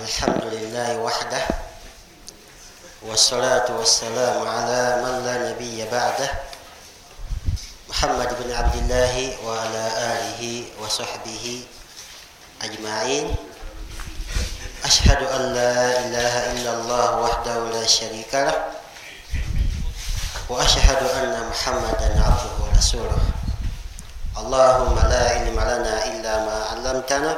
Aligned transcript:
الحمد 0.00 0.44
لله 0.54 0.98
وحده 1.02 1.42
والصلاة 3.02 3.66
والسلام 3.78 4.48
على 4.48 5.02
من 5.02 5.14
لا 5.26 5.50
نبي 5.50 5.82
بعده 5.90 6.30
محمد 7.90 8.28
بن 8.38 8.52
عبد 8.54 8.76
الله 8.76 9.14
وعلى 9.46 9.84
آله 10.14 10.64
وصحبه 10.82 11.62
أجمعين 12.62 13.34
أشهد 14.84 15.22
أن 15.26 15.42
لا 15.58 15.74
إله 16.06 16.34
إلا 16.52 16.72
الله 16.74 17.06
وحده 17.18 17.58
لا 17.74 17.86
شريك 17.86 18.34
له 18.34 18.58
وأشهد 20.48 21.02
أن 21.18 21.34
محمدا 21.50 22.08
عبده 22.26 22.54
ورسوله 22.62 23.22
اللهم 24.38 24.94
لا 25.10 25.22
علم 25.34 25.58
لنا 25.60 25.94
إلا 26.06 26.32
ما 26.46 26.56
علمتنا 26.70 27.32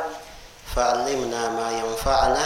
فعلمنا 0.75 1.49
ما 1.49 1.71
ينفعنا 1.71 2.45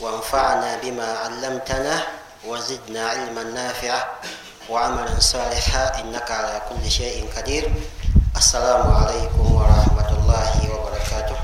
وانفعنا 0.00 0.76
بما 0.82 1.08
علمتنا 1.18 2.02
وزدنا 2.46 3.08
علما 3.08 3.42
نافعا 3.42 4.04
وعملا 4.70 5.20
صالحا 5.20 6.00
انك 6.00 6.30
على 6.30 6.62
كل 6.68 6.90
شيء 6.90 7.28
قدير 7.36 7.72
السلام 8.36 8.94
عليكم 8.96 9.54
ورحمه 9.54 10.08
الله 10.18 10.50
وبركاته 10.74 11.36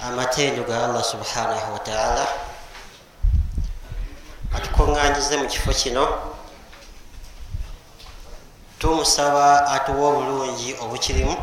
amatendo 0.00 0.64
ga 0.64 0.88
allah 0.88 1.04
subhanahu 1.04 1.76
wataala 1.76 2.24
atukuŋŋanyize 4.56 5.36
mu 5.40 5.46
kifo 5.52 5.70
kino 5.76 6.04
Tumusaba 8.79 9.67
atuwa 9.75 10.09
obulungi 10.09 10.75
obukirimu 10.83 11.35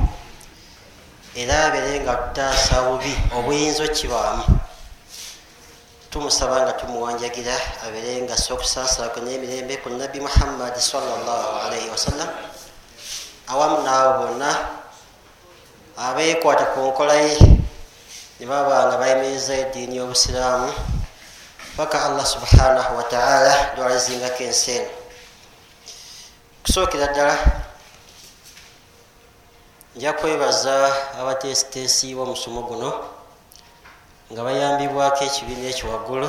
era 1.34 1.64
abere 1.66 2.00
nga 2.04 2.14
tutaasa 2.14 2.82
bubi 2.86 3.12
obuyinza 3.36 3.84
okibaamu. 3.88 4.44
Tumusaba 6.12 6.60
nga 6.62 6.72
tumuwanjagira 6.76 7.56
abere 7.88 8.20
nga 8.28 8.36
sokusaasalaku 8.36 9.24
n'emirembe 9.24 9.80
ku 9.80 9.88
nabbi 9.88 10.20
muhammadi 10.20 10.80
salllahalaihi 10.80 11.88
wasallam 11.88 12.28
awamu 13.48 13.80
naabo 13.80 14.12
bonna 14.20 14.50
abeekwata 15.96 16.64
ku 16.76 16.92
nkola 16.92 17.16
ye 17.16 17.36
ne 18.36 18.44
baba 18.44 18.92
nga 18.92 18.96
bayimiriza 19.00 19.56
eddiini 19.56 19.96
y'obusiraamu 19.96 20.68
paka 21.76 21.96
allah 22.12 22.26
subhanahu 22.28 22.92
wataala 23.00 23.52
lwalizingako 23.76 24.44
ensi 24.44 24.70
eno 24.76 25.01
kusookera 26.62 27.06
ddala. 27.06 27.36
Nja 29.96 30.12
kwebaza 30.12 30.74
abateesiteesi 31.20 32.14
b'omusomo 32.14 32.62
guno 32.62 32.90
nga 34.32 34.40
bayambibwako 34.46 35.24
ekibiina 35.28 35.68
ekiwaggulu 35.68 36.28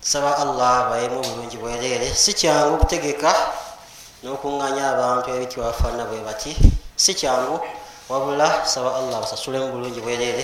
saba 0.00 0.36
allah 0.42 0.90
bayemu 0.90 1.20
bulungi 1.22 1.56
bwereere. 1.56 2.08
Si 2.14 2.32
kyangu 2.34 2.74
okutegeka 2.76 3.30
n'okuŋŋanya 4.22 4.84
abantu 4.92 5.26
ebitwafaana 5.36 6.04
bwe 6.08 6.20
bati. 6.26 6.52
Si 6.96 7.14
kyangu. 7.14 7.56
Wabula 8.08 8.66
saba 8.66 8.96
allah 8.98 9.20
basasulemu 9.20 9.72
bulungi 9.72 10.00
bwereere. 10.00 10.42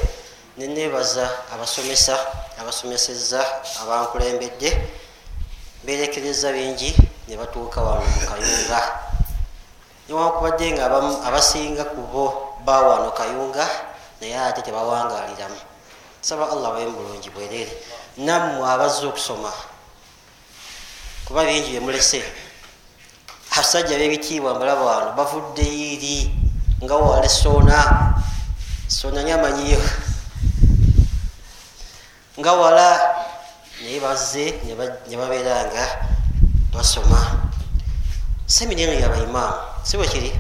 Neneebaza 0.57 1.27
abasomesa 1.53 2.15
abasomeseza 2.61 3.41
abankulembedde 3.83 4.71
berekereza 5.85 6.53
bingi 6.53 6.95
ne 7.29 7.35
batuuka 7.37 7.81
wano 7.81 8.05
mu 8.05 8.21
kayunga. 8.29 8.81
Newankubadde 10.09 10.67
nga 10.77 10.85
abasinga 11.29 11.85
ku 11.97 12.01
bo 12.13 12.25
bawano 12.65 13.13
kayunga 13.17 13.65
naye 14.21 14.37
ate 14.37 14.61
tebawangaliramu. 14.61 15.57
Saba 16.21 16.49
allah 16.53 16.73
baye 16.73 16.87
mulungi 16.89 17.29
bwereere 17.33 17.73
nammwe 18.17 18.65
abazze 18.65 19.05
okusoma 19.09 19.53
kuba 21.25 21.45
bingi 21.45 21.73
byemulese 21.73 22.21
abasajja 23.53 23.97
bebitiibwa 23.97 24.55
mbalaba 24.55 24.85
wano 24.85 25.11
bavudde 25.17 25.65
iri 25.65 26.29
nga 26.85 26.95
wale 26.97 27.29
sona 27.29 27.79
sona 28.89 29.25
nyamanyiyo. 29.25 29.81
Nga 32.41 32.53
wala 32.53 32.89
naye 33.81 34.01
bazze 34.01 34.61
ne 35.09 35.17
babeera 35.17 35.65
nga 35.73 35.85
basoma. 36.75 37.51
Semina 38.47 38.83
eno 38.83 38.93
ya 38.93 39.09
baimaamu 39.09 39.57
si 39.83 39.97
bwe 39.97 40.09
kiri 40.09 40.31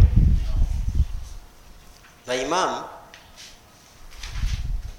baimaamu 2.26 2.82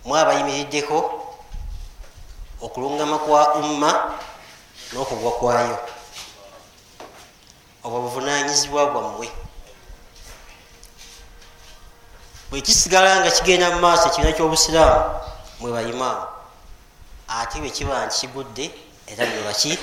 mwabayimiriddeko 0.05 0.97
okulungama 2.61 3.17
kwa 3.19 3.55
umma 3.55 3.91
n'okugwa 4.93 5.31
kwayo. 5.31 5.77
Obwo 7.83 8.01
buvunanyizibwa 8.01 8.85
bwammwe 8.91 9.29
bwekisigala 12.49 13.19
nga 13.19 13.31
kigenda 13.31 13.71
mu 13.73 13.79
maaso 13.81 14.07
ekibiina 14.07 14.33
ky'obusiraamu 14.37 15.03
mwe 15.59 15.69
baimaamu 15.71 16.25
ate 17.27 17.59
bwe 17.59 17.69
kiba 17.69 18.05
nti 18.05 18.15
kigudde 18.19 18.65
era 19.11 19.25
mwe 19.25 19.41
baki 19.45 19.77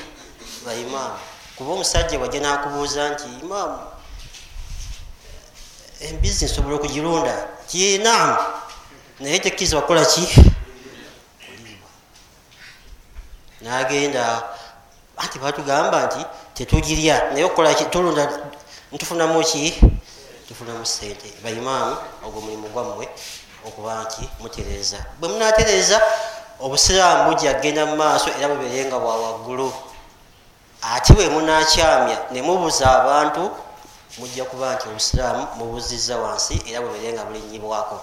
baimaamu 0.66 1.31
kuba 1.62 1.74
omusajja 1.74 2.18
wajja 2.18 2.40
nakubuuza 2.40 3.08
nti 3.08 3.24
imaamu 3.42 3.78
embizi 6.00 6.44
nsobola 6.44 6.76
okugirunda? 6.76 7.34
Tinaamu 7.70 8.36
naye 9.20 9.38
tekkiriza 9.38 9.76
wakola 9.76 10.04
ki? 10.04 10.24
Nagenda 13.60 14.42
anti 15.16 15.38
batugamba 15.38 16.06
nti 16.06 16.26
tetugirya 16.54 17.30
naye 17.30 17.44
okukolaki 17.44 17.84
tulunda 17.84 18.24
ntufunamu 18.92 19.44
ki? 19.44 19.80
Tufunamu 20.48 20.86
sente 20.86 21.28
baimaamu 21.44 21.96
ogwo 22.26 22.40
mulimu 22.40 22.68
gwammwe 22.68 23.08
okuba 23.66 24.02
nti 24.02 24.28
mutereeza. 24.40 24.98
Bwe 25.20 25.28
munatereeza 25.28 26.02
obusiraamu 26.60 27.30
bujja 27.30 27.54
kgenda 27.54 27.86
mu 27.86 27.96
maaso 27.96 28.30
era 28.38 28.48
bubeerenga 28.48 28.98
bwa 28.98 29.16
waggulu 29.22 29.72
ate 30.82 31.12
bwe 31.12 31.28
munakyamya 31.28 32.18
ne 32.30 32.42
mubuza 32.42 32.84
abantu 33.00 33.50
mujja 34.18 34.44
kuba 34.44 34.74
nti 34.74 34.88
obusiraamu 34.88 35.46
mubuziza 35.58 36.16
wansi 36.16 36.54
era 36.68 36.80
bubeerenga 36.80 37.24
bulinyibwako 37.24 37.96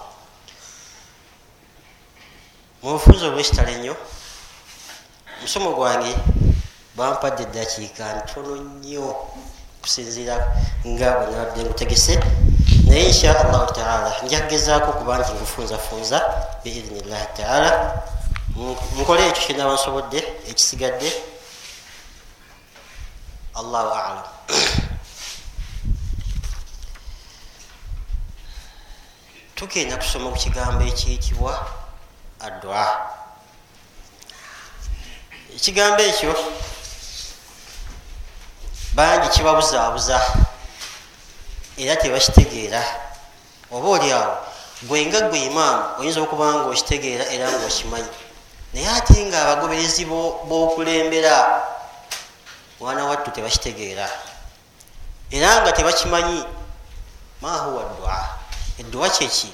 mubufunza 2.82 3.26
obwekitale 3.26 3.72
nnyo 3.76 3.94
musomo 5.40 5.70
gwange 5.76 6.12
bampadde 6.96 7.42
eddakiika 7.42 8.04
ntono 8.18 8.56
nnyo 8.56 9.06
kusinziira 9.82 10.36
nga 10.86 11.08
bwenabadde 11.16 11.60
ngutegese. 11.64 12.14
Naye 12.86 13.04
insha 13.06 13.40
allahu 13.40 13.72
taala 13.72 14.10
njagezaako 14.24 14.90
okuba 14.90 15.18
nti 15.18 15.32
ngufunzafunza 15.32 16.18
biidhinillahi 16.62 17.28
taala. 17.36 17.70
Nkole 18.98 19.22
ekyo 19.28 19.42
kyenaba 19.46 19.74
nsobodde 19.74 20.18
ekisigadde 20.50 21.08
allahu 23.60 23.92
alam. 23.92 24.24
Tugenda 29.54 29.96
kusoma 29.96 30.30
ku 30.32 30.38
kigambo 30.40 30.84
ekiyitibwa 30.88 31.52
adua 32.40 32.84
ekigambo 35.56 36.02
ekyo 36.02 36.32
bangi 38.96 39.28
kibabuzaabuza 39.28 40.16
era 41.76 41.96
tebakitegeera. 41.96 42.80
Oba 43.70 43.88
oli 43.88 44.12
awo 44.12 44.36
gwenga 44.88 45.28
gwe 45.28 45.38
imaamu 45.44 46.00
oyinza 46.00 46.20
okuba 46.24 46.54
nga 46.54 46.64
okitegeera 46.72 47.24
era 47.28 47.52
nga 47.52 47.66
okimanyi. 47.68 48.08
Naye 48.72 48.88
ate 48.88 49.26
nga 49.26 49.42
abagoberezi 49.42 50.04
bokulembera 50.48 51.36
mwana 52.80 53.04
wattu 53.04 53.30
tebakitegeera 53.30 54.10
era 55.30 55.62
nga 55.62 55.72
tebakimanyi 55.72 56.44
mahuwa 57.40 57.84
dua 57.96 58.28
edduwa 58.78 59.10
kyeki 59.10 59.52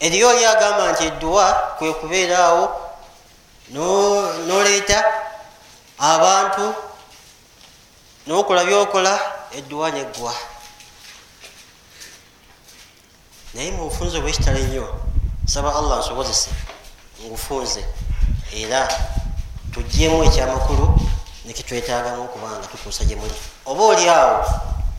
eriyo 0.00 0.28
oli 0.28 0.44
agamba 0.44 0.92
nti 0.92 1.04
edduwa 1.04 1.52
kwe 1.78 1.92
kubeeraawo 1.92 2.64
noleeta 4.46 5.04
abantu 5.98 6.74
nokola 8.26 8.64
byokola 8.64 9.20
edduwa 9.58 9.90
neggwa. 9.90 10.34
Naye 13.54 13.70
mubufunze 13.70 14.18
obwekitale 14.18 14.62
nnyo 14.62 15.00
saba 15.46 15.74
allah 15.74 15.98
nsobozese 15.98 16.50
ngufunze 17.24 17.84
era 18.52 18.88
tugjemu 19.72 20.24
ekyamakulu 20.24 21.05
nekitwetagamu 21.46 22.24
okubanga 22.24 22.66
tutuusa 22.66 23.04
gye 23.04 23.16
muli 23.16 23.34
oba 23.66 23.82
oli 23.84 24.08
awo 24.08 24.42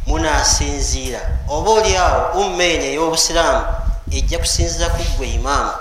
munasinziira 0.07 1.19
oba 1.49 1.69
oliawo 1.71 2.39
umma 2.39 2.63
eno 2.63 2.85
ey'obusiraamu 2.91 3.63
ejja 4.11 4.39
kusinziira 4.39 4.87
ku 4.95 5.03
ggwe 5.03 5.27
imaamu. 5.35 5.75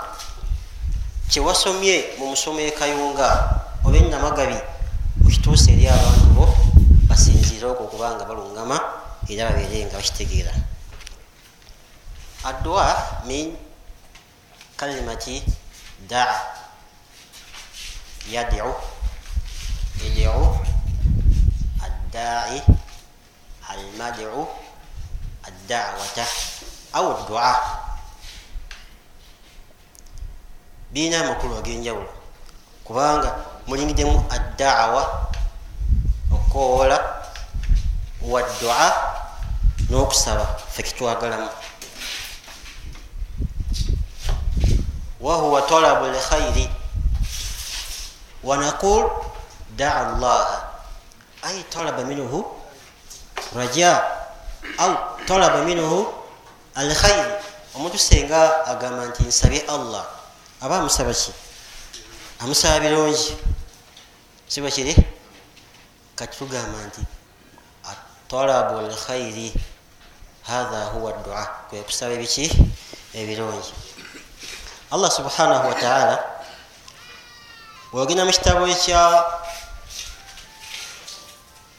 Kyewasomye 1.31 2.19
mu 2.19 2.31
musomo 2.31 2.59
ekayunga 2.59 3.27
oba 3.85 3.97
enamagabi 3.97 4.59
okituusa 5.25 5.71
eri 5.71 5.87
abantu 5.87 6.27
bo 6.35 6.45
basinziire 7.07 7.65
okwo 7.71 7.87
okubanga 7.87 8.27
balungama 8.27 8.77
era 9.31 9.47
babeere 9.47 9.87
nga 9.87 9.99
bakitegeera. 9.99 10.51
Addwa 12.43 12.83
min 13.27 13.55
kalimati 14.75 15.43
daa 16.03 16.35
yadiu 18.27 18.75
idiu 20.05 20.57
addai 21.85 22.61
almadiu 23.69 24.47
addawata 25.47 26.25
au 26.93 27.25
dua 27.27 27.55
birina 30.91 31.19
amakulu 31.23 31.57
ag'enjawulo 31.57 32.09
kubanga 32.83 33.35
mulingiddemu 33.67 34.23
addaawa 34.29 35.03
okukoola 36.31 36.97
wa 38.21 38.41
dua 38.59 38.85
n'okusaba 39.89 40.45
fe 40.73 40.83
kitwagalamu 40.83 41.49
wahuwa 45.21 45.61
talabu 45.61 46.05
lkhairi 46.05 46.69
wanaqul 48.43 49.26
daa 49.77 50.17
llaha 50.17 50.57
ay 51.45 51.63
talaba 51.69 52.03
minhu 52.03 52.41
raja 53.55 54.01
au 54.77 54.93
talaba 55.29 55.61
minhu 55.63 56.09
alkhairi 56.75 57.31
omuntu 57.77 57.97
senga 57.97 58.65
agamba 58.65 59.05
nti 59.05 59.23
nsabye 59.29 59.61
allah. 59.69 60.05
Aba 60.61 60.81
amusaba 60.81 61.13
ki? 61.13 61.31
Amusaba 62.41 62.81
birungi. 62.81 63.37
Siba 64.49 64.69
kiri? 64.73 64.97
Kati 66.17 66.37
tugamba 66.37 66.81
nti 66.89 67.01
atalabu 67.85 68.81
lkhairi 68.89 69.53
hatha 70.41 70.89
huwa 70.97 71.13
dua 71.21 71.45
kwe 71.69 71.85
kusaba 71.85 72.13
ebiki? 72.17 72.49
Ebirungi. 73.13 73.73
Allah 74.91 75.11
subhanahu 75.11 75.67
wataala 75.69 76.17
bwogenda 77.91 78.25
mu 78.25 78.31
kitabo 78.31 78.67
ekya 78.67 79.23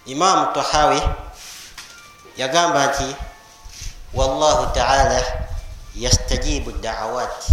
imamu 0.08 0.52
tahawi 0.56 1.00
yagamba 2.36 2.86
nti 2.86 3.08
wallahu 4.16 4.72
taala 4.72 5.20
yastajibu 5.92 6.72
dawat 6.80 7.52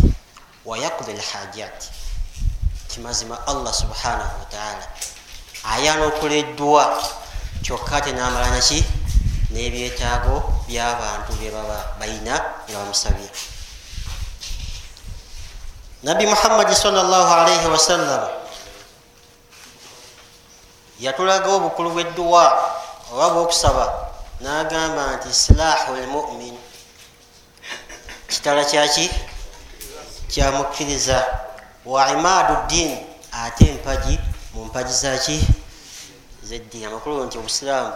wayakdi 0.66 1.14
lhajat 1.14 1.92
kimazima 2.88 3.36
allah 3.48 3.74
subhanahu 3.74 4.40
wataala 4.40 4.88
ayanukula 5.76 6.36
eddwa 6.36 6.84
kyokka 7.60 7.98
ate 7.98 8.12
namala 8.16 8.50
naki 8.56 8.80
n'ebyetaago 9.52 10.64
by'abantu 10.68 11.32
bye 11.40 11.52
baba 11.52 11.80
bayina 12.00 12.36
nga 12.70 12.78
bamusabye 12.80 13.28
nabbi 16.08 16.24
muhammadi 16.24 16.72
salllahalaihi 16.76 17.68
wasallam 17.68 18.45
yatulaga 21.00 21.50
obukulu 21.54 21.90
bwedduwa 21.92 22.44
oba 23.14 23.30
bwokusaba 23.30 23.86
nagamba 24.42 25.16
nti 25.16 25.34
silahu 25.34 25.94
lmumin 25.96 26.58
kitala 28.28 28.66
kyaki 28.66 29.10
kyamukkiriza 30.28 31.18
wa 31.86 32.12
imaadu 32.12 32.56
ddini 32.66 32.98
ate 33.32 33.66
empaji 33.70 34.20
mu 34.54 34.66
mpaji 34.66 34.94
zaki 34.94 35.38
zeddiini 36.44 36.86
amakulu 36.86 37.26
nti 37.26 37.38
obusiraamu 37.38 37.94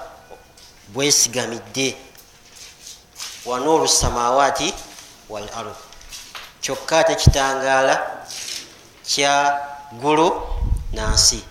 bwesigamidde. 0.93 1.97
Wanuuru 3.45 3.87
samawaati 3.87 4.73
wal 5.29 5.49
ard. 5.55 5.75
Kyokka 6.61 6.99
ate 6.99 7.15
kitangaala 7.15 7.95
kya 9.05 9.61
gulu 10.01 10.41
nansi 10.93 11.43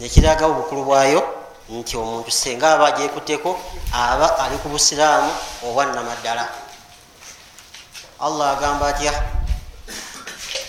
nekiraga 0.00 0.46
obukulu 0.46 0.84
bwayo 0.84 1.20
nti 1.68 1.96
omuntu 1.96 2.30
senga 2.30 2.74
aba 2.74 2.86
agyekuteko 2.92 3.50
aba 3.92 4.38
ali 4.38 4.56
ku 4.62 4.68
busiraamu 4.68 5.30
oba 5.66 5.86
namaddala 5.86 6.48
allah 8.20 8.56
agamba 8.56 8.86
atya 8.92 9.12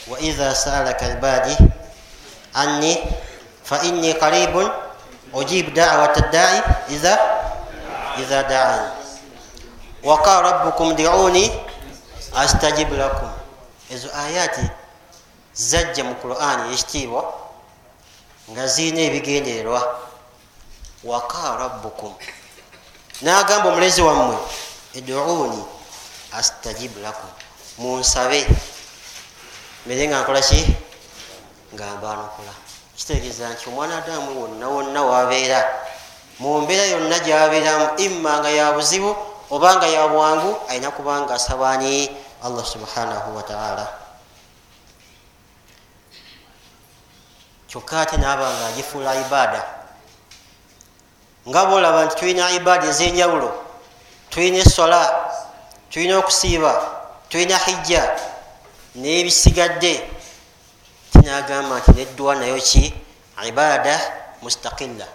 waidha 0.08 0.56
saalaka 0.56 1.06
ibadi 1.16 1.56
anni 2.54 2.98
fainni 3.64 4.14
qaribun 4.14 4.72
ujibu 5.34 5.72
dawata 5.72 6.22
ddai 6.30 6.62
idha 6.90 8.44
daani. 8.44 8.88
Waqala 10.04 10.42
rabbukum 10.52 10.96
diuni 10.96 11.52
astajibu 12.36 12.96
lakum. 12.96 13.30
Ezo 13.90 14.10
ayati 14.14 14.62
zajja 15.54 16.04
mu 16.04 16.16
qurani 16.16 16.74
ekitiibwa 16.74 17.34
nga 18.52 18.68
zirina 18.68 19.02
ebigendererwa. 19.02 19.82
Waqala 21.04 21.58
rabbukum. 21.58 22.14
Nagamba 23.22 23.70
omulezi 23.70 24.02
wammwe 24.02 24.38
eduuni 24.96 25.64
astajibu 26.32 27.00
lakum. 27.00 27.30
Munsabe. 27.78 28.48
Mbere 29.86 30.08
nga 30.08 30.22
nkolaki 30.22 30.62
nga 31.74 31.86
mbanukula 31.98 32.54
kitegeeza 32.96 33.50
nti 33.50 33.70
omwana 33.70 33.98
adamu 33.98 34.30
wonna 34.42 34.68
wonna 34.70 35.02
wabeera 35.04 35.60
mu 36.40 36.62
mbeera 36.62 36.86
yonna 36.94 37.18
gyabeeramu 37.20 37.88
imma 38.06 38.40
nga 38.40 38.50
ya 38.50 38.72
buzibu 38.72 39.12
obanga 39.50 39.88
ya 39.88 40.08
bwangu 40.08 40.52
alina 40.70 40.92
kubanga 40.92 41.34
asabani 41.36 42.10
allah 42.46 42.66
subhanahu 42.66 43.36
wataala 43.36 44.03
kyokka 47.74 48.02
ate 48.02 48.18
nabanga 48.18 48.66
agifuula 48.70 49.16
ibaada. 49.26 49.66
Nga 51.50 51.66
bolaba 51.66 52.06
nti 52.06 52.16
tulina 52.16 52.52
ibaada 52.52 52.86
ezenjawulo 52.88 53.50
tulina 54.30 54.58
esola 54.62 55.02
tulina 55.90 56.18
okusiiba 56.22 56.74
tulina 57.30 57.58
hijja 57.58 58.04
nebisigadde 58.96 59.94
tinagamba 61.12 61.80
nti 61.80 61.92
neddwa 61.98 62.36
nayo 62.36 62.62
ki? 62.62 62.94
Ibaada 63.42 63.96
mustaqilla. 64.46 65.08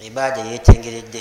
Ibaada 0.00 0.40
yetengeredde 0.40 1.20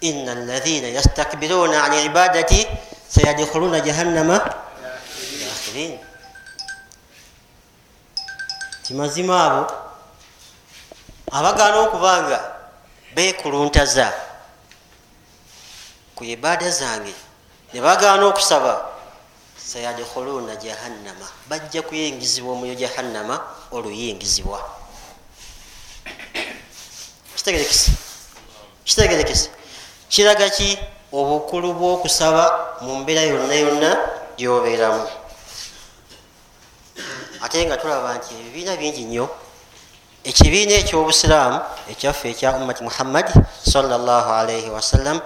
ina 0.00 0.32
alaina 0.32 0.88
yastakbiruna 0.96 1.84
an 1.84 1.92
ibadati 2.08 2.66
sayadkhuluna 3.08 3.84
jahannama. 3.84 4.40
Dakhirin 5.44 6.09
timazima 8.90 9.34
abo 9.46 9.62
abagana 11.30 11.78
okubanga 11.86 12.38
bekuluntaza 13.14 14.10
ku 16.18 16.26
ibaada 16.26 16.66
zange 16.70 17.14
nebagaana 17.70 18.26
okusaba 18.26 18.90
sayadkhuluna 19.54 20.58
jahannama 20.58 21.26
bajja 21.46 21.86
kuyingizibwa 21.86 22.50
omulyo 22.52 22.74
jahannama 22.74 23.38
oluyingizibwa. 23.70 24.58
Kitegerekese 27.36 27.90
kitegerekese. 28.84 29.50
Kiraga 30.10 30.50
ki? 30.50 30.78
Obukulu 31.12 31.78
bwokusaba 31.78 32.44
mu 32.82 33.06
mbeera 33.06 33.22
yonna 33.22 33.54
yonna 33.54 33.90
gyobeeramu 34.34 35.19
ate 37.42 37.66
nga 37.66 37.76
tulaba 37.76 38.14
nti 38.14 38.34
ebibiina 38.34 38.76
bingi 38.76 39.04
nnyo. 39.04 39.28
Ekibiina 40.24 40.72
ekyobusiraamu 40.84 41.60
ekyaffe 41.92 42.30
ekya 42.30 42.52
ummati 42.56 42.84
muhammadi 42.84 43.32
salllahalaihi 43.64 44.68
wasallam 44.68 45.20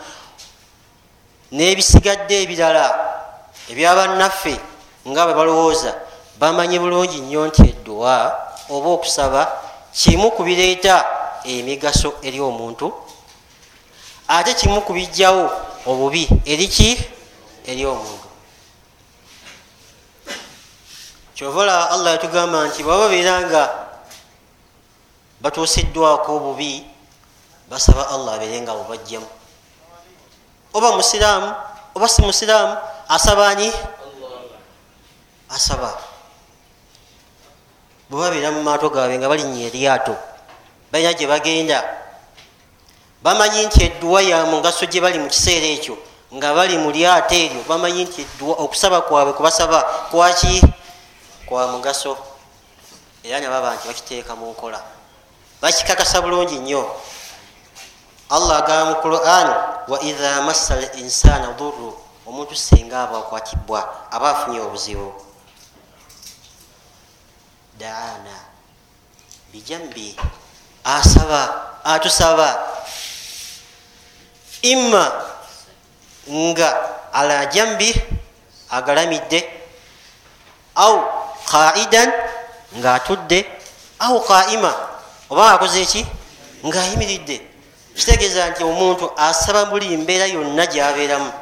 n'ebisigadde 1.50 2.34
ebirala 2.42 2.86
ebyabannaffe 3.70 4.54
nga 5.08 5.26
bwe 5.26 5.34
balowooza 5.34 5.92
bamanyi 6.38 6.78
bulungi 6.78 7.18
nnyo 7.20 7.42
nti 7.50 7.62
edduwa 7.74 8.14
oba 8.70 8.88
okusaba 8.96 9.42
kimu 9.90 10.30
ku 10.30 10.42
bireeta 10.46 11.02
emigaso 11.44 12.14
eri 12.22 12.40
omuntu 12.40 12.86
ate 14.28 14.54
kimu 14.54 14.80
ku 14.86 14.92
bijjawo 14.94 15.50
obubi 15.86 16.28
eri 16.46 16.66
ki? 16.68 16.90
Eri 17.66 17.82
omuntu 17.86 18.23
kyovala 21.34 21.90
allah 21.90 22.14
yatugamba 22.14 22.66
nti 22.70 22.82
baba 22.82 23.06
babeera 23.06 23.34
nga 23.50 23.62
batuusiddwako 25.42 26.30
obubi 26.36 26.86
basaba 27.70 28.08
allah 28.14 28.34
abeere 28.38 28.62
nga 28.62 28.74
bubajjamu 28.74 29.26
oba 30.74 30.88
musiraamu 30.96 31.50
oba 31.94 32.06
si 32.08 32.22
musiraamu 32.22 32.74
asabaani 33.08 33.68
asaba. 35.54 35.94
Bwe 38.10 38.20
babeera 38.20 38.50
mu 38.52 38.62
maato 38.62 38.90
gaabwe 38.90 39.18
nga 39.18 39.28
balinnya 39.28 39.66
eryato 39.66 40.14
balina 40.92 41.12
gye 41.16 41.26
bagenda 41.26 41.82
bamanyi 43.22 43.66
nti 43.66 43.78
edduwa 43.84 44.22
ya 44.22 44.44
mugaso 44.46 44.86
gye 44.86 45.00
bali 45.00 45.18
mu 45.18 45.28
kiseera 45.28 45.66
ekyo 45.66 45.96
nga 46.36 46.54
bali 46.54 46.76
mu 46.78 46.90
lyato 46.92 47.34
eryo 47.34 47.64
bamanyi 47.66 48.04
nti 48.04 48.22
edduwa 48.22 48.54
okusaba 48.64 49.00
kwabwe 49.02 49.32
kubasaba 49.32 49.82
kwaki 50.12 50.62
kwa 51.46 51.68
mugaso 51.68 52.16
era 53.22 53.40
ne 53.40 53.48
baba 53.48 53.74
nti 53.74 53.88
bakiteeka 53.88 54.36
mu 54.36 54.52
nkola. 54.52 54.80
Bakikakasa 55.60 56.20
bulungi 56.20 56.58
nnyo. 56.58 56.84
Allah 58.30 58.58
agamba 58.64 58.90
mu 58.90 58.96
quran 59.00 59.48
wa 59.88 59.98
idha 60.02 60.42
massa 60.42 60.76
l 60.76 60.84
insana 61.00 61.52
dhurru 61.52 61.96
omuntu 62.26 62.56
senga 62.56 63.02
aba 63.04 63.18
akwatibwa 63.18 64.08
aba 64.10 64.30
afunye 64.30 64.60
obuzibu. 64.60 65.12
Daana 67.78 68.36
bijambi 69.52 70.16
asaba 70.84 71.80
atusaba. 71.84 72.72
Imma 74.62 75.12
nga 76.28 76.68
ala 77.12 77.46
jambi 77.46 77.92
agalamidde 78.70 79.44
au 80.74 81.23
qaidan 81.54 82.10
nga 82.78 82.94
atudde 82.94 83.46
au 83.98 84.20
qaima 84.20 84.72
oba 85.30 85.50
akoze 85.54 85.82
eki 85.82 86.02
ngaayimiridde 86.66 87.36
kitegeeza 87.96 88.50
nti 88.50 88.62
omuntu 88.64 89.10
asaba 89.16 89.64
buli 89.70 89.96
mbeera 89.96 90.26
yonna 90.26 90.66
gyabeeramu. 90.66 91.32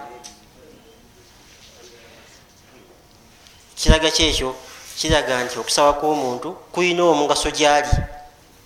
Kiraga 3.77 4.11
kyekyo 4.11 4.55
kiraga 4.99 5.45
nti 5.45 5.59
okusaba 5.59 5.93
kw'omuntu 5.99 6.49
kulina 6.73 7.03
omugaso 7.05 7.51
gyali 7.51 7.89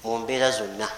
mu 0.02 0.18
mbeera 0.18 0.50
zonna. 0.50 0.88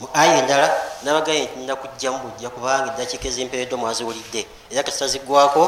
Mu 0.00 0.06
aya 0.14 0.38
endala 0.38 0.68
nabagaye 1.02 1.44
nti 1.44 1.56
nina 1.58 1.74
kujjamu 1.76 2.18
bujja 2.22 2.50
kubanga 2.50 2.92
eddakiika 2.92 3.28
ezimpereddwa 3.28 3.78
mwaziwulidde 3.78 4.46
era 4.70 4.82
kasitazigwako 4.86 5.62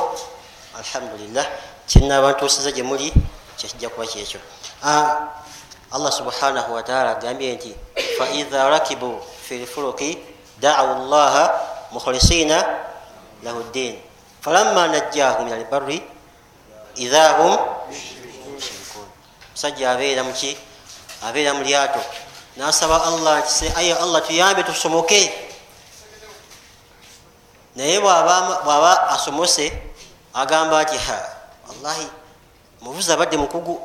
alhamdulillah 0.78 1.46
kyenaba 1.86 2.32
ntuusiza 2.32 2.70
gye 2.72 2.82
muli 2.82 3.12
kyekijja 3.56 3.88
kuba 3.88 4.06
kyekyo. 4.06 4.40
Allah 5.92 6.12
subhanahu 6.12 6.74
wataala 6.74 7.10
agambye 7.16 7.54
nti 7.54 7.70
faidha 8.18 8.68
rakibu 8.68 9.22
fi 9.48 9.62
lfuluki 9.62 10.18
daau 10.60 11.06
llaha 11.08 11.44
mukhlisina 11.92 12.58
lahu 13.42 13.62
ddin. 13.70 13.98
Falamma 14.40 14.88
najjahum 14.88 15.46
ila 15.48 15.56
lbarri 15.56 16.02
idha 16.96 17.38
hum 17.38 17.54
mushrikun. 18.50 19.06
Musajja 19.54 19.92
abeera 19.92 20.24
muki 20.24 20.56
abeera 21.22 21.54
mu 21.54 21.62
lyato. 21.62 22.02
Nasaba 22.56 23.04
allah 23.04 23.40
nti 23.44 23.68
aye 23.76 23.94
allah 23.94 24.20
tuyambe 24.26 24.62
tusomoke. 24.62 25.32
Naye 27.76 28.00
bwaba 28.00 29.08
asomose 29.14 29.72
agamba 30.34 30.82
nti 30.82 30.96
ha 30.98 31.35
wallahi 31.68 32.06
muvuzi 32.80 33.12
abadde 33.12 33.36
mukugu 33.36 33.80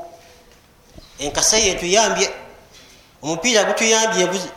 enkasa 1.20 1.58
ye 1.58 1.76
tuyambye 1.76 2.28
omupiira 3.22 3.64
gutuyambye 3.64 4.26
buzi. 4.26 4.50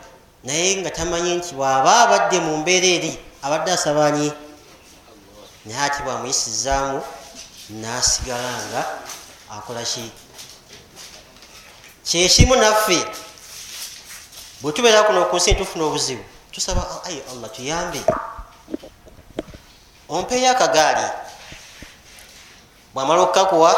Naye 0.43 0.77
nga 0.77 0.91
tamanyi 0.91 1.35
nti 1.35 1.55
bwaba 1.55 1.91
abadde 2.05 2.39
mu 2.39 2.57
mbeera 2.57 2.87
eri 2.87 3.11
abadde 3.41 3.71
asabanyi 3.71 4.29
naye 5.65 5.81
ati 5.85 6.03
bwamuyisizaamu 6.03 7.01
nasigala 7.69 8.51
nga 8.69 8.81
akola 9.49 9.81
ki? 9.83 10.05
Kyekimu 12.05 12.55
naffe 12.55 12.99
bwe 14.61 14.71
tubeera 14.71 15.03
kuno 15.03 15.25
ku 15.25 15.35
nsi 15.37 15.51
ntufuna 15.53 15.83
obuzibu 15.85 16.23
tusaba 16.53 16.81
ayi 17.05 17.21
allah 17.31 17.49
tuyambe. 17.51 18.01
Ompeeyo 20.09 20.51
akagaali 20.51 21.05
bwamala 22.95 23.21
okukakuwa 23.21 23.71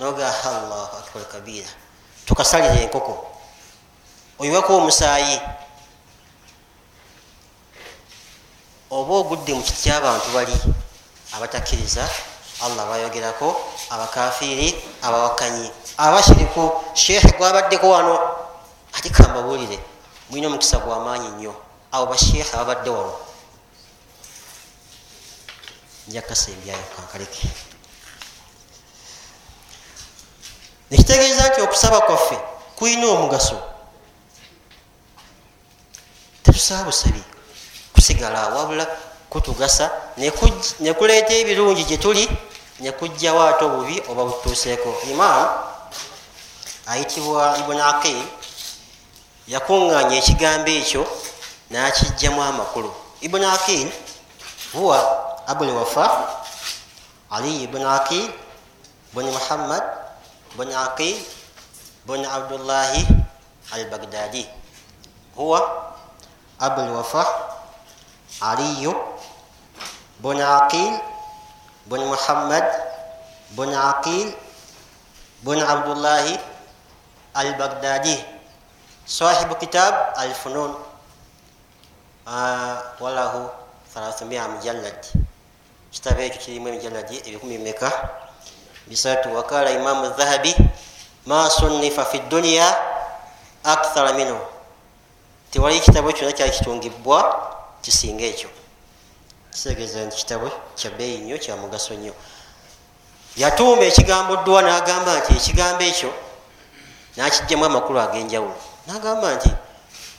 noga 0.00 0.28
allahu 0.44 0.96
akbar 1.00 1.24
kabira 1.32 1.68
tukasalire 2.26 2.84
enkoko 2.84 3.30
oyiweko 4.40 4.76
omusaayi. 4.76 5.40
Oba 8.90 9.12
ogudde 9.14 9.54
mu 9.54 9.62
kiti 9.62 9.88
kyabantu 9.88 10.28
bali? 10.34 10.56
Abatakkiriza 11.32 12.04
allah 12.60 12.84
bayogerako 12.84 13.48
abakafiiri 13.88 14.76
abawakanyi. 15.02 15.70
Abashiriku 15.96 16.72
sheekhe 16.94 17.32
gwabaddeko 17.38 17.88
wano. 17.88 18.16
Ate 18.92 19.08
kambabuulire 19.08 19.78
mulina 20.28 20.48
omukisa 20.48 20.78
gwamaanyi 20.84 21.28
nnyo. 21.28 21.54
Abo 21.92 22.12
basheekhe 22.12 22.52
ababadde 22.56 22.90
wano. 22.90 23.14
Njakasembyayo 26.08 26.84
kankaleke 26.96 27.69
nekitegeeza 30.90 31.48
nti 31.48 31.60
okusaba 31.60 32.00
kwaffe? 32.00 32.38
Kulina 32.76 33.06
omugaso. 33.06 33.60
Tetusaba 36.42 36.84
busabi 36.84 37.22
kusigala 37.94 38.48
wabula 38.48 38.86
kutugasa 39.30 39.90
nekuleeta 40.80 41.34
ebirungi 41.34 41.84
gyetuli 41.84 42.28
nekugjawo 42.80 43.40
ate 43.42 43.64
obubi 43.64 44.02
oba 44.08 44.24
butuuseeko. 44.24 44.96
Imaamu 45.10 45.48
ayitibwa 46.86 47.58
ibuni 47.58 47.80
aqil 47.80 48.18
yakuŋŋanya 49.48 50.16
ekigambo 50.18 50.70
ekyo 50.70 51.02
nakijjamu 51.70 52.42
amakulu. 52.42 52.90
Ibuni 53.20 53.44
aqil 53.44 53.88
huwa 54.72 54.98
abul 55.46 55.70
wafa 55.70 56.06
ali 57.30 57.62
ibuni 57.62 57.84
aqil 57.84 58.30
buni 59.12 59.30
muhammad 59.30 59.82
buni 60.56 60.74
aqil 60.74 61.16
buni 62.06 62.26
abdullahi 62.26 63.06
al 63.72 63.84
bagdadi 63.90 64.46
huwa 65.36 65.60
abul 66.58 66.90
wafa 66.96 67.24
aliyu 68.40 68.94
buni 70.18 70.42
aqil 70.42 70.98
buni 71.86 72.04
muhammad 72.04 72.64
buni 73.54 73.74
aqil 73.76 74.34
buni 75.42 75.62
abdullahi 75.62 76.34
al 77.34 77.50
bagdadi 77.58 78.18
sahibu 79.06 79.54
kitab 79.56 79.94
al 80.18 80.34
funun 80.34 80.74
walahu 83.00 83.50
300 83.94 84.22
mujallad 84.54 84.98
kitabo 85.90 86.22
ekyo 86.22 86.38
kirimu 86.38 86.68
emijalladi 86.70 87.18
ebikumi 87.26 87.58
meka 87.58 87.90
bisatu 88.90 89.34
wakala 89.34 89.70
imamu 89.70 90.10
dhahabi 90.18 90.56
ma 91.26 91.50
sunnifa 91.50 92.04
fi 92.04 92.18
dunia 92.18 92.76
akthara 93.64 94.12
minhu. 94.12 94.38
Tewali 95.50 95.76
ekitabo 95.76 96.12
kyona 96.12 96.32
kyali 96.32 96.50
kitungibwa 96.50 97.18
kisinga 97.82 98.24
ekyo. 98.24 98.50
Kitegeeza 99.52 100.04
nti 100.04 100.16
kitabo 100.16 100.50
kyabeeyi 100.74 101.18
nnyo 101.18 101.38
kyamugaso 101.38 101.94
nnyo. 101.94 102.14
Yatuuma 103.36 103.82
ekigambo 103.82 104.36
ddwa 104.36 104.62
nagamba 104.62 105.18
nti 105.18 105.32
ekigambo 105.38 105.82
ekyo 105.84 106.10
nakijjamu 107.16 107.64
amakulu 107.64 108.00
ag'enjawulo. 108.00 108.58
Nagamba 108.86 109.34
nti 109.34 109.50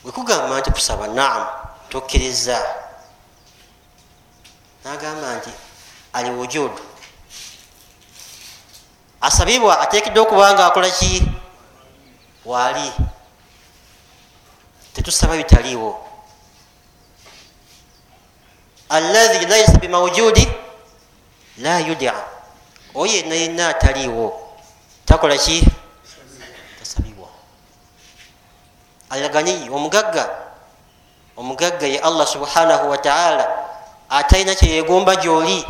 wekugamba 0.03 0.59
nti 0.59 0.71
kusaba 0.71 1.07
naamu 1.07 1.45
tokkiriza 1.89 2.55
nagamba 4.83 5.35
nti 5.35 5.51
ali 6.13 6.29
wujudu 6.29 6.81
asabibwa 9.21 9.79
ateekeddwa 9.79 10.23
okuba 10.23 10.53
nga 10.53 10.65
akola 10.65 10.89
ki? 10.89 11.23
Waali 12.45 12.91
tetusaba 14.93 15.37
bitaliiwo. 15.37 16.07
Allahi 18.89 19.45
laisa 19.45 19.77
bimawujudi 19.77 20.47
la 21.57 21.79
yudia 21.79 22.13
oyo 22.95 23.13
yenna 23.13 23.35
yenna 23.35 23.69
ataliiwo. 23.69 24.57
Takola 25.05 25.37
ki? 25.37 25.67
Tasabibwa. 26.79 27.27
Alagani 29.09 29.69
omugagga 29.69 30.29
omugagga 31.37 31.87
ye 31.87 31.99
allah 31.99 32.27
subhanahu 32.27 32.89
wataala 32.89 33.47
atalina 34.09 34.55
kyeyegomba 34.55 35.15
gyoli 35.15 35.65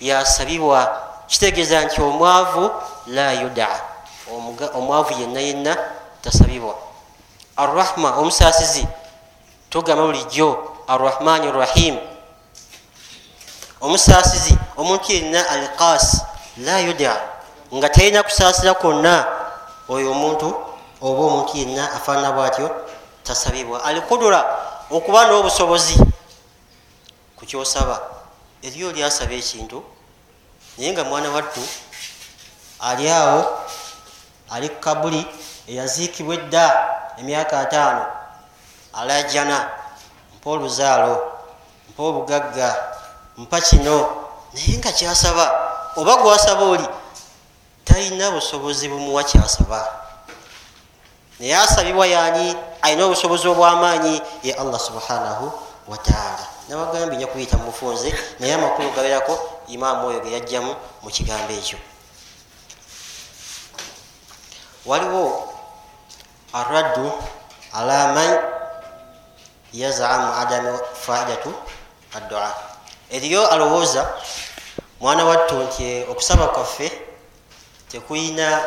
yasabibwa 0.00 1.07
kitegeeza 1.28 1.84
nti 1.84 2.00
omwavu 2.02 2.70
la 3.06 3.32
yudaa 3.32 3.80
omwavu 4.74 5.20
yenna 5.20 5.40
yenna 5.40 5.76
tasabibwa. 6.22 6.74
Arrahma 7.56 8.16
omusasizi 8.16 8.86
tugamba 9.70 10.04
bulijjo 10.04 10.76
arrahmani 10.88 11.52
rrahim. 11.52 11.98
Omusaasizi 13.80 14.58
omuntu 14.76 15.12
yenna 15.12 15.48
alqas 15.48 16.22
la 16.56 16.78
yuda. 16.78 17.20
Nga 17.74 17.88
talina 17.88 18.22
kusaasira 18.22 18.74
kwonna 18.74 19.26
oyo 19.88 20.10
omuntu 20.10 20.54
oba 21.02 21.22
omuntu 21.22 21.56
yenna 21.56 21.92
afaanana 21.92 22.32
bwatyo 22.32 22.70
tasabibwa. 23.22 23.84
Alikudura 23.84 24.44
okuba 24.90 25.26
n'obusobozi 25.26 25.98
ku 27.36 27.46
kyosaba. 27.46 28.00
Eriyo 28.62 28.92
lyasaba 28.92 29.34
ekintu 29.34 29.82
naye 30.78 30.92
nga 30.92 31.04
mwana 31.04 31.30
wattu 31.30 31.60
ali 32.80 33.10
awo 33.10 33.60
ali 34.50 34.68
kukabuli 34.68 35.26
eyaziikibwa 35.68 36.34
edda 36.34 36.88
emyaka 37.18 37.60
ataano 37.60 38.06
alajana 38.92 39.70
mpa 40.36 40.50
oluzaalo 40.50 41.32
mpa 41.90 42.02
obugagga 42.02 42.76
mpa 43.36 43.60
kino 43.60 43.96
naye 44.54 44.78
nga 44.78 44.92
kyasaba 44.92 45.46
oba 45.96 46.16
gwasaba 46.16 46.64
oli 46.64 46.88
talina 47.84 48.30
busobozi 48.30 48.88
bumuwa 48.88 49.24
kyasaba. 49.24 49.86
Naye 51.40 51.56
asabibwa 51.56 52.06
yani 52.06 52.56
alina 52.82 53.04
obusobozi 53.04 53.48
obwamaanyi 53.48 54.22
ye 54.42 54.54
allah 54.54 54.80
subhanahu 54.80 55.52
wataala 55.88 56.57
nabagambye 56.68 57.16
nja 57.18 57.26
kuyita 57.26 57.56
mumufunze 57.56 58.14
naye 58.38 58.54
amakulu 58.54 58.90
gaberako 58.90 59.34
imaamu 59.68 60.06
oyo 60.08 60.20
ge 60.20 60.30
yajjamu 60.32 60.76
mu 61.02 61.10
kigambo 61.10 61.52
ekyo. 61.52 61.78
Waliwo 64.86 65.54
araddu 66.52 67.12
ala 67.72 68.12
man 68.12 68.38
yazamu 69.72 70.32
adamu 70.34 70.78
faidatu 71.06 71.54
addua. 72.14 72.54
Eriyo 73.10 73.48
alowooza 73.48 74.12
mwana 75.00 75.24
wattu 75.24 75.54
nti 75.62 76.04
okusaba 76.10 76.46
kwaffe 76.48 76.92
tekuyina 77.90 78.62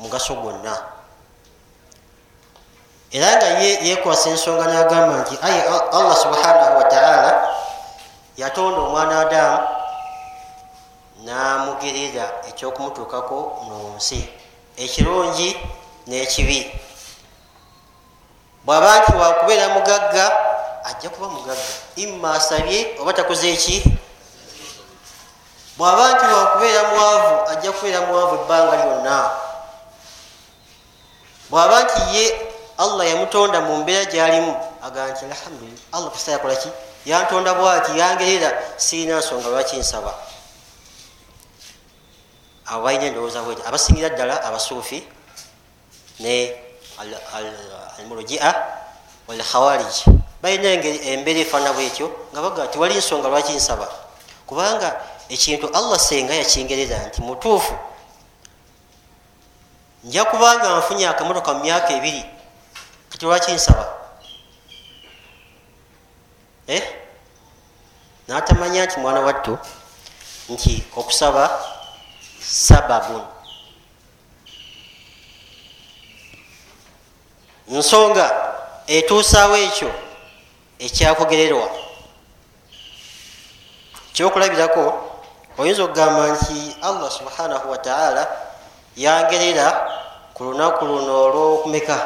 mugaso 0.00 0.34
gwonna 0.34 0.82
era 3.14 3.38
nga 3.38 3.46
yekwasa 3.62 4.34
ensonga 4.34 4.66
nagamba 4.66 5.22
nti 5.22 5.38
aye 5.42 5.62
allah 5.94 6.16
subhanahu 6.18 6.78
wataala 6.82 7.30
yatonda 8.36 8.80
omwana 8.80 9.20
adamu 9.20 9.58
namugerera 11.22 12.26
ekyokumutuukako 12.50 13.38
munsi 13.70 14.18
ekirungi 14.76 15.54
n'ekibi. 16.06 16.60
Bwaba 18.66 18.98
nti 18.98 19.12
wakubeera 19.16 19.68
mugagga 19.68 20.26
ajja 20.84 21.08
kuba 21.14 21.28
mugagga. 21.28 21.70
Imma 21.96 22.34
asabye 22.34 22.98
oba 23.00 23.12
takoze 23.12 23.46
eki 23.52 23.76
bwaba 25.78 26.12
nti 26.12 26.24
wakubeera 26.34 26.82
mwavu 26.90 27.34
ajja 27.50 27.72
kubeera 27.72 28.00
mwavu 28.00 28.34
ebbanga 28.34 28.76
lyonna. 28.76 29.30
Bwaba 31.50 31.82
nti 31.82 32.00
ye 32.16 32.53
allah 32.78 33.06
yamutonda 33.06 33.60
mu 33.60 33.76
mbeera 33.76 34.04
gyalimu. 34.04 34.56
Agaa 34.82 35.08
nti 35.10 35.24
alhamdulillah 35.24 35.80
allah 35.92 36.10
kasa 36.12 36.32
yakolaki 36.32 36.68
yantonda 37.06 37.54
bwati 37.54 37.98
yangerera 37.98 38.52
sirina 38.76 39.18
nsonga 39.18 39.48
lwaki 39.48 39.76
nsaba? 39.76 40.14
Abo 42.66 42.82
balina 42.84 43.04
endowooza 43.04 43.42
bweti 43.42 43.62
abasingira 43.66 44.08
ddala 44.08 44.44
abasuufi 44.44 45.04
ne 46.20 46.56
almurujia 47.98 48.54
walkhawarij 49.28 49.94
balina 50.42 50.68
embeera 51.12 51.40
efaana 51.40 51.72
bwetyo 51.72 52.10
nga 52.32 52.42
baga 52.42 52.66
tiwali 52.66 52.94
nsonga 52.94 53.28
lwaki 53.28 53.52
nsaba? 53.52 53.88
Kubanga 54.46 55.00
ekintu 55.28 55.68
allah 55.72 55.98
senga 55.98 56.34
yakingerera 56.34 56.98
nti 57.08 57.22
mutuufu. 57.22 57.72
Nja 60.04 60.24
kubanga 60.24 60.78
nfunye 60.78 61.08
akamotoka 61.08 61.54
mu 61.54 61.64
myaka 61.64 61.92
ebiri 61.96 62.33
kati 63.14 63.26
lwaki 63.26 63.52
nsaba? 63.52 63.86
Eh? 66.66 66.82
natamanya 68.28 68.84
nti 68.84 69.00
mwana 69.00 69.20
wattu 69.20 69.58
nti 70.48 70.84
okusaba 70.96 71.50
sababun 72.40 73.22
nsonga 77.68 78.26
etuusaawo 78.86 79.56
ekyo 79.56 79.90
ekyakogererwa. 80.78 81.68
Kyokulabirako 84.14 84.84
oyinza 85.58 85.82
okugamba 85.84 86.22
nti 86.34 86.76
allah 86.82 87.10
subhanahu 87.10 87.70
wataala 87.70 88.22
yangerera 88.96 89.66
ku 90.34 90.40
lunaku 90.44 90.82
luno 90.86 91.12
olwokumeka 91.24 91.96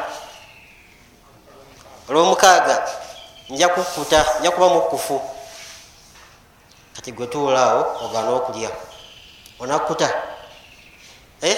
olwomukaaga 2.09 2.87
nja 3.49 3.69
kukuta 3.69 4.25
nja 4.39 4.51
kuba 4.51 4.69
mukufu 4.69 5.21
kati 6.95 7.11
gwe 7.11 7.27
tuulaawo 7.27 7.97
ogana 8.05 8.29
okulya. 8.29 8.69
Onakuta 9.59 10.09
eh? 11.41 11.57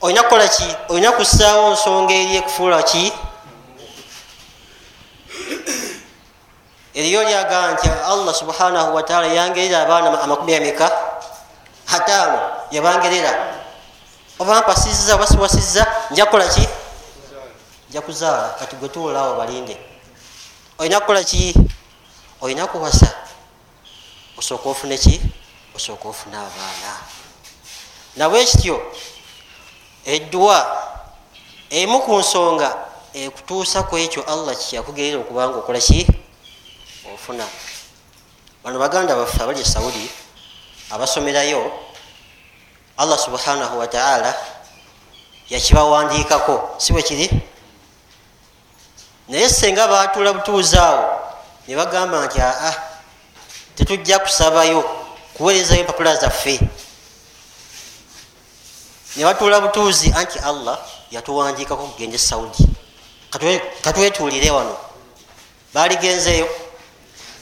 olina 0.00 0.22
kukola 0.22 0.48
ki? 0.48 0.76
Olina 0.88 1.12
kussaawo 1.12 1.70
nsonga 1.72 2.14
eri 2.14 2.36
ekufuula 2.36 2.82
ki? 2.82 3.12
Eriyo 6.94 7.24
lyagaa 7.24 7.72
nti 7.72 7.88
allah 8.06 8.34
subhanahu 8.34 8.94
wataala 8.94 9.26
yangerera 9.26 9.82
abaana 9.82 10.22
amakumi 10.22 10.54
ameka? 10.56 10.92
Ataano 11.92 12.40
yabangerera. 12.70 13.32
Oba 14.38 14.60
mpasizza 14.60 15.14
oba 15.14 15.26
siwasizza 15.26 15.86
nja 16.10 16.24
kukola 16.26 16.48
ki 16.48 16.68
nja 17.92 18.00
kuzaala 18.00 18.48
kati 18.48 18.76
gwe 18.76 18.88
tuulaawo 18.88 19.36
balinde. 19.36 19.76
Olina 20.78 21.00
kukola 21.00 21.24
ki? 21.24 21.54
Olina 22.40 22.66
kuwasa. 22.66 23.14
Osooka 24.36 24.68
ofune 24.68 24.98
ki? 24.98 25.20
Osooka 25.76 26.08
ofune 26.08 26.36
abaana. 26.36 26.96
Nabwe 28.16 28.44
kityo 28.44 28.92
edduwa 30.04 30.82
emu 31.70 32.00
ku 32.00 32.16
nsonga 32.18 32.76
ekutuusa 33.12 33.82
ku 33.82 33.98
ekyo 33.98 34.22
allah 34.24 34.56
kikyakugerera 34.56 35.20
okubanga 35.20 35.58
okola 35.58 35.78
ki? 35.78 36.06
Ofuna. 37.14 37.44
Bano 38.64 38.78
baganda 38.78 39.16
baffe 39.16 39.42
abali 39.42 39.60
e 39.60 39.64
saudi 39.64 40.10
abasomerayo 40.90 41.72
allah 42.96 43.18
subhanahu 43.18 43.78
wataala 43.78 44.34
yakibawandiikako. 45.50 46.74
Si 46.78 46.92
bwe 46.92 47.02
kiri 47.02 47.51
naye 49.28 49.48
senga 49.48 49.88
batula 49.88 50.32
butuuzi 50.32 50.76
awo 50.76 51.20
ne 51.68 51.76
bagamba 51.76 52.26
nti 52.26 52.40
aa 52.40 52.74
tetujja 53.76 54.18
kusabayo 54.18 54.84
kuweerezayo 55.34 55.80
empapula 55.80 56.16
zaffe. 56.16 56.60
Ne 59.16 59.24
batuula 59.24 59.60
butuuzi 59.60 60.12
anti 60.16 60.38
allah 60.38 60.78
yatuwandiikako 61.10 61.86
kugenda 61.86 62.16
e 62.16 62.18
saudi. 62.18 62.68
Katwetuulire 63.82 64.50
wano 64.50 64.76
baligenzeyo 65.74 66.48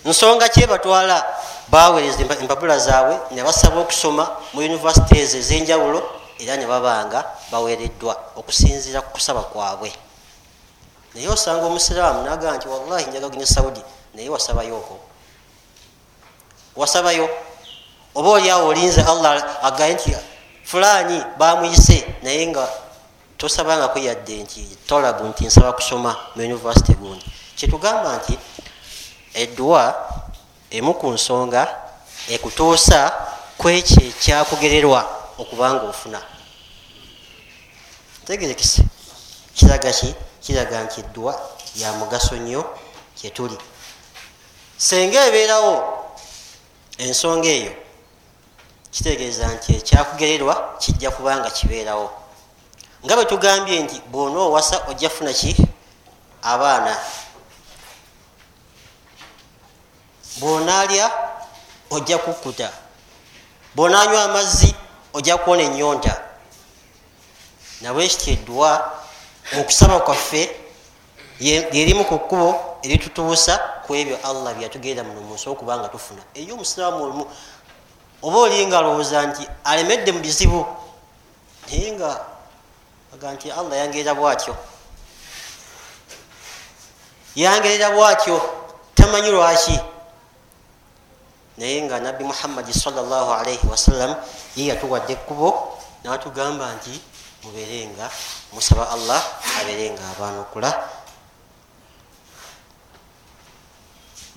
nsonga 0.04 0.48
kyebatwala 0.48 1.24
baweereza 1.68 2.22
empapula 2.22 2.78
zaabwe 2.78 3.18
ne 3.30 3.42
basaba 3.42 3.80
okusoma 3.80 4.24
mu 4.52 4.60
univesities 4.60 5.34
ezenjawulo 5.34 6.02
era 6.38 6.56
ne 6.56 6.66
babanga 6.66 7.24
baweereddwa 7.50 8.16
okusinziira 8.36 9.02
ku 9.02 9.10
kusaba 9.12 9.42
kwabwe 9.42 9.92
naye 11.14 11.28
osanga 11.28 11.66
omusiraamu 11.66 12.22
nagaa 12.22 12.56
nti 12.56 12.68
wallahi 12.68 13.06
njaga 13.10 13.28
gene 13.28 13.46
saudi. 13.46 13.82
Naye 14.14 14.28
wasabayoko 14.28 14.98
wasabayo? 16.76 17.28
Oba 18.14 18.28
oliawo 18.30 18.68
olinze 18.68 19.02
allah 19.02 19.44
agaye 19.62 19.94
nti 19.94 20.16
fulani 20.64 21.24
bamuyise 21.38 22.06
naye 22.22 22.46
nga 22.46 22.68
tosabangako 23.38 23.98
yadde 23.98 24.42
nti 24.42 24.76
tolabu 24.86 25.24
nti 25.24 25.46
nsaba 25.46 25.72
kusoma 25.72 26.16
mu 26.36 26.42
univesity 26.42 26.94
gundi. 26.94 27.24
Kyetugamba 27.56 28.16
nti 28.16 28.38
edduwa 29.34 29.94
emu 30.70 30.94
ku 30.94 31.10
nsonga 31.10 31.62
ekutuusa 32.28 33.12
kwekyo 33.58 34.02
ekyakugererwa 34.10 35.00
okubanga 35.38 35.82
ofuna 35.82 36.22
tegerekese. 38.26 38.82
Kiraga 39.54 39.92
ki 39.92 40.14
kiraga 40.50 40.84
nti 40.84 41.00
edduwa 41.00 41.50
ya 41.76 41.92
mugaso 41.92 42.36
nnyo 42.36 42.62
kyetuli 43.14 43.58
senga 44.76 45.26
ebeerawo 45.28 45.74
ensonga 46.98 47.48
eyo 47.48 47.72
kitegeeza 48.90 49.46
nti 49.54 49.68
ekyakugererwa 49.78 50.54
kijja 50.82 51.10
kubanga 51.10 51.50
kibeerawo. 51.50 52.10
Nga 53.04 53.14
bwe 53.16 53.24
tugambye 53.24 53.76
nti 53.84 53.96
bwona 54.12 54.38
owasa 54.40 54.76
ojja 54.90 55.10
funa 55.10 55.32
ki? 55.32 55.52
Abaana. 56.42 56.94
Bwonaalya 60.40 61.06
ojja 61.90 62.18
kukkuta. 62.18 62.68
Bwonanywa 63.74 64.24
amazzi 64.24 64.74
ojja 65.14 65.36
kuwona 65.38 65.62
enyonta 65.62 66.14
nabwekityo 67.80 68.32
eddwa 68.32 68.70
okusaba 69.58 70.00
kwaffe 70.00 70.56
lyerimu 71.40 72.04
ku 72.04 72.18
kkubo 72.18 72.78
eritutuusa 72.82 73.58
ku 73.86 73.94
ebyo 73.94 74.16
allah 74.24 74.54
byeyatugenda 74.54 75.02
muno 75.04 75.20
munsi 75.20 75.48
okubanga 75.48 75.88
tufuna. 75.88 76.22
Eyo 76.34 76.54
omusiraamu 76.54 77.02
olumu 77.04 77.24
oba 78.22 78.38
olinga 78.38 78.78
alowooza 78.78 79.26
nti 79.26 79.48
alemedde 79.64 80.12
mu 80.12 80.20
bizibu 80.20 80.66
naye 81.66 81.92
nga 81.92 82.10
aga 83.14 83.32
nti 83.32 83.50
allah 83.50 83.76
yangerera 83.78 84.14
bwatyo. 84.14 84.54
Yangerera 87.34 87.90
bwatyo 87.90 88.36
tamanyi 88.94 89.30
lwaki? 89.30 89.80
Naye 91.58 91.82
nga 91.82 92.00
nabbi 92.00 92.24
muhammadi 92.24 92.72
salaalaihi 92.72 93.66
wasallam 93.66 94.14
ye 94.56 94.66
yatuwadde 94.66 95.12
ekkubo 95.12 95.78
natugamba 96.04 96.74
nti 96.76 97.00
muberenga 97.43 98.09
musaba 98.53 98.89
allah 98.89 99.21
aberenga 99.61 100.03
abanukula 100.17 100.71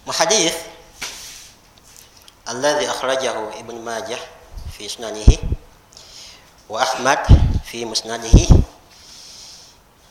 muhadith 0.06 0.56
الذي 2.48 2.88
أخرجه 2.90 3.60
ابن 3.60 3.76
ماجه 3.84 4.16
في 4.72 4.88
سننه 4.88 5.36
وأحمد 6.68 7.20
في 7.64 7.84
مسنده 7.84 8.38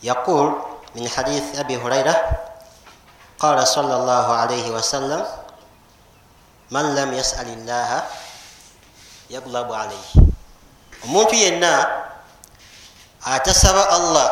يقول 0.05 0.53
من 0.95 1.09
حديث 1.09 1.43
أبي 1.57 1.77
هريرة 1.81 2.15
قال 3.41 3.57
صلى 3.67 3.95
الله 3.95 4.25
عليه 4.33 4.69
وسلم 4.69 5.25
من 6.71 6.85
لم 6.95 7.09
يسأل 7.13 7.47
الله 7.49 7.89
يغلب 9.33 9.69
عليه 9.73 10.09
omuntu 11.09 11.33
yenna 11.33 11.73
atasaba 13.24 13.88
allah? 13.90 14.28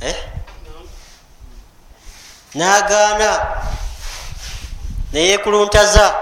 Eh? 0.00 0.16
nagaana 2.56 3.30
neyekuluntaza 5.12 6.14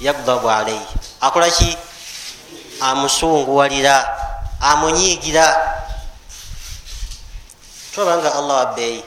yagdabu 0.00 0.50
alaihi 0.50 0.86
akolaki 1.20 1.76
amusunguwalira 2.80 3.94
amunyiigira 4.60 5.46
tolabanga 7.94 8.34
allah 8.34 8.56
wabbeeyi 8.56 9.04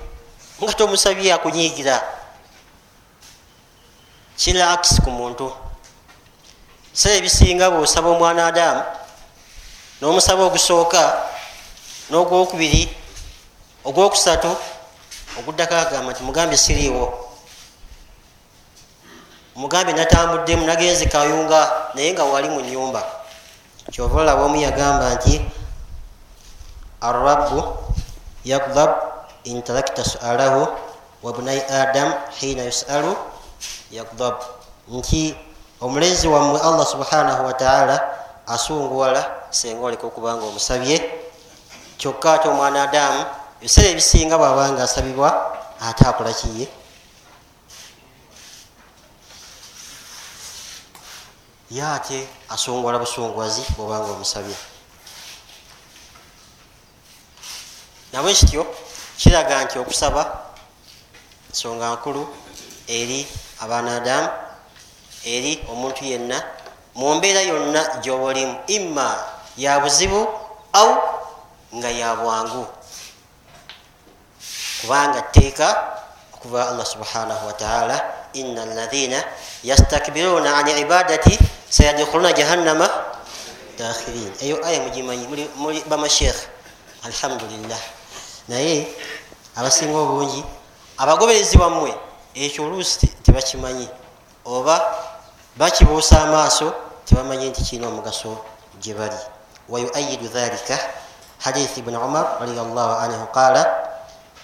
nga 0.64 0.74
tomusabye 0.74 1.34
akunyiigira 1.34 2.02
kira 4.38 4.74
akisi 4.74 5.02
ku 5.06 5.12
muntu 5.14 5.54
sebe 6.94 7.18
ebisinga 7.18 7.70
bwosaba 7.70 8.10
omwana 8.10 8.48
adamu 8.48 8.84
n'omusaba 10.02 10.44
ogusooka 10.48 11.02
n'ogwokubiri 12.10 12.84
ogwokusatu 13.88 14.52
oguddako 15.40 15.76
agamba 15.76 16.12
nti 16.12 16.24
mugambe 16.24 16.58
siriiwo. 16.58 17.06
Mugambe 19.56 19.94
natambuddemu 19.94 20.66
nagenze 20.66 21.06
kayunga 21.06 21.92
naye 21.94 22.14
nga 22.14 22.24
wali 22.24 22.50
mu 22.50 22.62
nyumba 22.62 23.04
kyova 23.92 24.22
olaba 24.22 24.46
omu 24.48 24.56
yagamba 24.62 25.06
nti 25.16 25.36
arabu 27.02 27.60
yagdab 28.46 28.92
intarakta 29.44 30.04
sualahu 30.04 30.68
wabunai 31.24 31.60
adam 31.68 32.14
hina 32.40 32.64
yusalu 32.64 33.12
yagdab 33.92 34.36
nti 34.88 35.36
omulenzi 35.82 36.28
wammwe 36.28 36.60
allah 36.62 36.86
subhanahu 36.88 37.46
wataala 37.46 37.96
asunguwala 38.48 39.22
senga 39.50 39.86
oleka 39.86 40.08
okubanga 40.08 40.46
omusabye. 40.46 40.98
Kyokka 41.98 42.34
ate 42.34 42.48
omwana 42.48 42.84
adamu 42.84 43.26
ebiseera 43.62 43.90
ebisinga 43.90 44.38
bwabanga 44.38 44.84
asabibwa 44.84 45.30
ate 45.82 46.04
akola 46.08 46.34
kiye. 46.34 46.68
Ye 51.72 51.84
ate 51.84 52.28
asunguwala 52.50 53.00
busunguwazi 53.00 53.62
bwobanga 53.78 54.12
omusabye. 54.12 54.56
Nabwe 58.14 58.34
kityo 58.34 58.66
kiraga 59.18 59.64
nti 59.64 59.80
okusaba 59.80 60.22
nsonga 61.52 61.94
nkulu 61.94 62.24
eri 62.88 63.28
abaana 63.60 63.96
adamu 63.96 64.30
eri 65.26 65.60
omuntu 65.72 66.06
yenna 66.06 66.38
mu 66.96 67.16
mbeera 67.16 67.42
yonna 67.42 68.02
gyoba 68.04 68.24
olimu 68.24 68.56
imma 68.68 69.18
ya 69.58 69.80
buzibu 69.80 70.28
au 70.74 70.92
nga 71.76 71.90
ya 71.90 72.16
bwangu. 72.16 72.68
Kubanga 74.82 75.22
tteeka 75.22 75.68
okuva 76.34 76.70
allah 76.70 76.86
subhanahu 76.86 77.48
wataala 77.48 78.00
ina 78.34 78.64
alaina 78.64 79.24
yastakbiruna 79.64 80.56
an 80.56 80.68
ibadati 80.68 81.40
sayadkhuluna 81.70 82.34
jahannama 82.34 82.88
dakhirin 83.78 84.32
eyo 84.42 84.64
aya 84.66 84.82
mugimanyi 84.82 85.28
muli 85.56 85.84
bamashekh 85.84 86.48
alhamdulillah. 87.04 87.80
Naye 88.48 88.88
abasinga 89.56 90.00
obungi 90.00 90.44
abagoberezi 90.98 91.58
bammwe 91.58 91.92
ekyo 92.36 92.66
oluusi 92.66 93.08
tebakimanyi 93.24 93.88
oba 94.50 94.76
bakibuusa 95.58 96.22
amaaso 96.26 96.74
tebamanyi 97.06 97.50
nti 97.50 97.62
kirina 97.62 97.88
omugaso 97.88 98.38
gye 98.82 98.94
bali. 98.98 99.20
Wayuayidu 99.70 100.28
dhalika 100.28 100.78
hadith 101.46 101.78
ibn 101.78 101.94
umar 101.96 102.42
radiallahu 102.42 102.94
anhu 103.06 103.26
qala 103.30 103.62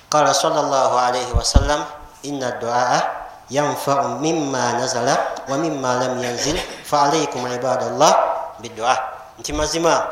qala 0.10 0.34
sala 0.34 0.62
llah 0.62 0.94
alaihi 1.10 1.34
wasallam 1.34 1.82
ina 2.24 2.52
duaa 2.62 3.02
yanfau 3.50 4.22
mima 4.22 4.74
nazala 4.78 5.18
wa 5.50 5.58
mima 5.58 5.98
lam 6.02 6.22
yanzil 6.22 6.58
faalaikum 6.86 7.42
ibadallah 7.50 8.14
bidua 8.62 8.94
nti 9.42 9.54
mazima 9.54 10.08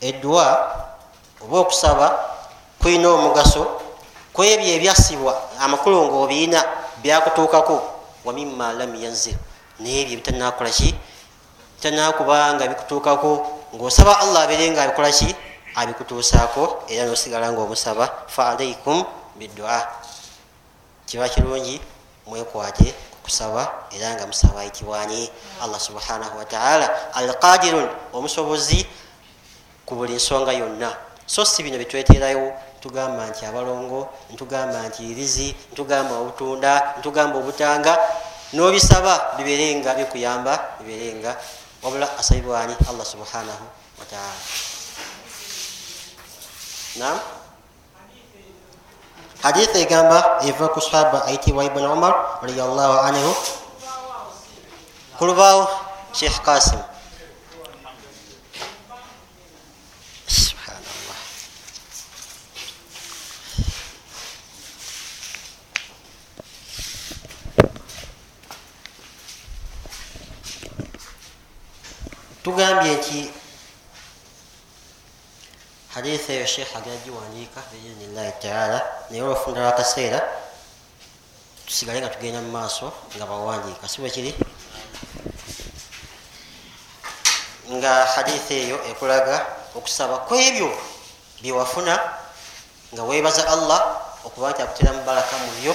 edduwa 0.00 0.44
oba 1.44 1.56
okusaba 1.60 2.06
kulina 2.80 3.08
omugaso 3.08 3.80
kwebyo 4.32 4.68
ebyasibwa 4.80 5.32
amakulu 5.60 6.08
ngaobiina 6.08 6.60
byakutuukako 7.02 7.91
wa 8.24 8.32
mima 8.32 8.72
lam 8.72 8.94
yanzil 8.94 9.36
naebyo 9.80 10.16
bitanakolaki 10.16 10.94
bitanakubanga 11.76 12.68
bikutuukako 12.68 13.30
ngaosaba 13.74 14.20
allah 14.20 14.42
abere 14.42 14.70
nga 14.70 14.82
abikolaki 14.82 15.34
abikutuusaako 15.74 16.84
era 16.88 17.04
nosigala 17.04 17.52
nga 17.52 17.60
omusaba 17.60 18.06
fa 18.28 18.52
alaikum 18.52 19.04
bidua 19.38 19.82
kiba 21.06 21.28
kirungi 21.28 21.80
mwekwate 22.26 22.94
kusaba 23.22 23.88
era 23.96 24.14
nga 24.14 24.26
musaba 24.26 24.60
ayitibwani 24.60 25.30
allah 25.62 25.80
subhanahu 25.80 26.38
wataala 26.38 27.14
alqadirun 27.14 27.88
omusobozi 28.12 28.86
ku 29.86 29.94
buli 29.94 30.14
nsonga 30.14 30.52
yonna. 30.52 30.90
So 31.26 31.44
si 31.44 31.62
bino 31.62 31.78
bitweterayo 31.78 32.52
ntugamba 32.82 33.30
nti 33.30 33.46
abalongo 33.46 34.10
ntugamba 34.34 34.82
nti 34.90 35.06
irizi 35.14 35.54
ntugamba 35.70 36.18
obutunda 36.18 36.98
ntugamba 36.98 37.38
obutanga 37.38 37.94
nobisaba 38.50 39.38
biberenga 39.38 39.94
bikuyamba 39.94 40.82
biberenga 40.82 41.30
wabula 41.78 42.10
asabibwani 42.18 42.74
allah 42.90 43.06
subhanahu 43.06 43.64
wataala 44.02 44.42
nam 46.98 47.16
hadith 49.46 49.70
egamba 49.78 50.42
eva 50.42 50.66
ku 50.74 50.82
sahaba 50.82 51.22
ayitibwa 51.30 51.62
ibuni 51.62 51.86
umar 51.86 52.42
radiallahu 52.42 52.98
anhu. 53.06 53.30
Kulubaawo 55.22 55.70
sheikh 56.10 56.42
kasim 56.42 56.82
tugambye 72.42 72.94
nti 72.94 73.30
hadith 75.94 76.30
eyo 76.30 76.46
sheikh 76.46 76.76
agagiwandiika 76.76 77.60
biidhnillahi 77.70 78.32
taala 78.42 78.78
naye 79.10 79.22
olwafundala 79.22 79.68
akaseera 79.68 80.20
tusigale 81.66 82.00
nga 82.00 82.08
tugenda 82.08 82.40
mu 82.40 82.50
maaso 82.50 82.92
nga 83.16 83.26
bawandiika. 83.26 83.88
Si 83.88 84.00
bwekiri 84.00 84.34
nga 87.72 87.92
hadith 88.14 88.50
eyo 88.50 88.76
ekulaga 88.90 89.46
okusaba 89.78 90.18
kwebyo 90.26 90.68
byewafuna 91.40 91.94
nga 92.92 93.02
webaza 93.06 93.46
allah 93.48 93.80
okuba 94.26 94.50
nti 94.50 94.62
akutera 94.62 94.92
mubalaka 94.92 95.34
mu 95.38 95.50
byo 95.62 95.74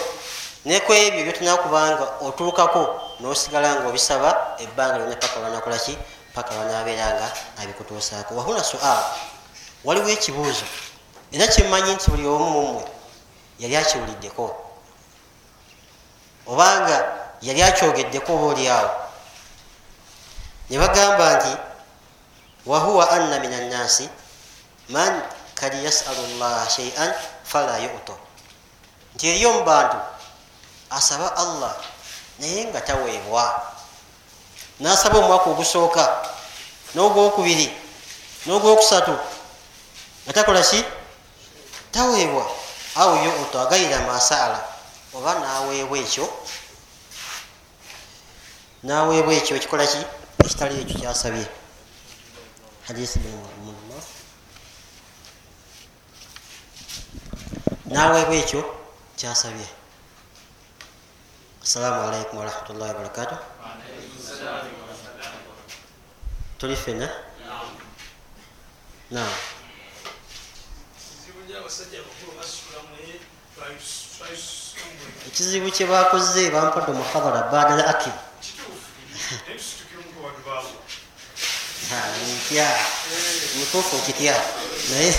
nekwebyo 0.68 1.24
byotunakubanga 1.24 2.06
otuukako 2.28 2.84
nosigala 3.24 3.80
nga 3.80 3.88
obisaba 3.88 4.30
ebbanga 4.60 4.98
lyona 5.00 5.16
paka 5.16 5.40
lwanakolaki 5.40 5.96
paka 6.38 6.54
lwanabeera 6.56 7.08
nga 7.18 7.28
abikutuusaako 7.62 8.32
wahuna 8.38 8.62
sual 8.64 9.02
waliwo 9.86 10.10
ekibuuzo 10.14 10.66
era 11.34 11.46
kimanyi 11.50 11.92
nti 11.98 12.06
buli 12.14 12.26
omu 12.30 12.48
mumwe 12.56 12.84
yali 13.62 13.74
akiwuliddeko 13.82 14.46
obanga 16.52 16.98
yali 17.42 17.62
akyogeddeko 17.66 18.30
oba 18.38 18.46
oliawo 18.54 18.92
ne 20.70 20.76
bagamba 20.78 21.26
nti 21.38 21.54
wahuwa 22.70 23.04
anna 23.16 23.36
min 23.42 23.54
annasi 23.54 24.06
man 24.94 25.14
kad 25.58 25.74
yasalu 25.74 26.22
llaha 26.38 26.70
shaian 26.70 27.12
fala 27.44 27.78
yuto 27.82 28.14
nti 29.16 29.24
eriyo 29.30 29.50
mu 29.58 29.62
bantu 29.66 29.98
asaba 30.98 31.34
allah 31.44 31.74
naye 32.40 32.70
nga 32.70 32.82
taweebwa 32.82 33.44
nasaba 34.80 35.18
omwaka 35.20 35.50
ogusooka 35.50 36.04
n'ogwokubiri 36.94 37.68
n'ogwokusatu. 38.46 39.16
Nga 40.24 40.34
takola 40.34 40.62
ki? 40.62 40.84
Taweebwa. 41.92 42.46
Au 42.96 43.16
yuto 43.24 43.60
agayira 43.62 44.02
masaala 44.06 44.60
oba 45.14 45.40
naweebwa 45.40 45.98
ekyo? 45.98 46.26
Naweebwa 48.84 49.34
ekyo 49.34 49.56
ekikola 49.58 49.88
ki? 49.88 50.02
Ekitali 50.46 50.82
ekyo 50.82 50.96
kyasabye. 51.00 51.46
Hadisi 52.88 53.20
naweebwa 57.86 58.36
ekyo 58.36 58.62
kyasabye. 59.18 59.68
Assalamu 61.64 62.08
alaikum 62.08 62.40
warahmatullahi 62.40 62.92
wabarakatu 62.94 63.36
tuli 66.60 66.76
fena 66.76 67.10
nam 69.12 69.30
ekizibu 75.28 75.70
kyebakoze 75.76 76.50
bampadde 76.54 76.90
omuhabara 76.92 77.42
badala 77.52 77.84
akib 77.94 78.16
ntya 82.48 82.68
mutuufu 83.58 83.96
okitya 84.00 84.36
naye 84.90 85.14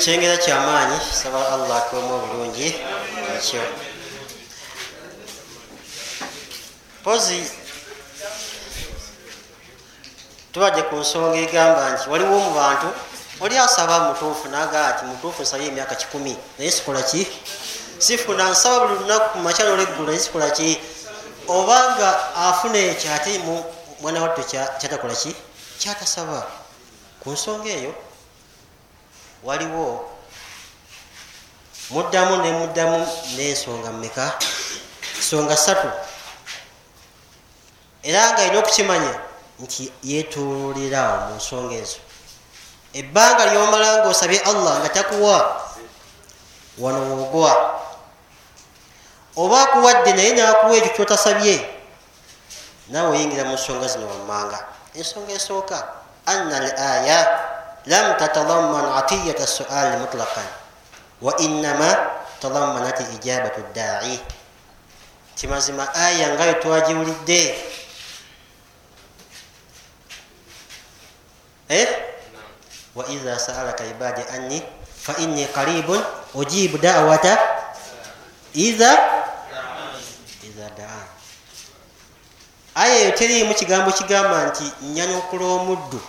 kyengera 0.00 0.36
kyamaanyi 0.36 0.98
saba 1.22 1.48
allah 1.54 1.76
akuwemu 1.76 2.14
obulungi 2.14 2.68
ekyo 3.36 3.62
pozi 7.04 7.40
tubadde 10.52 10.82
ku 10.88 10.96
nsonga 11.00 11.38
egamba 11.46 11.82
nti 11.92 12.04
waliwo 12.10 12.36
mu 12.46 12.50
bantu 12.60 12.88
oli 13.40 13.56
asaba 13.58 14.00
mutuufu 14.08 14.48
nagaa 14.48 14.92
nti 14.92 15.02
mutuufu 15.04 15.42
nsabye 15.42 15.66
emyaka 15.68 15.94
kikumi 15.94 16.36
naye 16.58 16.70
sikola 16.70 17.02
ki? 17.02 17.26
Sifuna 17.98 18.50
nsaba 18.52 18.86
buli 18.86 18.94
lunaku 19.00 19.28
ku 19.32 19.38
makya 19.38 19.64
nolweggulu 19.64 20.08
naye 20.08 20.18
sikola 20.18 20.50
ki? 20.50 20.80
Obanga 21.48 22.10
afuna 22.36 22.78
ekyo 22.78 23.08
ate 23.14 23.32
mwana 24.00 24.22
watto 24.22 24.42
kyatakola 24.80 25.14
ki? 25.14 25.36
Kyatasaba. 25.80 26.46
Ku 27.20 27.30
nsonga 27.30 27.68
eyo 27.68 27.92
waliwo 29.46 30.10
muddamu 31.90 32.36
nemuddamu 32.42 33.06
nensonga 33.36 33.92
mmeka? 33.92 34.32
Nsonga 35.18 35.56
satu 35.56 35.90
era 38.02 38.30
nga 38.30 38.42
alina 38.42 38.58
okukimanya 38.58 39.14
nti 39.58 39.92
yetuulirawo 40.02 41.16
mu 41.30 41.34
nsonga 41.38 41.74
ezo. 41.74 41.98
Ebbanga 42.92 43.46
lyomala 43.46 44.02
nga 44.02 44.08
osabye 44.08 44.40
allah 44.40 44.78
nga 44.80 44.88
takuwa 44.88 45.38
wano 46.78 46.98
woogwa 47.08 47.52
oba 49.36 49.62
akuwadde 49.62 50.12
naye 50.12 50.32
nakuwa 50.34 50.76
ekyo 50.76 50.90
kyotasabye 50.96 51.56
naawe 52.90 53.10
oyingira 53.14 53.44
mu 53.44 53.54
nsonga 53.54 53.86
zino 53.88 54.06
wammanga. 54.10 54.58
Ensonga 54.94 55.32
esooka 55.32 55.78
anna 56.26 56.56
al 56.56 56.68
aya 56.78 57.20
lam 57.86 58.18
tatadaman 58.18 58.98
atiyata 58.98 59.46
suali 59.46 59.96
mutlaqan 60.02 60.46
wa 61.22 61.32
innama 61.38 61.90
tadamanat 62.42 62.98
ijabatu 63.14 63.62
ddai 63.70 64.18
timazima 65.38 65.86
aya 65.94 66.34
ngayo 66.34 66.54
twagiwulidde 66.58 67.42
eh? 71.68 71.88
waiha 72.96 73.38
saalaka 73.38 73.84
ibadi 73.86 74.22
anni 74.34 74.62
fainni 74.98 75.46
qaribun 75.54 76.02
ujibu 76.34 76.78
dawata 76.82 77.38
iha 78.56 78.92
iha 80.42 80.66
daan 80.74 81.06
aya 82.74 82.94
eyo 83.06 83.10
teriimu 83.14 83.54
kigambo 83.54 83.92
kigamba 83.92 84.46
nti 84.50 84.64
nyanukula 84.82 85.44
omuddu 85.60 86.00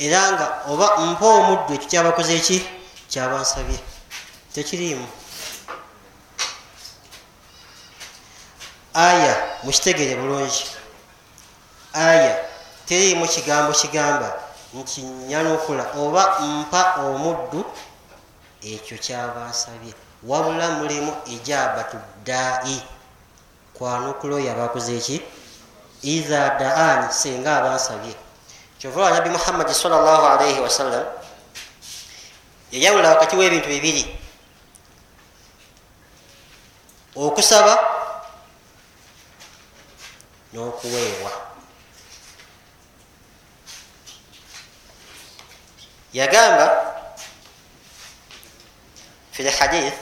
era 0.00 0.32
nga 0.32 0.46
oba 0.72 0.86
mpa 0.96 1.26
omuddu 1.38 1.70
ekyo 1.76 1.88
kyabakoze 1.90 2.32
eki? 2.40 2.58
Kyabansabye. 3.10 3.78
Tekiriimu. 4.54 5.06
Aya 8.94 9.34
mukitegere 9.62 10.16
bulungi. 10.20 10.64
Aya 11.92 12.32
teriimu 12.88 13.24
kigambo 13.28 13.72
kigamba 13.80 14.28
nti 14.78 15.02
nyanukula 15.28 15.84
oba 16.02 16.22
mpa 16.40 16.82
omuddu 17.04 17.60
ekyo 18.72 18.96
kyabansabye. 19.04 19.92
Wabula 20.24 20.66
mulimu 20.78 21.12
ijabatu 21.34 21.96
daai 22.24 22.78
kwanukula 23.76 24.36
oyo 24.36 24.52
abakoze 24.52 24.96
eki? 24.96 25.16
Iha 26.02 26.42
daani 26.60 27.12
senga 27.12 27.50
abansabye 27.58 28.29
kyova 28.80 29.02
wa 29.02 29.10
nabi 29.10 29.28
muhammadi 29.28 29.74
salllah 29.74 30.40
alaihi 30.40 30.60
wasallam 30.60 31.04
yayawula 32.72 33.08
wakati 33.08 33.36
w'ebintu 33.36 33.68
bibiri. 33.68 34.16
Okusaba 37.14 37.76
n'okuweebwa. 40.52 41.30
Yagamba 46.12 46.66
fi 49.32 49.42
lhadith 49.42 49.98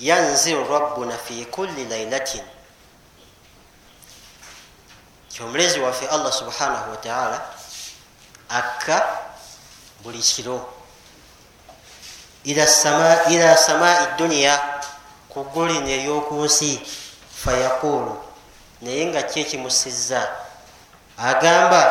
yanziru 0.00 0.64
rabbuna 0.64 1.18
fi 1.18 1.44
kulli 1.44 1.84
lailatin 1.84 2.42
kyomulezi 5.40 5.80
waffe 5.80 6.04
allah 6.08 6.32
subhanahu 6.32 6.90
wataala 6.90 7.40
akka 8.48 9.08
buli 10.04 10.18
kiro. 10.20 10.68
Ila 12.44 12.66
samai 13.56 14.06
duniya 14.20 14.60
ku 15.32 15.44
ggulu 15.48 15.72
lino 15.72 15.88
eryokunsi 15.88 16.76
fayaqulu 17.40 18.20
naye 18.84 19.08
nga 19.08 19.22
ki 19.24 19.40
ekimusiza 19.40 20.20
agamba 21.16 21.88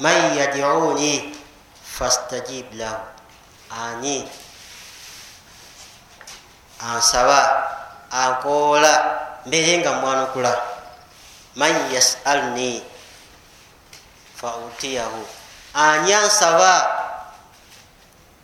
man 0.00 0.32
yadiuni 0.36 1.36
fastajib 1.84 2.72
lahu. 2.80 3.04
Ani? 3.76 4.24
Ansaba 6.80 7.40
ankoola 8.08 8.92
mbeere 9.46 9.78
nga 9.84 9.92
mwanukula 9.92 10.75
man 11.56 11.72
yasalni 11.92 12.84
fautiyahu. 14.36 15.24
Ani 15.74 16.12
ansaba? 16.12 16.72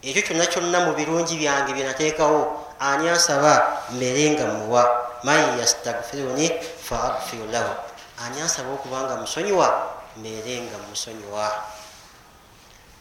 Ekyo 0.03 0.22
kyonna 0.27 0.46
kyonna 0.48 0.79
mu 0.88 0.92
birungi 0.96 1.37
byange 1.38 1.72
byenateekawo 1.77 2.40
ani 2.81 3.09
ansaba? 3.09 3.85
Mbeere 3.92 4.35
nga 4.35 4.44
muwa. 4.59 4.83
Man 5.22 5.59
yastagfiruni 5.61 6.51
faagfiru 6.83 7.46
lahu. 7.53 7.72
Ani 8.25 8.40
ansaba 8.40 8.72
okubanga 8.72 9.16
musonyiwa? 9.16 9.68
Mbeere 10.16 10.66
nga 10.66 10.79
musonyiwa. 10.90 11.46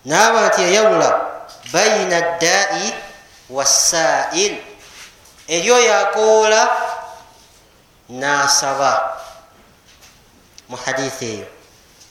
Naaba 0.06 0.48
nti 0.48 0.62
yayawula 0.62 1.10
baina 1.74 2.22
ddai 2.22 2.94
wassail. 3.50 4.54
Eryo 5.48 5.80
yakoola 5.80 6.62
nasaba 8.10 9.21
mu 10.72 10.78
hadithi 10.80 11.26
eyo 11.36 11.48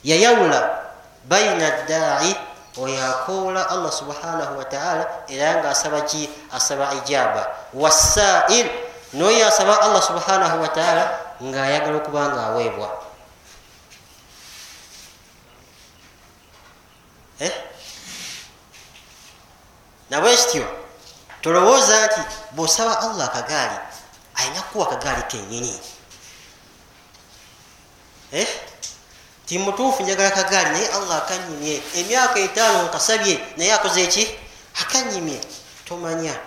yayawula 0.05 0.61
baina 1.25 1.71
ddai 1.71 2.37
oyakoola 2.77 3.65
allah 3.73 3.93
subhanahu 3.93 4.59
wataala 4.61 5.25
era 5.29 5.55
nga 5.59 5.71
asaba 5.71 6.01
ki 6.05 6.29
asaba 6.53 6.93
ijaba 7.01 7.49
wassail 7.73 8.69
noyo 9.17 9.49
asaba 9.49 9.81
allah 9.81 10.03
subhanahu 10.05 10.61
wataala 10.61 11.05
ngaayagala 11.41 11.97
okuba 12.05 12.29
nga 12.29 12.43
aweebwa 12.53 12.89
eh? 17.41 17.53
nabwekityo 20.13 20.69
tolowooza 21.41 22.07
nti 22.07 22.21
bwosaba 22.53 23.01
allah 23.01 23.25
akagaali 23.25 23.79
ayina 24.37 24.63
kukuwa 24.63 24.87
akagaali 24.87 25.23
kenyini? 25.23 25.81
Timutuufu 29.47 30.03
njagala 30.03 30.31
kagaali 30.31 30.71
naye 30.71 30.89
allah 30.89 31.17
akanyimye. 31.17 31.83
Emyaka 31.95 32.39
etaano 32.39 32.83
nkasabye 32.83 33.41
naye 33.57 33.73
akoze 33.73 34.03
eki 34.03 34.39
akanyimye. 34.83 35.41
Tomanya. 35.85 36.39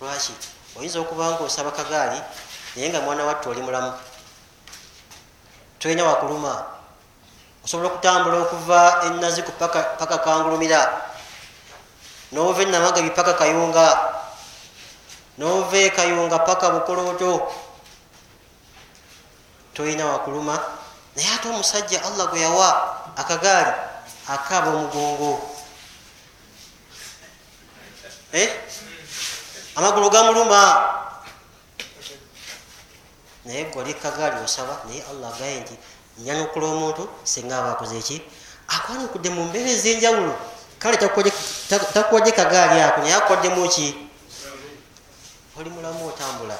Lwaki? 0.00 0.32
Oyinza 0.76 1.00
okuba 1.00 1.30
nga 1.30 1.44
osaba 1.44 1.70
kagaali 1.70 2.22
naye 2.76 2.88
nga 2.88 3.00
mwana 3.00 3.24
watte 3.24 3.48
oli 3.48 3.62
mulamu. 3.62 3.92
Tolina 5.78 6.04
wakuluma. 6.04 6.64
Osobola 7.64 7.88
okutambula 7.88 8.38
okuva 8.38 9.02
enaziku 9.06 9.52
paka 9.52 10.18
kangulumira. 10.18 11.02
Nova 12.32 12.62
enamagabi 12.62 13.10
paka 13.10 13.34
kayunga. 13.34 13.86
Nova 15.38 15.76
ekayunga 15.76 16.38
paka 16.38 16.70
bukolooto 16.70 17.52
tolina 19.74 20.06
wakuluma 20.06 20.54
naye 21.16 21.28
ate 21.34 21.48
omusajja 21.48 22.02
allah 22.04 22.30
gwe 22.30 22.40
yawa 22.40 22.68
akagaali 23.16 23.72
akaaba 24.28 24.70
omugongo. 24.70 25.50
Eh? 28.32 28.50
amagulu 29.76 30.10
gamuluma. 30.10 30.60
Naye 33.44 33.64
gwali 33.64 33.94
kagaali 33.94 34.44
osaba 34.44 34.80
naye 34.88 35.02
allah 35.10 35.34
agaye 35.34 35.60
nti 35.60 35.74
nyanukula 36.18 36.66
omuntu 36.66 37.08
singa 37.24 37.58
aba 37.58 37.72
akoze 37.72 37.98
eki 37.98 38.22
akwanukudde 38.68 39.28
mu 39.30 39.44
mbeera 39.44 39.70
ez'enjawulo? 39.70 40.34
Kale 40.78 40.96
takuwadde 41.94 42.32
kagaali 42.32 42.80
ako 42.80 43.00
naye 43.00 43.14
akuwaddemu 43.14 43.68
ki? 43.68 43.86
Oli 45.58 45.70
mulamu 45.70 46.08
otambula. 46.08 46.56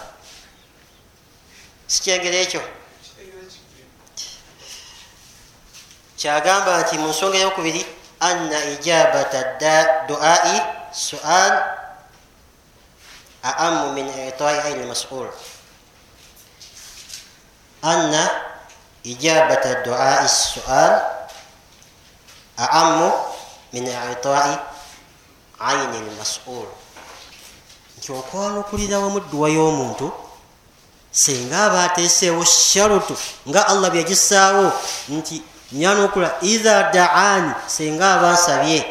Sikyengero 1.86 2.36
ekyo 2.36 2.62
kyagamba 6.24 6.72
nti 6.80 6.96
mu 6.96 7.12
nsonga 7.12 7.36
eyokubiri 7.36 7.84
anna 8.28 8.58
ijabata 8.74 9.40
duai 10.08 10.56
sual 10.88 11.52
aamu 13.44 13.92
min 13.92 14.08
itai 14.08 14.56
aini 14.64 14.88
masul 14.88 15.28
anna 17.84 18.22
ijabata 19.04 19.84
duai 19.84 20.24
sual 20.28 20.92
aamu 22.56 23.12
min 23.76 23.84
itai 23.84 24.56
aini 25.60 25.98
lmasul 26.08 26.68
nti 28.00 28.08
okwanukulira 28.16 28.96
wamu 28.98 29.20
dduwa 29.20 29.48
y'omuntu 29.52 30.08
singa 31.12 31.58
aba 31.68 31.84
ateeseewo 31.84 32.44
sharutu 32.44 33.12
nga 33.48 33.60
allah 33.68 33.92
byagisaawo 33.92 34.72
nti 35.12 35.52
nyanukula 35.72 36.30
iha 36.42 36.82
daani 36.92 37.52
singa 37.66 38.14
aba 38.14 38.32
nsabye 38.32 38.84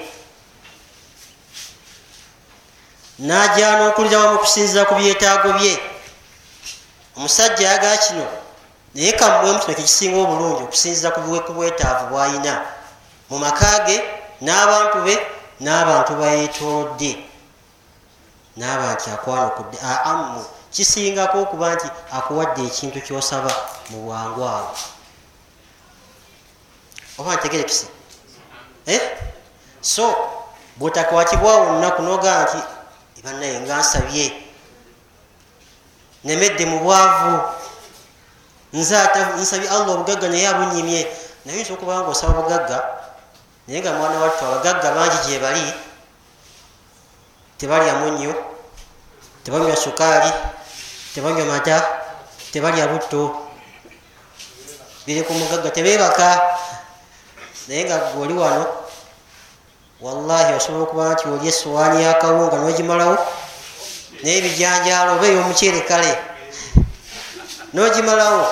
najanukulira 3.20 4.20
wamu 4.20 4.36
okusinzira 4.36 4.86
ku 4.86 4.96
byetaago 4.96 5.54
bye. 5.54 5.80
Omusajja 7.18 7.68
yagaa 7.70 7.98
kino 7.98 8.26
naye 8.94 9.12
kamuwemu 9.12 9.60
kino 9.60 9.76
kekisinga 9.76 10.18
obulungi 10.18 10.64
okusinzira 10.64 11.12
ku 11.12 11.22
bwetaavu 11.54 12.06
bwayina. 12.10 12.54
Mu 13.30 13.38
maka 13.40 13.86
ge 13.86 13.98
n'abantu 14.42 14.98
be 15.06 15.16
n'abantu 15.62 16.12
bayetolodde 16.20 17.12
naaba 18.58 18.94
nti 18.94 19.10
akwanukudde 19.10 19.78
aamu 19.82 20.46
kisingako 20.74 21.38
okuba 21.42 21.74
nti 21.76 21.88
akuwadde 22.18 22.62
ekintu 22.70 23.00
kyosaba 23.06 23.52
mu 23.90 23.98
bwangu 24.06 24.42
awo 24.56 24.72
oba 27.18 27.36
ntegerekise 27.36 27.88
eh? 28.86 29.02
so 29.82 30.16
bwetakwatibwawo 30.78 31.62
olunaku 31.68 32.02
nogaa 32.02 32.44
nti 32.44 32.60
banaye 33.24 33.60
nga 33.60 33.80
nsabye 33.80 34.26
nemedde 36.24 36.64
mu 36.66 36.80
bwavu 36.80 37.34
nze 38.74 38.98
nsabye 39.38 39.70
allah 39.70 39.94
obugagga 39.94 40.28
naye 40.30 40.48
abunyimye. 40.50 41.02
Naye 41.46 41.62
nsa 41.62 41.74
okuba 41.74 42.02
nga 42.02 42.10
osaba 42.10 42.42
bugagga 42.42 42.78
naye 43.68 43.80
nga 43.80 43.94
mwana 43.94 44.18
wattu 44.24 44.42
abagagga 44.46 44.96
bangi 44.96 45.18
gye 45.28 45.40
bali 45.40 45.66
tebalya 47.58 47.94
munyo 48.02 48.34
tebanywa 49.44 49.76
sukaali 49.76 50.32
tebanywa 51.14 51.46
mata 51.46 51.78
tebalya 52.52 52.88
butto. 52.88 53.52
Biri 55.06 55.22
ku 55.28 55.34
mugagga 55.36 55.70
tebebaka 55.70 56.28
naye 57.68 57.84
nga 57.86 57.98
gweoli 57.98 58.34
wano 58.34 58.66
wallahi 60.02 60.54
osobola 60.54 60.84
okuba 60.84 61.14
nti 61.14 61.24
oli 61.28 61.48
esowaani 61.48 62.04
yakawunga 62.04 62.58
nogimalawo 62.58 63.18
naye 64.24 64.38
ebijanjalo 64.38 65.12
oba 65.16 65.26
ey'omuceere 65.28 65.82
kale 65.90 66.12
nogimalawo. 67.74 68.46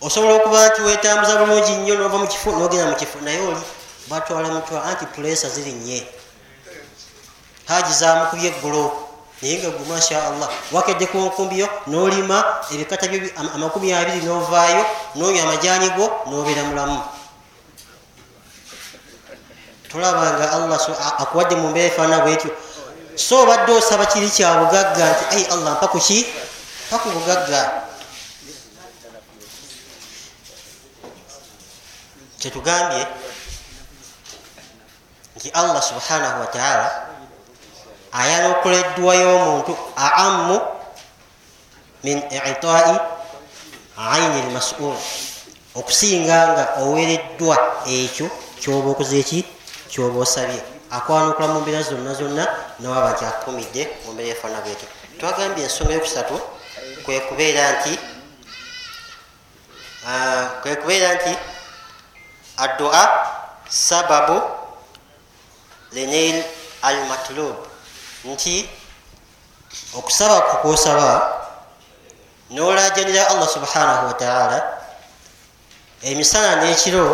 Osobola 0.00 0.34
okuba 0.34 0.68
nti 0.68 0.80
wetambuza 0.82 1.36
bulungi 1.36 1.72
nnyo 1.72 1.94
nova 1.94 2.18
mukifu 2.18 2.50
nogenda 2.52 2.90
mukifu 2.90 3.18
naye 3.20 3.40
oli 3.40 3.62
batwala 4.08 4.48
mutwa 4.48 4.84
anti 4.84 5.06
pulesa 5.06 5.48
ziri 5.48 5.72
nye 5.72 6.06
haji 7.66 7.92
zamukubye 7.92 8.48
eggulo 8.48 9.09
naye 9.42 9.56
nga 9.58 9.70
gwe 9.72 9.84
masha 9.88 10.20
allah 10.20 10.48
wakedde 10.72 11.06
ku 11.08 11.16
nkumbiyo 11.18 11.64
nolima 11.88 12.44
ebikata 12.68 13.08
amakumi 13.56 13.88
abiri 13.92 14.20
novaayo 14.20 14.84
nonywa 15.16 15.42
amajani 15.42 15.88
go 15.96 16.06
nobeera 16.28 16.62
mulamu. 16.68 17.00
Tolabanga 19.88 20.44
allah 20.52 20.78
akuwadde 21.18 21.56
mu 21.56 21.72
mbeera 21.72 21.88
efaana 21.88 22.20
bwetyo 22.20 22.52
so 23.16 23.42
obadde 23.42 23.72
osaba 23.72 24.06
kiri 24.06 24.28
kya 24.28 24.60
bugagga 24.60 25.04
nti 25.08 25.24
ai 25.34 25.44
allah 25.56 25.72
mpa 25.80 25.88
kuki 25.88 26.28
mpa 26.88 26.96
ku 27.00 27.08
bugagga. 27.16 27.88
Kyetugambye 32.38 33.02
nti 35.36 35.48
allah 35.56 35.80
subhanahu 35.80 36.44
wataala 36.44 37.09
ayanukula 38.12 38.76
edduwa 38.76 39.14
y'omuntu 39.14 39.72
aamu 39.96 40.60
min 42.04 42.18
itai 42.32 42.98
aini 43.96 44.42
lmasul 44.50 44.96
okusinga 45.74 46.38
nga 46.52 46.64
owereddwa 46.82 47.56
ekyo 47.86 48.26
kyoba 48.60 48.90
okoze 48.90 49.18
eki? 49.20 49.44
Kyoba 49.88 50.20
osabye. 50.20 50.60
Akwanukula 50.90 51.48
mu 51.48 51.60
mbeera 51.60 51.82
zonna 51.82 52.14
zonna 52.14 52.44
nawaba 52.80 53.12
nti 53.14 53.24
akumidde 53.24 53.82
mu 54.04 54.12
mbeera 54.12 54.34
efaana 54.34 54.60
bwetyo. 54.64 54.88
Twagambye 55.18 55.64
ensonga 55.64 55.94
yokusatu 55.94 56.36
kwe 57.04 57.20
kubeera 57.20 57.62
nti 57.80 57.92
kwe 60.62 60.76
kubeera 60.76 61.14
nti 61.14 61.32
addua 62.56 63.02
sababu 63.68 64.42
lenail 65.92 66.42
al 66.82 66.98
matlub 67.08 67.69
nti 68.24 68.68
okusaba 69.94 70.40
kukwosaba 70.40 71.10
nolajanira 72.50 73.28
allah 73.28 73.48
subhanahu 73.48 74.06
wataala 74.06 74.58
emisana 76.02 76.56
n'ekiro 76.60 77.06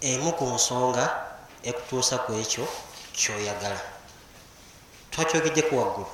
emu 0.00 0.32
ku 0.32 0.44
nsonga 0.44 1.04
ekutuusa 1.62 2.18
ku 2.26 2.32
ekyo 2.42 2.66
kyoyagala. 3.14 3.80
Twakyogeddeku 5.12 5.76
waggulu. 5.76 6.10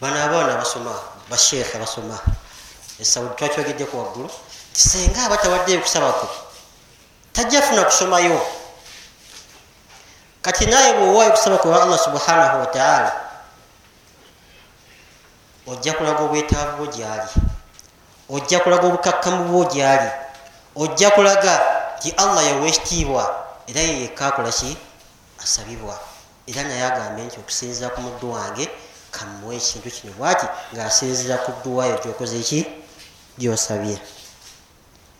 Bano 0.00 0.16
abaana 0.24 0.56
basoma 0.56 0.92
basheekhe 1.30 1.78
basoma 1.78 2.16
esaudi 3.00 3.34
twakyogeddeku 3.36 3.98
waggulu 3.98 4.30
senga 4.72 5.24
aba 5.24 5.36
tawaddeyo 5.36 5.80
kusabako 5.80 6.28
tajja 7.32 7.62
funa 7.62 7.84
kusomayo 7.84 8.40
kati 10.46 10.66
naye 10.66 10.92
bwowaayo 10.92 11.30
kusaba 11.30 11.58
kwa 11.58 11.82
allah 11.82 11.98
subhanahu 11.98 12.60
wataala 12.60 13.12
ojja 15.66 15.92
kulaga 15.92 16.20
obwetaavu 16.20 16.76
bwo 16.76 16.86
gyali 16.86 17.30
ojja 18.30 18.60
kulaga 18.60 18.86
obukakkamu 18.86 19.44
bwo 19.44 19.64
gyali 19.64 20.10
ojja 20.76 21.10
kulaga 21.10 21.60
nti 21.98 22.10
allah 22.10 22.46
yawa 22.46 22.66
ekitiibwa 22.66 23.44
era 23.66 23.80
yeyekka 23.80 24.26
akola 24.26 24.52
ki 24.52 24.76
asabibwa 25.42 25.98
era 26.46 26.62
naye 26.62 26.82
agambe 26.84 27.22
nti 27.22 27.36
okusinzira 27.42 27.90
ku 27.90 28.00
muddu 28.00 28.32
wange 28.32 28.70
kamuwa 29.10 29.54
ekintu 29.54 29.90
kino 29.90 30.12
bwati 30.14 30.46
ngaasinzira 30.74 31.36
ku 31.42 31.50
dduwayo 31.58 31.98
gyokoze 31.98 32.38
ki 32.38 32.60
gyosabye 33.38 33.98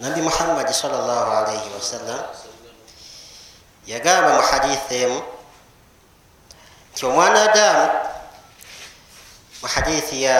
nabi 0.00 0.22
muhammadi 0.22 0.74
salllah 0.74 1.22
alaihi 1.38 1.68
wasallam 1.74 2.45
yagamba 3.86 4.30
mu 4.36 4.42
haditha 4.42 4.94
emu 5.04 5.20
nti 6.92 7.02
omwana 7.06 7.38
adamu 7.46 7.86
mu 9.62 9.66
hadithi 9.74 10.22
ya 10.26 10.38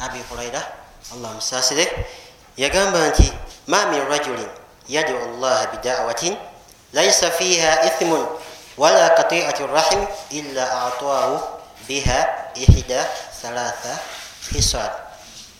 abi 0.00 0.18
huraira 0.30 0.62
allah 1.14 1.30
musasire 1.38 1.86
yagamba 2.58 3.08
nti 3.14 3.30
ma 3.70 3.86
min 3.90 4.02
rajulin 4.10 4.50
yadu 4.90 5.14
allah 5.16 5.70
bidawatin 5.72 6.34
laisa 6.92 7.30
fiha 7.30 7.86
ithmun 7.94 8.26
wala 8.76 9.10
katiatu 9.14 9.66
rahim 9.70 10.02
illa 10.34 10.64
ataahu 10.90 11.38
biha 11.86 12.50
ihda 12.58 13.06
thalatha 13.42 13.94
hisal 14.50 14.90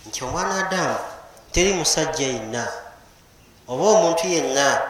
nti 0.06 0.24
omwana 0.26 0.66
adamu 0.66 1.13
teri 1.54 1.72
musajja 1.72 2.26
yenna 2.26 2.66
oba 3.70 3.84
omuntu 3.84 4.26
yenna 4.26 4.82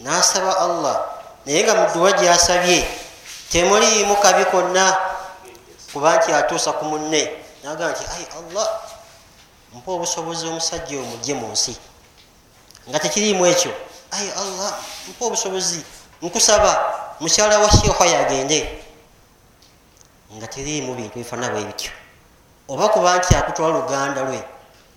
nasaba 0.00 0.58
allah 0.58 0.96
naye 1.46 1.62
nga 1.62 1.74
muduwa 1.74 2.12
gyasabye 2.12 2.82
temuliimu 3.50 4.16
kabi 4.16 4.44
konna? 4.44 4.96
Kuba 5.92 6.16
nti 6.16 6.32
atuusa 6.32 6.72
ku 6.72 6.84
munne 6.84 7.30
nagamba 7.62 7.94
nti 7.94 8.04
ai 8.14 8.26
allah 8.38 8.68
mpa 9.74 9.90
obusobozi 9.92 10.46
omusajja 10.46 10.98
omugye 10.98 11.34
mu 11.34 11.46
nsi. 11.50 11.74
Nga 12.90 12.98
tekiriimu 12.98 13.46
ekyo 13.46 13.70
ai 14.10 14.30
allah 14.34 14.74
mpa 15.10 15.22
obusobozi 15.26 15.82
nkusaba 16.22 16.70
mukyala 17.20 17.58
wa 17.58 17.70
sheekha 17.70 18.06
yagende. 18.06 18.82
Nga 20.30 20.46
teriimu 20.46 20.94
bintu 20.94 21.18
bifaana 21.18 21.50
bwe 21.50 21.64
bityo. 21.64 21.90
Oba 22.68 22.88
kuba 22.88 23.18
nti 23.18 23.34
akutwala 23.34 23.78
luganda 23.78 24.22
lwe 24.22 24.42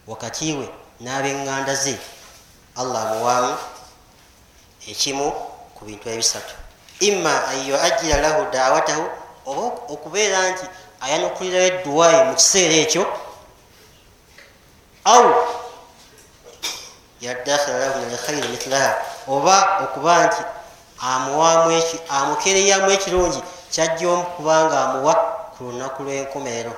wakati 0.08 0.54
we 0.54 0.70
n'abenganda 1.00 1.76
ze. 1.76 1.98
Allah 2.76 3.02
amuwaamu 3.02 3.56
ekimu 4.88 5.32
ku 5.76 5.86
bintu 5.86 6.10
ebisatu. 6.10 6.56
Imma 7.00 7.48
an 7.48 7.58
yuajira 7.68 8.22
lahu 8.22 8.52
dawatahu 8.52 9.06
oba 9.46 9.62
okubeera 9.94 10.50
nti 10.52 10.66
ayanukulirayo 11.02 11.68
edduwayi 11.68 12.20
mu 12.28 12.34
kiseera 12.36 12.76
ekyo 12.84 13.04
au 15.06 15.28
yadakhira 17.22 17.80
lahu 17.80 18.00
min 18.00 18.10
alkhairi 18.16 18.48
mithlaha 18.48 18.92
oba 19.28 19.56
okuba 19.84 20.14
nti 20.28 20.42
amukereyamu 22.10 22.88
ekirungi 22.96 23.42
kyajja 23.74 24.06
omu 24.10 24.26
kubanga 24.36 24.76
amuwa 24.84 25.14
ku 25.54 25.64
lunaku 25.64 26.04
lw'enkomerero 26.04 26.74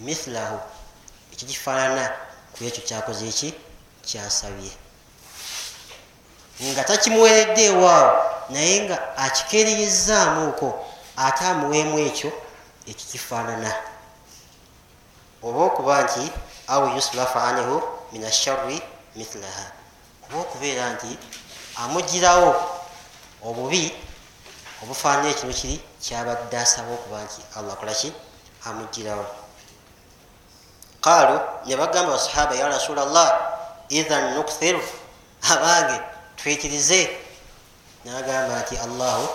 mithlahu 0.00 0.58
ekikifaanana 1.32 2.04
ku 2.54 2.64
ekyo 2.64 2.82
kyakoze 2.88 3.28
eki? 3.28 3.54
Kyasabye. 4.06 4.72
Nga 6.62 6.84
takimuweredde 6.84 7.62
ewaawo 7.64 8.12
naye 8.50 8.80
nga 8.84 9.16
akikereyezaamuuko 9.16 10.68
ate 11.16 11.44
amuweemu 11.44 11.98
ekyo 11.98 12.30
ekikifaanana. 12.90 13.72
Oba 15.42 15.60
okuba 15.64 16.02
nti 16.02 16.24
au 16.68 16.82
yuslafu 16.96 17.38
anhu 17.38 17.82
min 18.12 18.24
asharri 18.24 18.82
mithlaha. 19.16 19.66
Oba 20.24 20.36
okubeera 20.44 20.84
nti 20.94 21.10
amugirawo 21.82 22.50
obubi 23.42 23.92
obufaanana 24.82 25.28
ekino 25.32 25.52
kiri 25.52 25.76
kyabadde 26.04 26.56
asaba 26.58 26.90
okuba 26.94 27.18
nti 27.26 27.40
allah 27.56 27.72
akolaki 27.74 28.08
amugirawo 28.66 29.43
qaalu 31.04 31.36
ne 31.66 31.76
bagamba 31.76 32.12
basahaba 32.16 32.54
ya 32.56 32.68
rasula 32.68 33.04
llah 33.04 33.30
ithan 33.88 34.34
nukthiru 34.34 34.80
abange 35.52 36.00
twikirize 36.40 37.00
nagamba 38.04 38.54
nti 38.64 38.76
allahu 38.80 39.28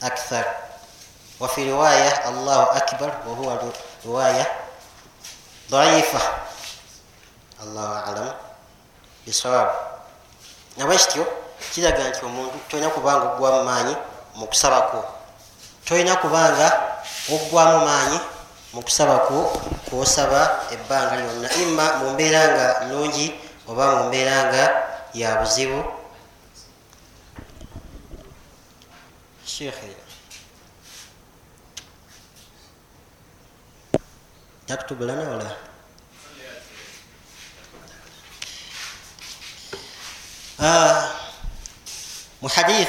akthar 0.00 0.44
wafi 1.40 1.64
riwaya 1.64 2.24
allahu 2.28 2.66
akbar 2.76 3.10
wahuwa 3.28 3.56
riwaya 4.04 4.46
daifa 5.70 6.20
allahu 7.62 7.94
alam 8.10 8.32
bisawabu 9.26 9.72
nabwekityo 10.76 11.24
kiraga 11.72 12.08
nti 12.08 12.20
omuntu 12.24 12.56
tolina 12.68 12.88
kubanga 12.90 13.24
oggwamu 13.32 13.64
maanyi 13.64 13.94
mukusabako 14.36 15.00
tolina 15.84 16.16
kubanga 16.16 16.68
oggwamu 17.32 17.78
maanyi 17.86 18.18
mukusabako 18.72 19.60
kwosaba 19.90 20.70
ebbanga 20.70 21.18
lyonna. 21.18 21.48
Imma 21.62 21.86
mu 21.98 22.06
mbeera 22.14 22.42
nga 22.54 22.66
nnungi 22.86 23.26
oba 23.66 23.84
mu 23.94 24.02
mbeera 24.08 24.36
nga 24.48 24.64
ya 25.14 25.42
buzibu. 25.42 25.82
Sheekhe 29.44 29.90
yaktubu 34.70 35.04
lana 35.04 35.26
wala 35.26 35.52
محدث 42.42 42.88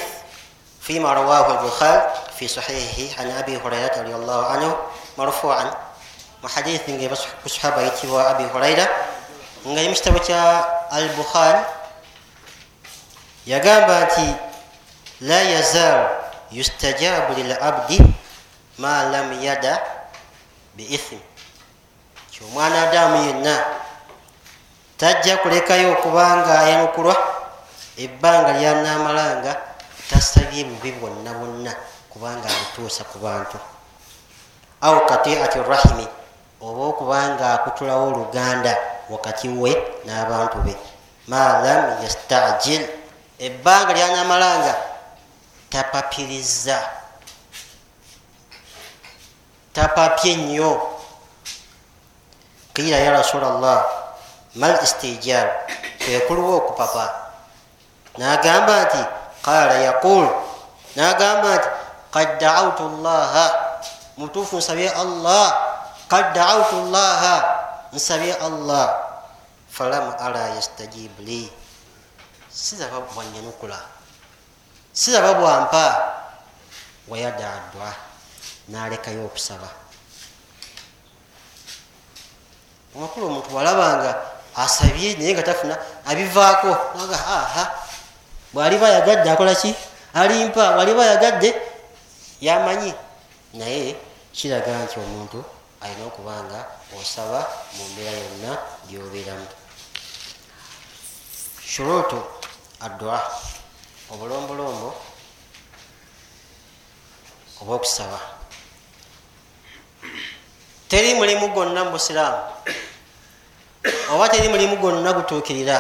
فيما 0.82 1.14
رواه 1.14 1.47
البخاري 1.60 2.02
في 2.39 2.47
صحيحه 2.47 3.22
عن 3.22 3.32
ابي 3.32 3.58
هريره 3.58 4.02
رضي 4.02 4.16
الله 4.16 4.45
عنه 4.45 4.78
مرفوعا 5.18 5.91
mu 6.42 6.48
hadithi 6.50 6.98
nga 6.98 7.16
ku 7.42 7.48
sahaba 7.50 7.86
yitibwa 7.86 8.34
abi 8.34 8.44
huraira 8.50 8.86
nga 9.62 9.80
mu 9.86 9.94
kitabo 9.94 10.20
kya 10.26 10.42
al 10.89 11.08
bukhari 11.14 11.62
yagamba 13.46 14.10
nti 14.10 14.26
la 15.22 15.39
yazaalu 15.42 16.10
yustajabu 16.50 17.38
lil 17.38 17.54
abdi 17.62 18.02
ma 18.82 19.06
lam 19.14 19.30
yada 19.38 19.78
biithmi 20.74 21.22
kyomwana 22.34 22.89
adamu 22.89 23.18
yenna 23.30 23.56
tajja 24.98 25.38
kulekayo 25.46 25.94
okubanga 25.94 26.60
ayanukulwa 26.66 27.14
ebbanga 28.02 28.58
lyanaamalanga 28.58 29.54
tasabye 30.10 30.66
bubi 30.66 30.92
bwonna 30.98 31.30
bwonna 31.38 31.72
kubanga 32.10 32.50
abutuusa 32.50 33.06
ku 33.14 33.22
bantu 33.22 33.58
au 34.82 35.06
katiati 35.06 35.62
rahimi 35.62 36.21
oba 36.62 36.84
okubanga 36.93 37.53
akutulawo 37.53 38.07
oluganda 38.07 38.78
wakati 39.09 39.49
we 39.49 39.72
n'abantu 40.05 40.57
be. 40.66 40.74
Malam 41.28 42.03
yastajil. 42.03 42.86
Ebbanga 43.39 43.93
lyanamalanga 43.93 44.76
tapapiriza. 45.70 46.78
Tapapye 49.74 50.36
nnyo. 50.36 50.82
Kiira 52.74 52.97
ya 52.97 53.12
rasulllah 53.12 53.86
mal 54.55 54.78
istijar 54.84 55.49
kwekuluwa 55.97 56.55
okupapa. 56.55 57.05
Nagamba 58.18 58.86
nti 58.86 59.01
qala 59.41 59.74
yaqul. 59.74 60.30
Nagamba 60.95 61.55
nti 61.57 61.68
kad 62.12 62.39
daautu 62.39 62.89
llaha 63.01 63.45
mutuufu 64.18 64.57
nsabye 64.57 64.89
allah 64.89 65.71
kad 66.12 66.36
daautu 66.36 66.91
llaha 66.91 67.36
nsabye 67.95 68.36
allah. 68.36 68.91
Falam 69.72 70.12
ara 70.20 70.59
yastajib 70.59 71.16
li. 71.24 71.47
Siraba 72.51 73.07
bwanyanukula 73.16 73.80
siraba 74.91 75.39
bwampa 75.39 75.86
wayadaadwa 77.07 77.88
nalekayo 78.68 79.24
okusaba 79.26 79.72
amakulu 82.95 83.32
omuntu 83.32 83.55
walabanga 83.55 84.12
asabye 84.55 85.16
naye 85.16 85.32
nga 85.32 85.47
tafuna 85.47 85.80
abivaako. 86.03 86.76
Naga 86.99 87.16
aha. 87.16 87.64
Bwaliba 88.51 88.88
ayagadde 88.88 89.32
akolaki 89.32 89.72
alimpa. 90.14 90.76
Bwaliba 90.76 91.01
ayagadde 91.07 91.55
yamanyi. 92.43 92.91
Naye 93.55 93.95
kiraga 94.36 94.76
nti 94.84 94.99
omuntu 94.99 95.39
alina 95.82 96.06
okuba 96.06 96.44
nga 96.46 96.60
osaba 97.00 97.42
mu 97.76 97.84
mbeera 97.90 98.18
yonna 98.18 98.52
gyobeeramu. 98.88 99.48
Shuruutu 101.66 102.20
addua 102.80 103.18
obulombolombo 104.12 104.90
obwokusaba 107.62 108.20
teri 110.90 111.14
mulimu 111.14 111.48
gwonna 111.54 111.86
mu 111.86 111.92
busiraamu 111.96 112.42
oba 114.12 114.30
teri 114.30 114.50
mulimu 114.50 114.76
gwonna 114.82 115.14
gutuukirira 115.14 115.78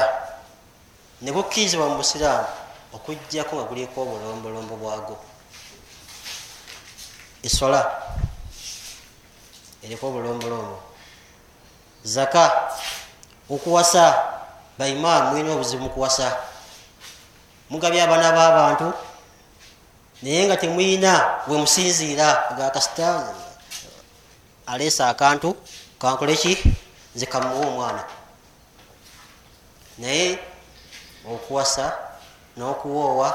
ne 1.21 1.31
gukkirizibwa 1.31 1.89
mu 1.89 1.95
busiraamu 1.99 2.47
okugjako 2.95 3.51
nga 3.55 3.65
guliko 3.69 3.97
obulombolombo 4.01 4.75
bwagwo 4.77 5.15
esola 7.43 7.81
eriko 9.83 10.07
obulombolombo 10.07 10.77
zaka 12.03 12.43
okuwasa 13.49 14.03
baimaamu 14.77 15.29
mulina 15.29 15.51
obuzibu 15.53 15.83
mukuwasa 15.83 16.27
mugabye 17.69 18.01
abaana 18.03 18.31
b'abantu 18.31 18.87
naye 20.21 20.45
nga 20.45 20.57
temuyina 20.57 21.11
wemusinziira 21.47 22.55
gakasita 22.57 23.33
aleesa 24.65 25.09
akantu 25.09 25.55
kankoleki 25.99 26.57
nze 27.15 27.25
kamuwa 27.25 27.67
omwana. 27.67 28.03
Naye 29.97 30.39
okuwasa 31.33 31.85
n'okuwoowa 32.57 33.29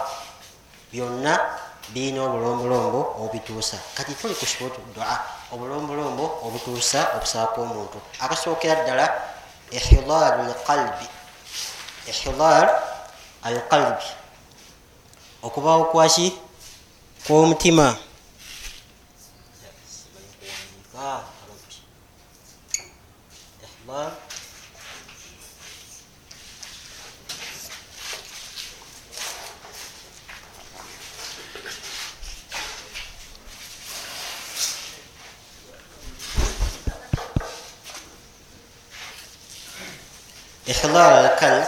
byonna 0.93 1.33
birina 1.93 2.23
obulombolombo 2.23 3.01
obituusa. 3.23 3.79
Kati 3.95 4.15
tuli 4.15 4.35
ku 4.35 4.47
shurutu 4.47 4.81
dua 4.95 5.36
obulombolombo 5.53 6.25
obutuusa 6.47 7.01
okusaba 7.17 7.47
kw'omuntu 7.55 7.99
akasookera 8.25 8.75
ddala 8.83 9.07
ihidaaru 9.77 10.43
lqalbi. 10.51 11.07
Ihidaaru 12.11 12.73
alqalbi. 13.47 14.09
Okubaawo 15.47 15.85
kwaki 15.93 16.27
kw'omutima. 17.25 17.87
Ihidaaru 23.65 24.26
alqalbi 40.67 41.67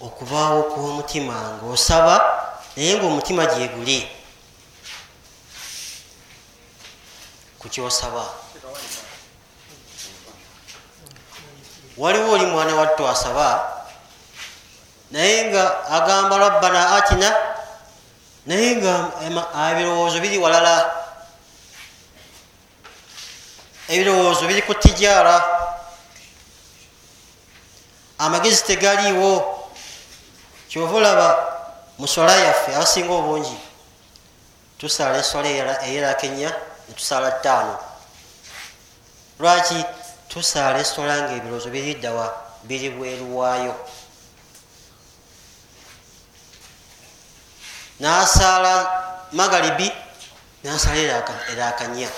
okubaawo 0.00 0.62
kw'omutima 0.72 1.60
ngaosaba 1.60 2.16
naye 2.76 2.96
ngaomutima 2.96 3.46
gyeguli 3.46 4.08
kukyosaba 7.58 8.24
waliwo 11.96 12.32
oli 12.32 12.46
mwana 12.46 12.74
wattu 12.74 13.08
asaba 13.08 13.72
naye 15.10 15.44
nga 15.50 15.88
agamba 15.88 16.38
rabbana 16.38 16.96
atina 16.96 17.36
naye 18.46 18.76
nga 18.76 19.10
ebirowoozo 19.70 20.20
biri 20.20 20.38
walala. 20.38 20.92
Ebirowoozo 23.88 24.46
biri 24.46 24.62
ku 24.62 24.74
tijaara 24.74 25.65
amagezi 28.26 28.64
tegaliiwo. 28.64 29.32
Kyova 30.68 30.96
olaba 30.96 31.28
musola 31.98 32.36
yaffe 32.36 32.74
abasinga 32.74 33.12
obungi 33.12 33.56
tusala 34.78 35.18
esola 35.18 35.48
eyerakenya 35.86 36.50
netusala 36.88 37.30
ttaano. 37.30 37.78
Lwaki 39.38 39.84
tusala 40.28 40.78
esola 40.78 41.22
nga 41.22 41.32
ebirowoozo 41.38 41.70
biriddawa 41.70 42.26
biri 42.66 42.90
bweruwaayo 42.90 43.74
nasala 48.00 48.72
magalibi 49.32 49.92
nasala 50.64 51.24
erakanya 51.52 52.08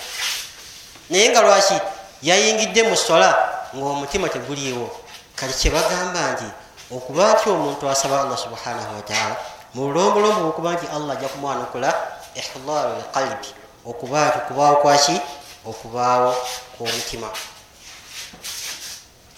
naye 1.10 1.28
nga 1.30 1.40
lwaki 1.40 1.76
yayingidde 2.22 2.82
mu 2.82 2.96
sola 2.96 3.30
ngaomutima 3.76 4.28
teguliiwo 4.28 4.88
kati 5.38 5.54
kyebagamba 5.54 6.32
nti 6.32 6.48
okuba 6.90 7.32
nti 7.32 7.46
omuntu 7.50 7.84
asaba 7.86 8.20
allah 8.22 8.38
subhanahu 8.38 8.90
wataala 8.98 9.36
mu 9.74 9.86
bulombolombo 9.86 10.48
okuba 10.50 10.74
nti 10.74 10.86
allah 10.90 11.14
ajja 11.14 11.28
kumwanukula 11.30 11.90
ihdaru 12.34 12.92
lqalbi 13.00 13.48
okuba 13.86 14.18
nti 14.28 14.38
okubaawo 14.42 14.76
kwaki 14.82 15.16
okubaawo 15.70 16.34
kwomutima. 16.74 17.28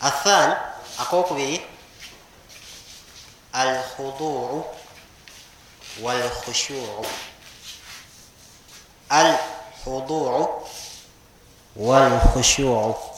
Athan 0.01 0.57
akokubiri 0.99 1.61
alkhuduu 3.53 4.65
walkhushuu. 6.03 7.05
Alkhuduu 9.09 10.49
walkhushuu 11.77 13.10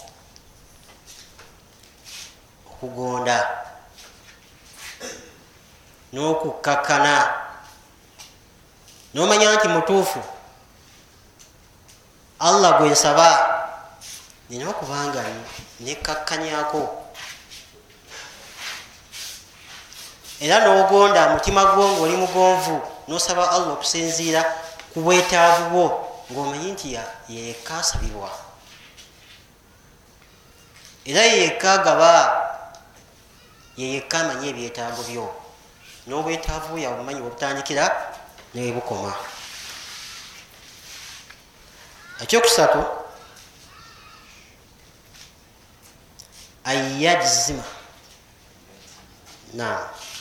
okugonda 2.83 3.39
n'okukakkana 6.13 7.15
nomanya 9.15 9.55
nti 9.55 9.69
mutuufu. 9.69 10.19
Allah 12.43 12.79
gwensaba 12.79 13.31
nina 14.51 14.67
okubanga 14.71 15.23
nekakkanyako 15.81 16.83
era 20.41 20.67
nogonda 20.67 21.39
mutima 21.39 21.65
gwo 21.65 21.89
ngaoli 21.89 22.17
mugonvu 22.17 22.83
nosaba 23.09 23.51
allah 23.51 23.79
okusinziira 23.79 24.43
ku 24.93 25.01
bwetaavu 25.01 25.71
bwo 25.71 25.87
ngaomanyi 26.33 26.73
nti 26.75 26.99
yekka 27.31 27.79
asabirwa 27.79 28.31
era 31.07 31.23
yekka 31.23 31.73
agaba 31.73 32.52
yeyekka 33.81 34.17
amanyi 34.21 34.47
ebyetaago 34.53 35.03
byo. 35.09 35.27
N'obwetaavu 36.07 36.75
yabumanyi 36.85 37.21
webutandikira 37.23 37.85
newebukoma 38.55 39.13
ekyokusatu 42.23 42.81
ayajzima 46.71 47.65
nam 49.59 49.79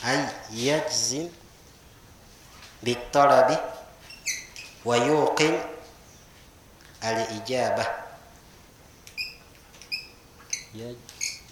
ayajzim 0.10 1.30
bitalabi 2.84 3.56
wayuqin 4.86 5.56
al 7.02 7.18
ijaba 7.38 7.86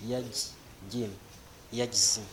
yajim 0.10 1.12
yajzim 1.72 2.26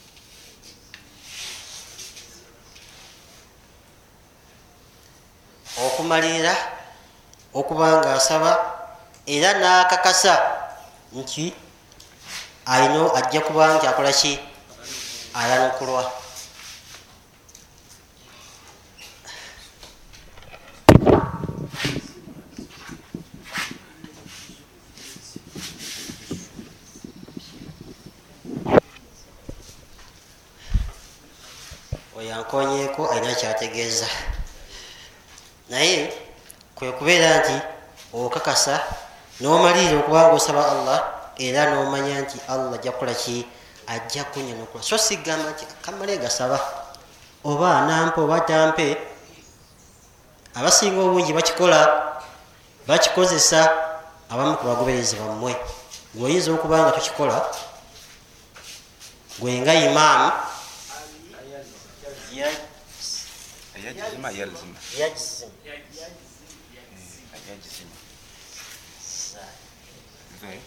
okumalirira 5.76 6.55
okuba 7.53 8.01
nga 8.01 8.16
asaba 8.16 8.53
era 9.26 9.61
nakakasa 9.61 10.34
nti 11.12 11.53
alina 12.66 13.12
ajja 13.14 13.41
kuba 13.41 13.76
nti 13.76 13.87
akola 13.87 14.12
ki? 14.12 14.41
Ayanukulwa 15.37 16.25
oyankonyeeko 32.53 33.09
alina 33.11 33.34
kyategeeza. 33.34 34.07
Naye 35.68 36.12
kwe 36.74 36.92
kubeera 36.92 37.38
nti 37.38 37.61
okakasa 38.12 38.80
nomalirira 39.40 39.99
okubanga 39.99 40.34
osaba 40.34 40.70
allah 40.70 41.05
era 41.38 41.74
nomanya 41.74 42.20
nti 42.20 42.38
allah 42.49 42.74
ajja 42.74 42.92
kukola 42.92 43.14
ki? 43.14 43.47
Ajja 43.86 44.24
kunyanukula 44.24 44.82
so 44.82 44.99
sigamba 44.99 45.51
nti 45.51 45.66
kamale 45.82 46.18
gasaba. 46.18 46.61
Oba 47.44 47.86
nampe 47.86 48.20
oba 48.20 48.40
tampe 48.40 48.97
abasinga 50.55 51.01
obungi 51.01 51.32
bakikola 51.32 52.22
bakikozesa 52.86 53.70
abamu 54.30 54.57
ku 54.57 54.66
bagoberezi 54.66 55.16
bammwe. 55.16 55.57
Gweoyinza 56.14 56.53
okuba 56.53 56.78
nga 56.78 56.92
tukikola 56.92 57.42
gwe 59.38 59.61
nga 59.61 59.74
imaamu 59.74 60.32
yajizima 63.87 64.30
yalzima 64.30 64.78
yajisimu 64.99 65.53
yajizima 67.49 67.97
ve 70.43 70.59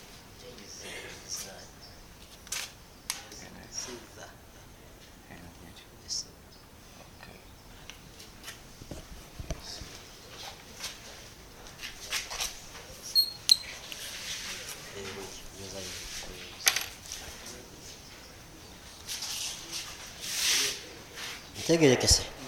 Okay. 21.71 22.38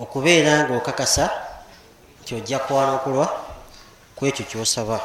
Okubeera 0.00 0.64
nga 0.64 0.74
okakasa 0.76 1.30
nti 2.22 2.34
ojja 2.34 2.58
kwanukulwa 2.58 3.26
kwekyo 4.16 4.44
kyosaba. 4.44 5.00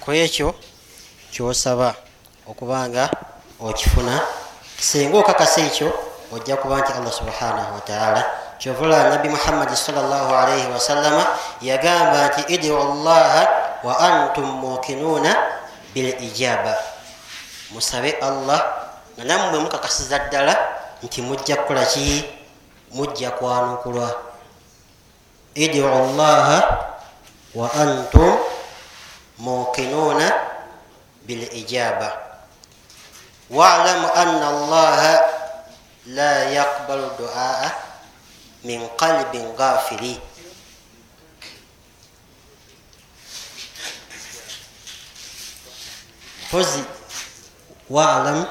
Kwekyo 0.00 0.54
kyosaba 1.30 1.94
okubanga 2.46 3.10
okifuna 3.60 4.20
singa 4.80 5.18
okakasa 5.18 5.60
ekyo 5.66 5.90
ojja 6.32 6.56
kuba 6.56 6.78
nti 6.78 6.92
allah 6.92 7.12
subhanahu 7.12 7.74
wataala 7.74 8.22
kyovula 8.58 9.10
nabi 9.10 9.28
muhammadi 9.28 9.76
salllah 9.76 10.30
alaihi 10.42 10.70
wasallama 10.70 11.26
yagamba 11.60 12.28
nti 12.28 12.54
idiu 12.54 12.78
llaha 12.78 13.42
wa 13.82 13.98
antum 13.98 14.46
mukinuuna 14.46 15.36
bil 15.94 16.14
ijaba. 16.22 16.74
Musabe 17.74 18.14
allah 18.22 18.62
nga 19.18 19.24
nammwe 19.24 19.58
mukakasiza 19.58 20.18
ddala 20.18 20.54
nti 21.02 21.22
mujja 21.22 21.56
kukola 21.56 21.86
ki 21.86 22.37
mujja 22.92 23.30
kwanukulwa 23.30 24.08
idiu 25.54 25.88
llaha 26.16 26.58
wa 27.54 27.72
antum 27.74 28.36
mukinuuna 29.38 30.32
bil 31.26 31.42
ijaba. 31.52 32.12
Walamu 33.50 34.08
ana 34.14 34.48
allaha 34.48 35.14
la 36.06 36.32
yaqbalu 36.44 37.10
duaa 37.18 37.70
min 38.64 38.88
qalbin 38.96 39.56
gafili 39.56 40.20
pozi 46.50 46.84
walam 47.90 48.44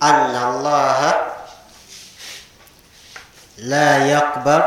ana 0.00 0.38
allaha 0.48 1.10
la 3.68 3.98
yaqbal 4.08 4.64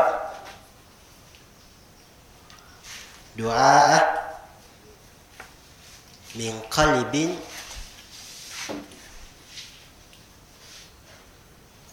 duaa 3.36 3.98
min 6.34 6.54
qalbin. 6.70 7.34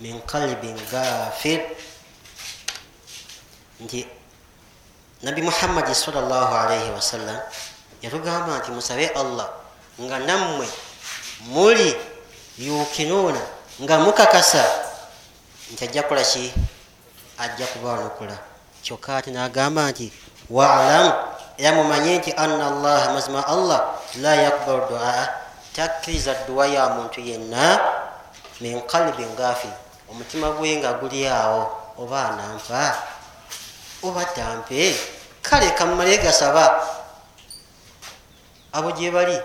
Min 0.01 0.17
qalbin 0.25 0.73
gafir 0.89 1.61
nti 3.85 4.01
nabi 5.21 5.41
muhammadi 5.45 5.93
salllah 5.93 6.49
alaihi 6.65 6.89
wasallam 6.89 7.37
yatugamba 8.01 8.61
nti 8.61 8.73
musabe 8.73 9.09
allah 9.13 9.49
nga 10.01 10.17
nammwe 10.17 10.65
muli 11.53 11.93
yukinuuna 12.57 13.41
nga 13.85 13.95
mukakasa. 14.01 14.65
Nti 15.73 15.85
ajja 15.85 16.01
kukola 16.03 16.25
ki 16.25 16.49
ajja 17.41 17.65
kubaanukula 17.73 18.37
kyokka 18.85 19.17
ati 19.17 19.31
nagamba 19.31 19.89
nti 19.91 20.13
walam 20.49 21.07
era 21.57 21.71
mumanye 21.77 22.17
nti 22.17 22.31
anna 22.37 22.67
allaha 22.71 23.13
mazima 23.13 23.41
allah 23.47 23.79
la 24.21 24.33
yakbalu 24.35 24.85
duaa. 24.89 25.27
Takkiriza 25.75 26.33
dduwa 26.33 26.67
ya 26.67 26.89
muntu 26.89 27.21
yenna 27.23 27.79
min 28.59 28.81
qalbin 28.91 29.35
gafil 29.39 29.71
omutima 30.11 30.51
gwe 30.51 30.75
nga 30.75 30.93
guli 30.99 31.27
awo 31.27 31.63
oba 31.97 32.29
anampa 32.29 32.91
oba 34.03 34.25
tampe 34.35 34.95
kale 35.41 35.71
kammale 35.71 36.17
gasaba. 36.17 36.87
Abo 38.73 38.91
gye 38.91 39.11
bali. 39.11 39.39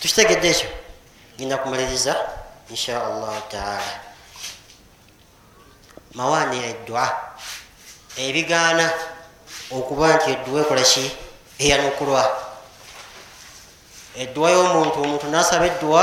Tukitegedde 0.00 0.48
ekyo 0.50 0.81
genda 1.38 1.56
kumaliriza 1.56 2.16
insha 2.70 3.06
allahu 3.06 3.42
taala. 3.48 3.92
Mawaani 6.14 6.64
eddwa 6.64 7.04
ebigaana 8.16 8.92
okuba 9.70 10.16
nti 10.16 10.30
edduwa 10.30 10.60
ekola 10.60 10.82
ki 10.82 11.04
eyanukulwa 11.58 12.22
edduwa 14.16 14.50
y'omuntu 14.50 14.96
omuntu 15.02 15.26
nasaba 15.26 15.66
edduwa 15.66 16.02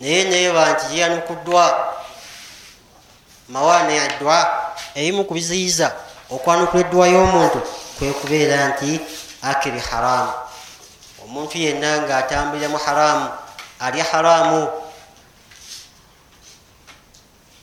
naye 0.00 0.24
neyeba 0.24 0.72
nti 0.72 0.84
yeyanukuddwa 0.92 1.64
mawaani 3.48 3.96
eddwa 3.96 4.36
ebimu 4.94 5.24
ku 5.24 5.32
biziyiza 5.34 5.88
okwanukula 6.30 6.80
edduwa 6.84 7.06
y'omuntu 7.08 7.60
kwe 7.96 8.12
kubeera 8.12 8.68
nti 8.68 9.00
akiri 9.42 9.80
haramu 9.80 10.32
omuntu 11.24 11.58
yenna 11.58 11.90
nga 12.02 12.14
atambulira 12.18 12.68
mu 12.68 12.78
haramu 12.78 13.28
alya 13.80 14.04
haramu. 14.04 14.70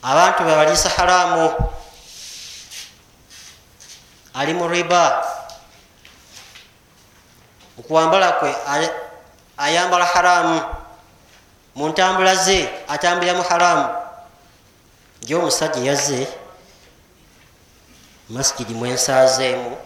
Abantu 0.03 0.43
bebaliisa 0.43 0.89
haramu. 0.89 1.53
Ali 4.33 4.53
mu 4.53 4.67
riba. 4.67 5.25
Mukuwambala 7.77 8.31
kwe 8.31 8.55
ayambala 9.57 10.05
haramu. 10.05 10.61
Mu 11.75 11.89
ntambula 11.89 12.35
ze 12.35 12.69
atambulira 12.87 13.33
mu 13.33 13.43
haramu. 13.43 13.89
Nje 15.23 15.35
omusajja 15.35 15.81
yazze 15.81 16.27
masikidi 18.29 18.73
mwensazeemu 18.73 19.77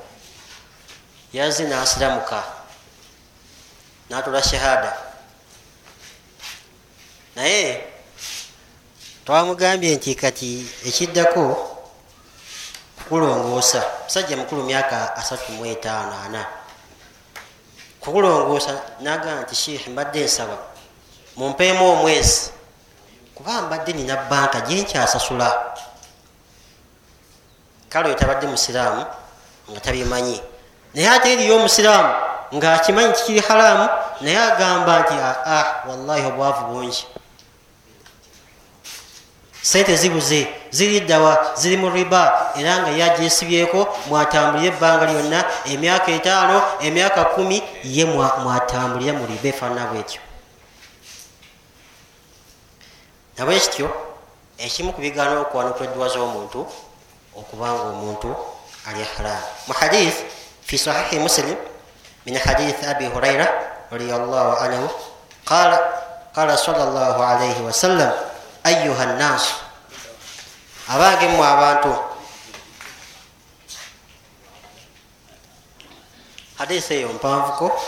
yazze 1.34 1.64
nasiramuka 1.64 2.44
natula 4.10 4.44
shahada 4.44 4.98
naye 7.38 7.84
twamugambye 9.26 9.96
nti 9.96 10.16
kati 10.16 10.66
ekiddako 10.90 11.44
kukulongoosa 12.98 13.82
musajja 14.04 14.38
mukulu 14.38 14.64
myaka 14.64 15.16
asatu 15.16 15.52
mu 15.52 15.66
etaano 15.66 16.14
ana 16.26 16.42
kukulongoosa 18.02 18.74
nagamba 19.06 19.42
nti 19.46 19.56
sheikh 19.56 19.88
mbadde 19.88 20.26
nsaba 20.26 20.58
mumpeemu 21.38 21.84
omwezi 21.94 22.42
kuba 23.36 23.62
mbadde 23.62 23.94
nina 23.94 24.16
banka 24.30 24.62
gyenkyasasula 24.68 25.50
kale 27.90 28.06
oyo 28.10 28.18
tabadde 28.20 28.48
musiraamu 28.48 29.06
nga 29.72 29.80
tabimanyi. 29.80 30.42
Naye 30.94 31.10
ate 31.10 31.34
eriyo 31.34 31.56
omusiraamu 31.56 32.14
ngaakimanyi 32.56 33.14
kikiri 33.14 33.40
haramu 33.40 33.90
naye 34.22 34.38
agamba 34.38 35.00
nti 35.00 35.14
aa 35.22 35.66
wallahi 35.88 36.26
obwavu 36.32 36.66
bungi 36.66 37.06
sente 39.68 39.96
zibuze 39.96 40.48
ziri 40.72 41.00
ddawa 41.04 41.52
ziri 41.60 41.76
mu 41.78 41.90
riba 41.92 42.24
era 42.56 42.74
nga 42.80 42.92
yagyesibyeko 43.02 43.80
mwatambulire 44.08 44.72
ebbanga 44.72 45.06
lyonna 45.12 45.40
emyaka 45.68 46.08
etaano 46.18 46.58
emyaka 46.88 47.22
kumi 47.36 47.58
ye 47.84 48.04
mwatambulire 48.44 49.12
mu 49.20 49.26
riba 49.28 49.48
efaanana 49.52 49.92
bwetyo 49.92 50.22
nabwekityo 53.36 53.88
ekimu 54.66 54.90
ku 54.96 55.00
bigaana 55.04 55.36
okwanukula 55.44 55.86
edduwa 55.92 56.08
z'omuntu 56.14 56.60
okubanga 57.36 57.82
omuntu 57.92 58.30
ali 58.88 59.04
haramu 59.04 59.48
mu 59.68 59.74
hadith 59.80 60.16
fi 60.64 60.76
sahihi 60.80 61.20
muslim 61.20 61.58
min 62.26 62.36
hadith 62.40 62.80
abi 62.88 63.06
huraira 63.12 63.48
radiallahu 63.92 64.52
anhu 64.64 64.88
qala 65.44 65.78
qala 66.32 66.56
sallallahu 66.56 67.20
alaihi 67.20 67.62
wasallam 67.68 68.27
ayuha 68.68 69.06
nnaasu 69.06 69.54
abange 70.94 71.28
mmwe 71.28 71.46
abantu. 71.48 71.92
Hadisi 76.58 76.94
eyo 76.94 77.08
mpanvuko 77.10 77.82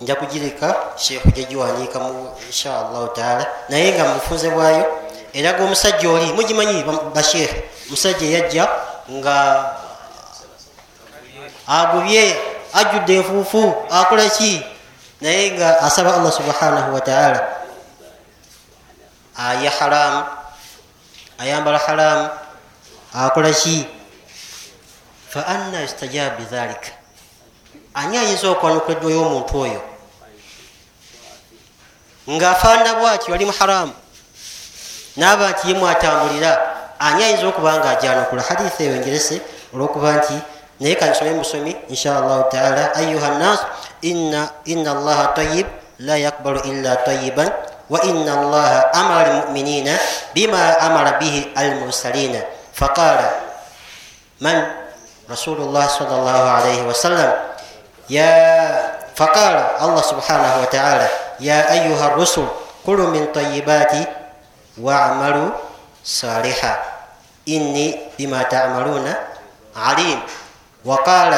nja 0.00 0.14
kugireka 0.14 0.74
sheekhu 0.96 1.28
gyegiwandiikamu 1.30 2.34
inshallahu 2.46 3.08
taala. 3.08 3.46
Naye 3.68 3.92
nga 3.92 4.04
mubufunze 4.04 4.50
bwayo 4.50 4.84
eraga 5.32 5.64
omusajja 5.64 6.08
oli 6.10 6.32
mugimanyi 6.32 6.82
ba- 6.84 7.10
bashekhe 7.14 7.64
omusajja 7.88 8.26
yajja 8.36 8.64
nga 9.10 9.36
agubye 11.66 12.36
ajjudde 12.72 13.14
enfuufu 13.16 13.74
akola 13.90 14.28
ki? 14.28 14.62
Naye 15.20 15.50
nga 15.56 15.80
asaba 15.80 16.14
allah 16.14 16.32
subhanahu 16.32 16.94
wataala 16.94 17.55
aya 19.38 19.70
haramu 19.70 20.24
ayambala 21.38 21.78
haramu 21.78 22.28
akola 23.14 23.52
ki 23.52 23.86
fa 25.28 25.46
anna 25.46 25.80
yustajabu 25.80 26.42
bidhalika 26.42 26.90
ani 27.94 28.18
ayinza 28.18 28.48
okwanukula 28.50 28.96
eddwa 28.96 29.10
y'omuntu 29.12 29.54
oyo 29.64 29.80
ng'afaanana 32.28 32.98
bwati 32.98 33.30
wali 33.30 33.44
muharamu 33.44 33.94
naaba 35.16 35.50
nti 35.50 35.68
ye 35.68 35.74
mwatambulira 35.74 36.52
ani 36.98 37.24
ayinza 37.24 37.46
okuba 37.48 37.76
nga 37.78 37.90
ajanukula 37.90 38.42
haditha 38.42 38.84
eyo 38.84 38.96
engerese 38.96 39.40
olwokuba 39.72 40.16
nti 40.16 40.36
naye 40.80 40.94
kansome 40.94 41.32
musomi 41.32 41.76
insha 41.88 42.16
allahu 42.18 42.50
taala. 42.52 42.94
Ayuha 42.94 43.28
nnas 43.38 43.60
inna 44.02 44.90
allaha 44.92 45.32
tayib 45.32 45.66
la 45.98 46.16
yakbalu 46.20 46.60
illa 46.68 46.96
tayiban 47.00 47.48
وإن 47.90 48.28
الله 48.28 48.90
أمر 48.94 49.26
المؤمنين 49.26 49.96
بما 50.34 50.86
أمر 50.86 51.18
به 51.18 51.46
المرسلين 51.58 52.40
فقال 52.74 53.20
من 54.40 54.66
رسول 55.30 55.56
الله 55.60 55.86
صلى 55.86 56.14
الله 56.18 56.50
عليه 56.50 56.82
وسلم 56.82 57.32
يا 58.10 58.36
فقال 59.16 59.54
الله 59.82 60.02
سبحانه 60.02 60.52
وتعالى 60.62 61.08
يا 61.40 61.72
أيها 61.72 62.06
الرسل 62.06 62.46
كلوا 62.86 63.10
من 63.10 63.26
طيبات 63.34 63.92
واعملوا 64.80 65.50
صالحا 66.04 66.74
إني 67.48 67.98
بما 68.18 68.42
تعملون 68.42 69.14
عليم 69.76 70.20
وقال 70.84 71.32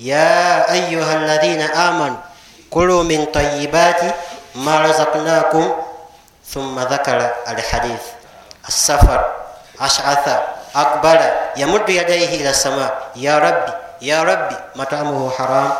يا 0.00 0.72
أيها 0.72 1.12
الذين 1.14 1.60
آمنوا 1.62 2.16
كلوا 2.70 3.02
من 3.02 3.24
طيبات 3.24 4.00
ما 4.55 4.81
رزقناكم 4.81 5.73
ثم 6.45 6.79
ذكر 6.79 7.33
الحديث 7.47 8.01
السفر 8.67 9.31
أشعث 9.81 10.39
أقبل 10.75 11.19
يمد 11.57 11.89
يديه 11.89 12.41
إلى 12.41 12.49
السماء 12.49 13.11
يا 13.15 13.39
ربي 13.39 13.73
يا 14.01 14.23
ربي 14.23 14.55
مطعمه 14.75 15.29
حرام 15.29 15.71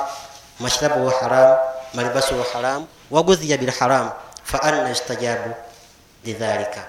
مشربه 0.62 1.12
حرام 1.12 1.58
ملبسه 1.94 2.44
حرام 2.54 2.86
وغذي 3.12 3.58
بالحرام 3.58 4.10
فأنا 4.46 4.90
يستجاب 4.90 5.56
لذلك 6.26 6.80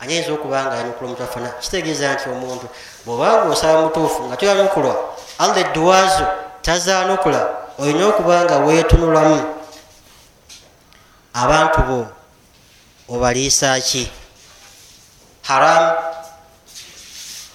anyinza 0.00 0.32
okuba 0.32 0.64
nga 0.64 0.76
yanukula 0.76 1.06
omuntu 1.06 1.22
afana 1.22 1.48
kitegeeza 1.48 2.14
nti 2.14 2.28
omuntu 2.28 2.66
bwobanga 3.04 3.50
osaba 3.50 3.82
mutuufu 3.82 4.22
nga 4.24 4.36
toyanukulwa 4.36 4.94
alla 5.38 5.58
edduwaazo 5.58 6.26
tazanukula 6.62 7.40
olina 7.78 8.06
okuba 8.06 8.44
nga 8.44 8.56
weetunulamu 8.58 9.42
Abantu 11.33 11.79
bo 11.87 11.99
obaliisa 13.09 13.79
ki? 13.79 14.09
Haramu 15.43 15.91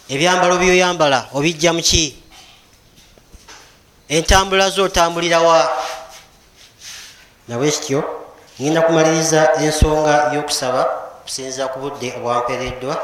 ebyambalo 0.08 0.56
byoyambala 0.58 1.28
obijja 1.36 1.72
muki 1.72 2.16
entambula 4.08 4.70
zo 4.70 4.84
otambulirawa 4.84 5.68
nabwe 7.48 7.70
kityo 7.70 8.00
ngenda 8.60 8.82
kumaliriza 8.82 9.40
ensonga 9.60 10.32
y'okusaba 10.32 10.82
kusinziira 11.24 11.68
ku 11.72 11.78
budde 11.80 12.08
obwampeereddwa 12.16 12.94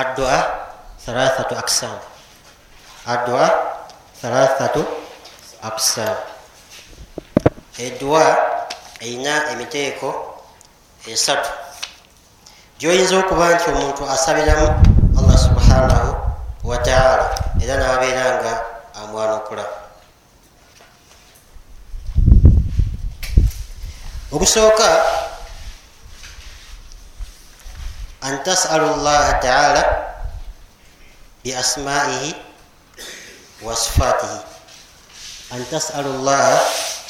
addua 0.00 0.36
thalathatu 1.04 1.54
aksam 1.56 1.96
addua 3.06 3.44
thalathatu 4.20 4.84
aksam 5.62 6.16
eddua 7.78 8.24
erina 9.02 9.50
emiteeko 9.50 10.38
esatu. 11.10 11.50
Gyoyinza 12.78 13.18
okuba 13.18 13.50
nti 13.54 13.66
omuntu 13.74 14.02
asabiramu 14.06 14.68
allah 15.18 15.36
subhanahu 15.38 16.10
wataala 16.62 17.26
era 17.58 17.74
nabeera 17.82 18.24
nga 18.38 18.52
amwanukula. 19.02 19.66
Okusooka 24.30 24.88
an 28.22 28.38
tasalu 28.46 29.02
llaha 29.02 29.32
taala 29.42 29.82
biasmaihi 31.42 32.34
wa 33.66 33.74
sifatihi. 33.74 34.40
An 35.50 35.60
tasalu 35.66 36.22
llaha 36.22 36.58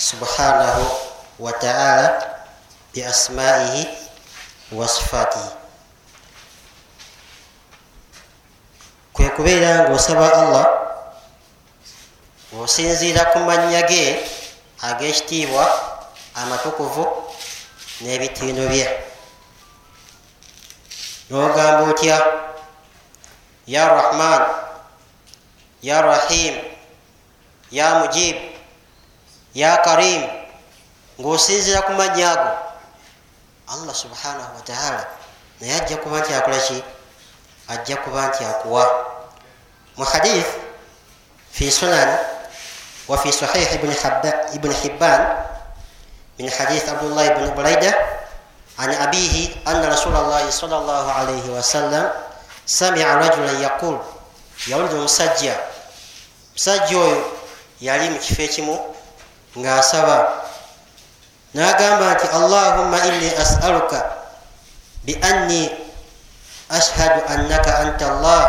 subhanahu 0.01 1.12
wa 1.43 1.53
taala 1.53 2.07
biasmaihi 2.95 3.83
wa 4.73 4.87
sifatihi. 4.89 5.51
Kwe 9.13 9.29
kubeera 9.29 9.79
ngaosaba 9.91 10.27
allah 10.33 10.67
osinziira 12.63 13.25
ku 13.35 13.39
mannya 13.43 13.83
ge 13.91 14.23
ag'ekitiibwa 14.89 15.65
amatukuvu 16.41 17.05
n'ebitindo 18.03 18.69
bye. 18.71 18.87
Nogamba 21.31 21.91
otya? 21.91 22.19
Ya 23.67 23.89
rahman 23.89 24.43
ya 25.83 26.03
rahim 26.03 26.55
ya 27.71 28.03
mujib 28.03 28.37
ya 29.55 29.77
karim 29.87 30.42
ng'osinziira 31.23 31.87
ku 31.87 31.95
mannya 31.95 32.35
ago. 32.35 32.51
Allah 33.71 33.95
subhanahu 33.95 34.59
wataala 34.59 35.07
naye 35.63 35.73
ajja 35.79 35.97
kuba 36.03 36.19
nti 36.19 36.35
akola 36.35 36.59
ki? 36.59 36.83
Ajja 37.71 37.97
kuba 38.03 38.35
nti 38.35 38.43
akuwa. 38.45 38.83
Mu 39.95 40.03
hadith 40.05 40.51
fi 41.55 41.71
sunan 41.71 42.11
wa 43.07 43.15
fi 43.23 43.31
sahih 43.31 43.71
ibni 44.59 44.75
hibban 44.83 45.21
min 46.43 46.51
hadith 46.51 46.91
abdullah 46.91 47.25
ibni 47.31 47.51
buraida 47.55 47.95
عن 48.79 48.89
أبيه 48.89 49.69
أن 49.69 49.85
رسول 49.85 50.17
الله 50.17 50.51
صلى 50.51 50.77
الله 50.81 51.05
عليه 51.13 51.45
وسلم 51.61 52.05
سمع 52.67 53.05
رجلا 53.15 53.53
يقول 53.61 54.01
yawulira 54.67 54.95
omusajja 54.99 55.55
musajja 56.55 56.99
oyo 56.99 57.25
yali 57.81 58.11
mu 58.11 58.19
kifo 58.19 58.43
ekimu 58.43 58.75
ng'asaba 59.59 60.42
n'agamba 61.54 62.14
nti 62.14 62.28
allahumma 62.34 62.98
inni 63.08 63.30
as'aluka 63.36 64.00
bianni 65.06 65.72
ashhadu 66.70 67.22
annaka 67.28 67.72
anta 67.84 68.06
allah 68.12 68.44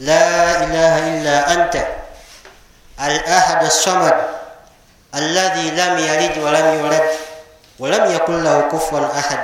la 0.00 0.22
ilaha 0.66 0.98
illa 1.10 1.36
anta 1.46 1.82
الأحد 3.02 3.64
الصمد 3.64 4.14
الذي 5.14 5.70
لم 5.70 5.98
يلد 5.98 6.38
ولم 6.38 6.66
يولد 6.78 7.02
ولم 7.78 8.10
يكن 8.14 8.44
له 8.44 8.60
كفوا 8.72 9.18
احد 9.18 9.38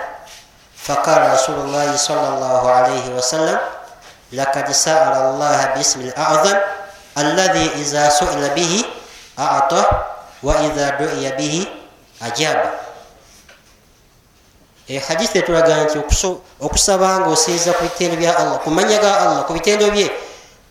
فقال 0.82 1.32
رسول 1.32 1.54
الله 1.58 1.96
صلى 1.96 2.28
الله 2.28 2.70
عليه 2.70 3.06
وسلم 3.08 3.58
لقد 4.32 4.70
سال 4.72 5.12
الله 5.12 5.64
باسم 5.76 6.00
الاعظم 6.00 6.56
الذي 7.18 7.70
اذا 7.74 8.08
سئل 8.08 8.50
به 8.54 8.84
اعطى 9.38 9.84
waidha 10.43 10.91
duiya 10.99 11.31
bihi 11.35 11.67
ajaba 12.21 12.71
eh, 14.87 15.01
hadisi 15.07 15.37
etulaga 15.37 15.83
nti 15.83 15.97
okusaba 16.59 17.19
nga 17.19 17.29
osinza 17.31 17.73
ku 17.73 17.83
bitendo 17.83 18.15
bya 18.19 18.35
allah 18.37 18.59
ku 18.59 18.69
manya 18.69 18.99
ga 18.99 19.11
allah 19.23 19.41
ku 19.47 19.53
bitendo 19.53 19.87
bye 19.91 20.11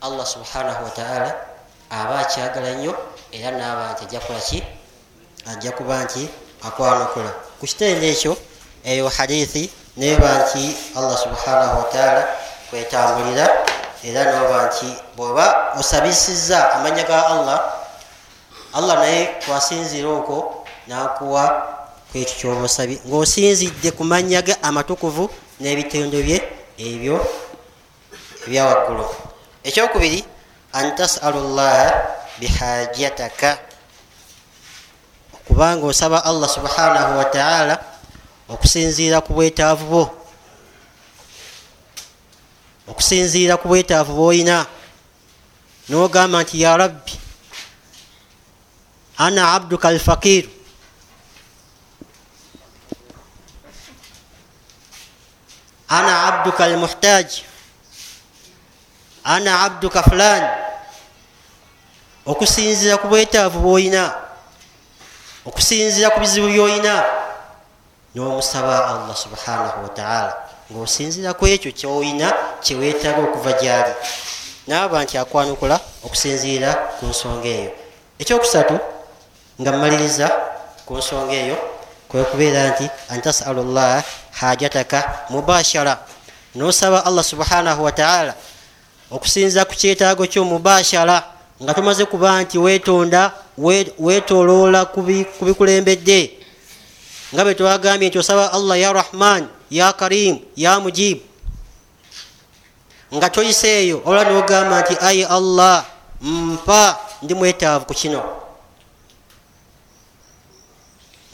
allah 0.01 0.25
subhanahu 0.25 0.83
wataala 0.85 1.29
aba 1.89 2.19
akyagala 2.21 2.77
nnyo 2.77 2.93
era 3.33 3.51
naaba 3.51 3.93
nti 3.93 4.05
ajja 4.05 4.19
kukola 4.19 4.39
ki? 4.39 4.59
Ajja 5.49 5.71
kuba 5.71 6.03
nti 6.05 6.29
akwanukula. 6.61 7.31
Ku 7.59 7.65
kitendo 7.65 8.05
ekyo 8.05 8.37
eyo 8.85 9.09
hadithi 9.09 9.71
neba 9.97 10.29
nti 10.45 10.77
allah 10.97 11.17
subhanahu 11.17 11.77
wataala 11.81 12.21
kwetambulira 12.69 13.45
era 14.03 14.21
noba 14.31 14.67
nti 14.69 14.89
bweba 15.17 15.73
osabisiza 15.79 16.73
amanya 16.73 17.03
ga 17.03 17.19
allah 17.27 17.57
allah 18.73 18.95
naye 18.99 19.21
kwasinzira 19.45 20.09
okwo 20.09 20.65
nakuwa 20.87 21.43
kwekyo 22.11 22.35
kyoba 22.39 22.61
osabye 22.65 22.97
ngaosinzidde 23.07 23.91
ku 23.91 24.03
manya 24.03 24.41
ge 24.41 24.53
amatukuvu 24.61 25.29
n'ebitendo 25.61 26.17
bye 26.25 26.37
ebyo 26.77 27.17
ebyawaggulu 28.45 29.05
ekyokubiri 29.63 30.19
an 30.73 30.95
tasalu 30.95 31.39
llaha 31.55 31.89
bihajataka. 32.39 33.59
Kubanga 35.47 35.85
osaba 35.85 36.25
allah 36.25 36.49
subhanahu 36.49 37.17
wataala 37.17 37.75
okusinziira 38.49 39.21
ku 39.21 39.33
bwetaavu 39.33 39.85
bwo. 39.85 40.05
Okusinziira 42.87 43.57
ku 43.57 43.67
bwetaavu 43.67 44.13
bwoyina. 44.13 44.65
Nogamba 45.89 46.41
nti 46.41 46.61
ya 46.63 46.77
rabbi 46.77 47.22
ana 49.23 49.53
abduka 49.53 49.87
alfakiru 49.87 50.49
ana 55.87 56.23
abduka 56.27 56.63
almuhtaji 56.63 57.43
ana 59.23 59.61
abduka 59.61 60.03
fulani 60.03 60.47
okusinzira 62.25 62.97
ku 62.97 63.07
bwetaavu 63.07 63.59
bwoyina 63.59 64.11
okusinzira 65.45 66.09
ku 66.09 66.19
bizibu 66.19 66.47
byoyina 66.47 67.03
nomusaba 68.15 68.75
allah 68.91 69.15
subhanahu 69.15 69.83
wataala 69.83 70.35
ngaosinzira 70.71 71.31
ku 71.33 71.47
ekyo 71.47 71.71
kyoyina 71.71 72.27
kyewetaaga 72.59 73.21
okuva 73.23 73.51
gyali 73.55 73.93
naaba 74.67 75.03
nti 75.03 75.15
akwanukula 75.17 75.79
okusinzira 76.03 76.75
ku 76.99 77.07
nsonga 77.07 77.47
eyo 77.47 77.71
ekyokusatu 78.19 78.92
nga 79.63 79.71
mmaliriza 79.71 80.27
ku 80.85 80.99
nsonga 80.99 81.33
eyo 81.33 81.57
kwekubeera 82.11 82.75
nti 82.75 82.85
antasalu 83.09 83.63
llah 83.63 84.03
hajataka 84.31 84.99
mubashara. 85.31 86.03
Nosaba 86.55 87.05
allah 87.07 87.23
subhanahu 87.23 87.83
wataala 87.83 88.35
okusinza 89.07 89.63
ku 89.65 89.71
kyetaago 89.71 90.27
kyo 90.27 90.43
mubashara 90.43 91.23
nga 91.63 91.71
tumaze 91.73 92.03
kuba 92.05 92.43
nti 92.43 92.59
wetonda 92.59 93.31
wetoloola 93.97 94.85
ku 94.91 94.99
bikulembedde. 95.47 96.43
Nga 97.31 97.41
bwe 97.43 97.55
twagambye 97.55 98.11
nti 98.11 98.19
osaba 98.19 98.51
allah 98.51 98.75
ya 98.75 98.91
rahman 98.91 99.47
ya 99.71 99.87
karim 99.95 100.43
ya 100.59 100.75
mujibu 100.83 101.23
nga 103.15 103.29
toyiseeyo 103.29 104.01
olwa 104.05 104.25
nogamba 104.25 104.81
nti 104.81 104.93
ayi 105.01 105.23
allah 105.23 105.85
mpa 106.21 106.97
ndi 107.21 107.33
mwetaavu 107.33 107.85
ku 107.85 107.93
kino 107.93 108.42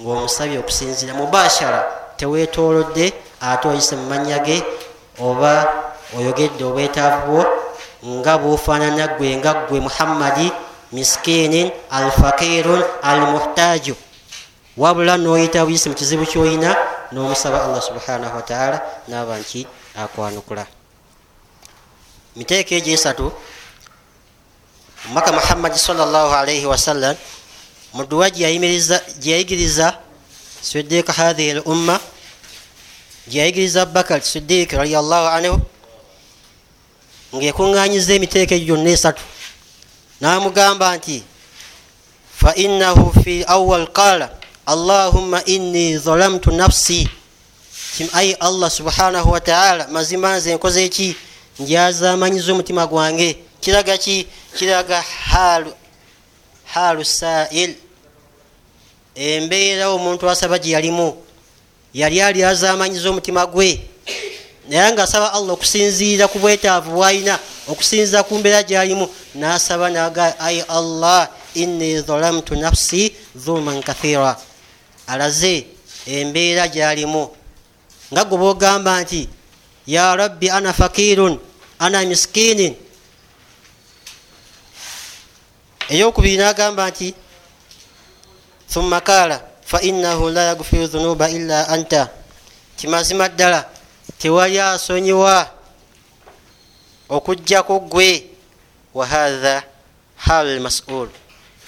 ngaomusabye 0.02 0.58
okusinzira 0.60 1.14
mubashara 1.14 1.82
tewetolodde 2.18 3.14
ate 3.42 3.66
oyise 3.68 3.96
mu 3.96 4.06
mannya 4.10 4.40
ge 4.40 4.64
oba 5.20 5.54
oyogedde 6.18 6.64
obwetaavu 6.64 7.24
bwo 7.28 7.44
nga 8.20 8.34
bufaanana 8.42 9.06
gwe 9.16 9.36
nga 9.40 9.52
gwe 9.68 9.80
muhammadi 9.80 10.48
miskinin 10.92 11.72
alfakirun 11.92 12.82
almuhtaju 13.04 13.96
wabula 14.78 15.18
noyita 15.18 15.66
buyise 15.66 15.90
mu 15.90 15.96
kizibu 15.96 16.26
kyoyina 16.26 16.76
nomusaba 17.12 17.64
allah 17.66 17.82
subhanahu 17.82 18.36
wataala 18.36 18.82
naba 19.08 19.38
nti 19.38 19.68
akwanukula. 19.96 20.66
Miteeko 22.36 22.74
egyo 22.76 22.94
esatu 22.94 23.32
omubaka 25.06 25.32
muhammadi 25.32 25.80
salllahalaihi 25.80 26.66
wasallam 26.66 27.16
mu 27.94 28.06
duwa 28.06 28.30
gyeyayigiriza 28.30 29.98
sidiika 30.62 31.14
hathihi 31.14 31.50
l 31.50 31.62
umma 31.66 32.00
gyeyayigiriza 33.28 33.86
bakar 33.86 34.22
sidiiki 34.22 34.76
radiallahu 34.76 35.28
anhu 35.28 35.56
ngaekuŋŋanyiza 37.36 38.14
emiteeko 38.18 38.54
egyo 38.54 38.76
gyonna 38.76 38.90
esatu 38.90 39.24
namugamba 40.22 40.98
nti 40.98 41.24
fa 42.40 42.52
innahu 42.56 43.14
fi 43.24 43.44
awal 43.48 43.88
qala 43.94 44.30
allahumma 44.66 45.44
inni 45.46 45.98
zalamtu 45.98 46.52
nafsi 46.52 47.10
ayi 48.14 48.34
allah 48.40 48.70
subhanahu 48.72 49.32
wataala 49.32 49.88
mazima 49.88 50.38
nze 50.38 50.56
nkoze 50.56 50.86
eki 50.86 51.16
njazamanyiza 51.60 52.52
omutima 52.52 52.88
gwange 52.88 53.38
kiraga 53.62 53.98
ki 53.98 54.28
kiraga 54.58 55.02
halu 55.02 55.74
halu 56.74 57.06
sail. 57.06 57.76
Embeera 59.16 59.90
omuntu 59.90 60.30
asaba 60.30 60.60
gye 60.60 60.72
yalimu 60.72 61.18
yali 61.94 62.22
ali 62.22 62.44
azamanyiza 62.44 63.10
omutima 63.10 63.46
gwe. 63.46 63.82
Naye 64.70 64.92
nga 64.94 65.04
asaba 65.04 65.34
allah 65.34 65.54
okusinziira 65.54 66.28
ku 66.28 66.40
bwetaavu 66.40 66.92
bwalina 66.92 67.40
okusinziira 67.68 68.24
ku 68.24 68.38
mbeera 68.38 68.64
gyalimu 68.64 69.10
nasaba 69.36 69.90
naga 69.90 70.40
ai 70.40 70.62
allah 70.70 71.28
inni 71.56 72.02
zalamtu 72.02 72.56
nafsi 72.56 73.14
dhulman 73.36 73.82
kathira. 73.82 74.38
Alaze 75.08 75.66
embeera 76.06 76.68
gyalimu 76.68 77.30
nga 78.14 78.26
gwe 78.26 78.38
bogamba 78.38 79.02
nti 79.02 79.28
ya 79.88 80.16
rabbi 80.16 80.50
ana 80.50 80.74
fakirun 80.74 81.40
ana 81.80 82.06
miskinin 82.06 82.76
eyokubiri 85.90 86.38
nagamba 86.38 86.90
nti 86.90 87.14
thumma 88.70 89.02
kala 89.02 89.42
fainahu 89.66 90.30
la 90.30 90.44
yagufiru 90.44 90.88
dhunuba 90.88 91.30
illa 91.30 91.68
anta. 91.68 92.10
Kimazima 92.78 93.30
ddala 93.30 93.66
tewali 94.20 94.60
asonyiwa 94.60 95.50
okugjako 97.10 97.80
gwe 97.80 98.30
wahatha 98.94 99.64
halu 100.16 100.50
lmasul 100.58 101.10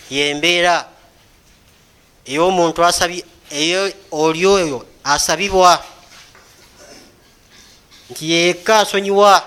yembeera 0.09 0.85
ey'omuntu 2.25 2.81
oli 4.11 4.45
oyo 4.45 4.85
asabibwa. 5.03 5.83
Nti 8.09 8.31
yekka 8.31 8.79
asonyiwa 8.79 9.43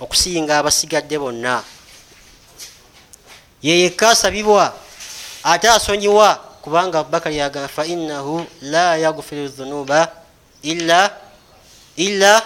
okusinga 0.00 0.58
abasigadde 0.58 1.18
bonna 1.18 1.64
yeyekka 3.62 4.10
asabibwa 4.10 4.74
ate 5.42 5.68
asonyiwa 5.70 6.34
kubanga 6.62 6.98
abubakari 6.98 7.36
yagamba 7.36 7.68
fainahu 7.68 8.46
la 8.62 8.96
yagufiru 8.96 9.48
dhunuba 9.48 10.12
illa 10.62 11.10
illa 11.96 12.42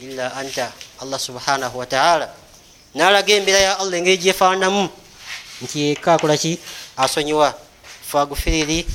illa 0.00 0.34
anta 0.36 0.72
allah 1.02 1.18
subhanahu 1.18 1.78
wataala 1.78 2.28
nalaga 2.94 3.32
embeera 3.34 3.58
ya 3.58 3.78
allah 3.78 3.98
engeri 3.98 4.18
gyefaananamu 4.18 4.88
nti 5.62 5.80
yekka 5.80 6.14
akolaki 6.14 6.58
asonyiwa. 6.96 7.54
Fagufiriri 8.08 8.86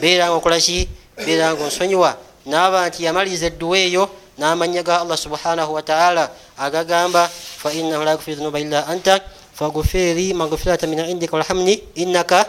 beeranga 0.00 0.36
okolaki 0.36 0.88
beeranga 1.16 1.64
onsonyiwa 1.64 2.10
naaba 2.46 2.88
nti 2.88 3.04
yamaliriza 3.04 3.46
edduwa 3.46 3.78
eyo 3.78 4.04
namanya 4.38 4.82
ga 4.82 5.00
allah 5.00 5.16
subhanahu 5.16 5.72
wataala 5.74 6.28
agagamba 6.58 7.28
fainahu 7.62 8.04
la 8.04 8.10
yagufiru 8.10 8.36
dhunuba 8.36 8.60
illa 8.60 8.86
anta 8.86 9.20
fagufiriri 9.62 10.34
magfirata 10.34 10.90
min 10.90 10.98
indika 11.06 11.38
walhamni 11.38 11.78
innaka 11.94 12.42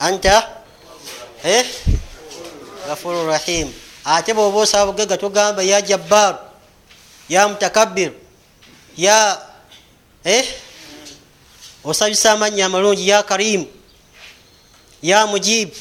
anta 0.00 0.64
eh? 1.44 1.64
gafuru 2.88 3.28
rahim. 3.28 3.68
Ate 4.08 4.32
bwoba 4.32 4.64
osaba 4.64 4.88
bugagga 4.88 5.20
togamba 5.20 5.60
ya 5.60 5.84
jabbaru 5.84 6.38
ya 7.28 7.44
mutakabbiru 7.48 8.16
ya 8.96 9.36
eh? 10.24 10.48
osabisa 11.84 12.32
amanya 12.32 12.66
amalungi 12.66 13.04
ya 13.08 13.20
karimu 13.22 13.68
ya 15.04 15.26
mujibu 15.28 15.76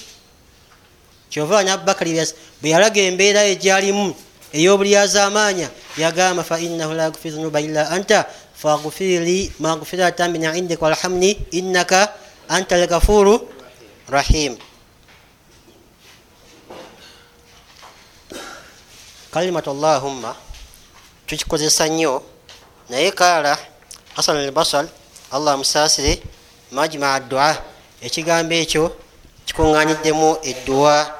kyova 1.31 1.63
nabubakari 1.63 2.19
bwe 2.59 2.69
yalaga 2.69 2.99
embeera 3.01 3.47
egyalimu 3.47 4.11
eyobulyaza 4.51 5.25
amaanya 5.31 5.71
yagamba 5.97 6.43
fainahu 6.43 6.91
la 6.93 7.03
yagufiru 7.07 7.35
dhunuba 7.35 7.61
illa 7.63 7.87
anta 7.95 8.27
fagufirli 8.57 9.53
magfirata 9.59 10.27
min 10.27 10.43
indika 10.57 10.85
walhamni 10.85 11.37
innaka 11.51 12.09
anta 12.49 12.75
algafuru 12.75 13.37
rahim. 14.09 14.57
Kalimatu 19.31 19.73
llahumma 19.73 20.35
tukikozesa 21.27 21.87
nnyo 21.87 22.23
naye 22.89 23.11
kaala 23.11 23.57
hasan 24.15 24.37
albasal 24.37 24.87
allah 25.31 25.57
musaasire 25.57 26.23
majmaa 26.71 27.19
dua 27.19 27.53
ekigambo 28.01 28.55
ekyo 28.55 28.95
kikuŋŋanyiddemu 29.45 30.37
edduwa 30.43 31.13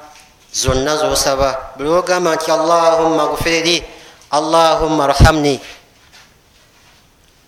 zonna 0.54 0.98
zosaba. 0.98 1.74
Buli 1.78 1.90
ogamba 1.90 2.36
nti 2.36 2.52
allahumma 2.52 3.28
gufirli 3.30 3.84
allahumma 4.32 5.08
rhamni 5.14 5.60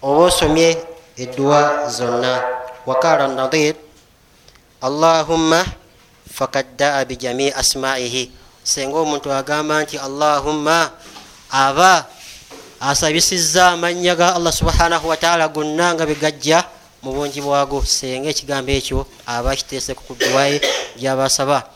oba 0.01 0.23
osomye 0.25 0.77
edduwa 1.17 1.89
zonna. 1.89 2.43
Wakaala 2.85 3.27
nadir 3.27 3.75
allahumma 4.81 5.65
fakaddaa 6.33 7.05
bijamii 7.05 7.51
asmaihi. 7.51 8.31
Senga 8.63 8.99
omuntu 8.99 9.33
agamba 9.33 9.83
nti 9.83 9.97
allahumma 9.97 10.91
aba 11.51 12.05
asabisiza 12.79 13.75
amanya 13.75 14.15
ga 14.15 14.35
allah 14.35 14.53
subhanahu 14.53 15.09
wataala 15.09 15.47
gonna 15.47 15.93
nga 15.93 16.05
begajja 16.05 16.63
mu 17.03 17.11
bungi 17.11 17.41
bwago. 17.41 17.83
Senga 17.85 18.29
ekigambo 18.29 18.71
ekyo 18.71 19.07
aba 19.27 19.55
kiteeseku 19.55 20.03
ku 20.03 20.15
duwaye 20.15 20.61
gyabasaba 20.95 21.67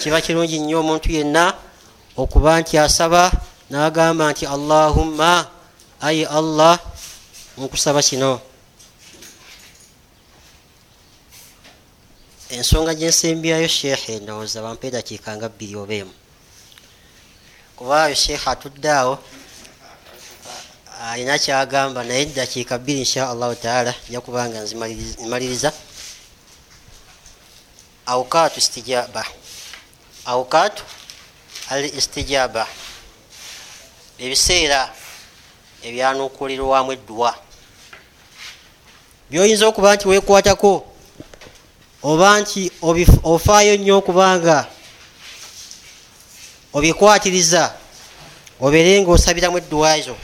kiba 0.00 0.20
kirungi 0.20 0.60
nnyo 0.60 0.80
omuntu 0.80 1.12
yenna 1.12 1.52
okuba 2.16 2.60
nti 2.60 2.78
asaba 2.78 3.32
n'agamba 3.70 4.32
nti 4.32 4.44
allahumma 4.48 5.44
ayi 6.00 6.24
allah 6.24 6.80
nkusaba 7.66 8.02
kino. 8.02 8.40
Ensonga 12.50 12.94
gyensembyayo 12.94 13.68
sheekhe 13.68 14.18
ndowooza 14.18 14.62
bampa 14.62 14.86
edakiika 14.86 15.36
nga 15.36 15.48
bbiri 15.48 15.76
oba 15.76 15.94
emu. 15.94 16.14
Kubaayo 17.76 18.14
sheekhe 18.14 18.50
atudde 18.50 18.90
awo 18.90 19.18
alina 21.00 21.38
kyagamba 21.38 22.04
naye 22.04 22.26
dakiika 22.26 22.78
bbiri 22.78 22.98
insha 22.98 23.30
allahu 23.30 23.54
taala 23.54 23.94
nja 24.08 24.20
kubanga 24.20 24.60
nzimaliriza. 24.60 25.72
Aukatu 28.06 28.58
istijaba 28.58 29.24
aukatu 30.24 30.84
al 31.70 31.84
istijaba 31.84 32.66
ebiseera 34.18 34.80
ebyanukulirwamu 35.86 36.92
edduwa 36.92 37.32
byoyinza 39.30 39.66
okuba 39.68 39.94
nti 39.94 40.08
wekwatako 40.08 40.86
oba 42.02 42.40
nti 42.40 42.72
ofaayo 43.22 43.76
nnyo 43.76 43.94
okubanga 43.98 44.66
obikwatiriza 46.72 47.62
obeere 48.60 49.00
nga 49.00 49.10
osabiramu 49.10 49.58
edduwa 49.58 49.96
ezo 49.98 50.16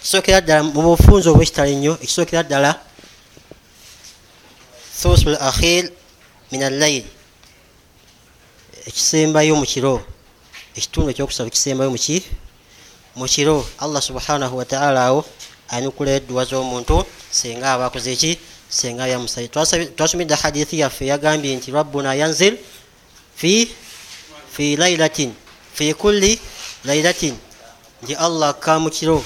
ekisookera 0.00 0.40
ddala 0.40 0.62
mu 0.62 0.80
bufunzi 0.82 1.28
obwekitalo 1.28 1.70
ennyo 1.74 1.92
ekisookera 2.04 2.42
ddala 2.42 2.70
thusul 5.00 5.36
akhir 5.40 5.82
min 6.50 6.62
allaili 6.62 7.10
ekisembayo 8.88 9.56
mu 9.56 9.66
kiro 9.72 10.00
ekitundu 10.76 11.08
ekyokusaba 11.10 11.48
ekisembayo 11.48 11.90
muki 11.90 12.24
mu 13.14 13.26
kiro. 13.30 13.62
Allah 13.78 14.02
subhanahu 14.02 14.58
wataala 14.58 15.06
awo 15.06 15.24
anukulayo 15.74 16.16
edduwa 16.16 16.44
z'omuntu 16.44 16.96
senga 17.30 17.72
aba 17.72 17.86
akoze 17.86 18.12
eki 18.12 18.38
senga 18.68 19.06
yamusaye 19.12 19.48
twasomedde 19.96 20.34
hadithi 20.34 20.78
yaffe 20.82 21.06
yagambye 21.06 21.56
nti 21.56 21.70
rabbuna 21.70 22.14
yanzil 22.14 22.54
fi 23.36 23.68
fi 24.54 24.76
lailatin 24.76 25.30
fi 25.74 25.94
kulli 25.94 26.38
lailatin 26.84 27.34
nti 28.02 28.14
allah 28.14 28.48
akka 28.54 28.78
mu 28.78 28.90
kiro 28.90 29.24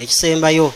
ekisembayo. 0.00 0.72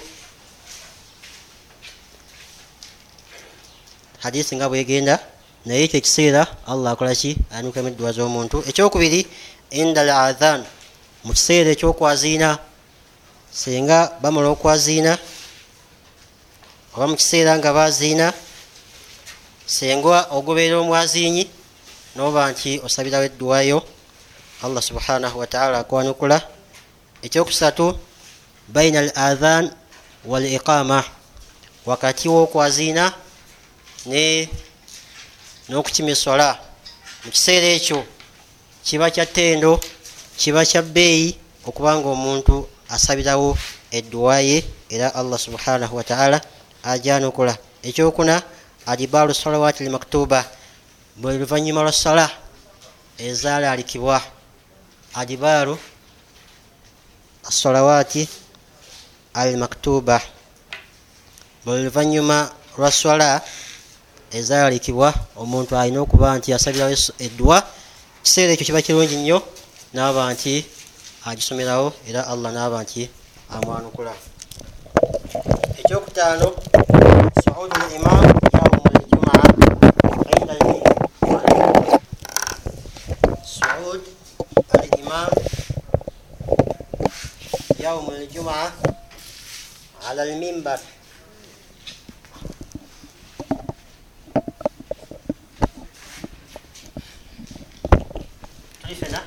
Hadisi 4.21 4.57
nga 4.57 4.69
bwegenda 4.69 5.19
naye 5.65 5.85
ekyo 5.85 5.99
ekiseera 5.99 6.47
allah 6.69 6.93
akolaki 6.93 7.37
anukamu 7.51 7.89
edduwa 7.89 8.13
z'omuntu. 8.13 8.65
Ekyokubiri 8.69 9.27
inda 9.71 10.01
al 10.01 10.11
adhan. 10.11 10.61
Mu 11.25 11.33
kiseera 11.33 11.71
ekyokwaziina 11.73 12.59
senga 13.55 14.11
bamala 14.21 14.49
okwaziina 14.51 15.19
oba 16.95 17.07
mu 17.07 17.17
kiseera 17.17 17.55
nga 17.59 17.71
baziina 17.73 18.35
senga 19.67 20.27
ogoberera 20.35 20.83
omwaziinyi 20.83 21.47
noba 22.17 22.51
nti 22.51 22.83
osabirawo 22.87 23.25
edduwayo 23.31 23.79
allah 24.63 24.83
subhanahu 24.83 25.39
wataala 25.39 25.79
akwanukula. 25.79 26.43
Ekyokusatu 27.23 27.99
baina 28.69 28.99
al 28.99 29.11
adhan 29.15 29.71
wal 30.25 30.45
iqama 30.45 31.05
wakati 31.87 32.29
wokwaziina 32.29 33.13
n'okukima 35.69 36.11
esola 36.11 36.59
mu 37.25 37.31
kiseera 37.31 37.67
ekyo 37.67 38.05
kiba 38.85 39.11
kya 39.11 39.27
ttendo 39.27 39.81
kiba 40.37 40.67
kya 40.67 40.83
bbeeyi 40.83 41.39
okubanga 41.65 42.09
omuntu 42.09 42.74
asabirawo 42.89 43.59
edduwa 43.91 44.41
ye 44.41 44.65
era 44.91 45.15
allah 45.15 45.39
subhanahu 45.39 45.97
wataala 45.97 46.41
ajanukula 46.83 47.57
ekyokuna 47.83 48.43
adibaalu 48.87 49.35
salawaati 49.35 49.85
lmaktuba 49.85 50.45
bwe 51.17 51.39
luvanyuma 51.39 51.83
lwa 51.83 51.93
sala 51.93 52.31
ezalalikibwa 53.19 54.23
adibaalu 55.15 55.79
asalawaati 57.49 58.29
almaktuba 59.35 60.21
bwe 61.65 61.83
luvanyuma 61.85 62.51
lwa 62.79 62.93
swala 62.93 63.43
ezalalikibwa 64.33 65.15
omuntu 65.37 65.77
alina 65.77 66.01
okuba 66.01 66.39
nti 66.39 66.53
asabirawo 66.53 66.95
edduwa. 67.19 67.63
Kiseera 68.23 68.53
ekyo 68.53 68.67
kiba 68.67 68.83
kirungi 68.83 69.17
nnyo 69.17 69.39
naaba 69.93 70.33
nti 70.33 70.65
agisomerawo 71.31 71.89
era 72.09 72.21
allah 72.33 72.51
naaba 72.53 72.79
nti 72.85 73.03
amwanukula. 73.55 74.13
Ekyokutaano 75.81 76.49
saudu 77.45 77.77
limam 77.93 78.25
yaumu 78.55 78.89
ljumaa 79.01 79.47
inda 80.37 80.55
saud 83.57 84.03
al 84.75 84.85
imam 85.01 85.31
yaumu 87.83 88.11
ljumaa 88.31 88.69
ala 90.09 90.23
lmimbar 90.31 90.81
tulifena 98.83 99.21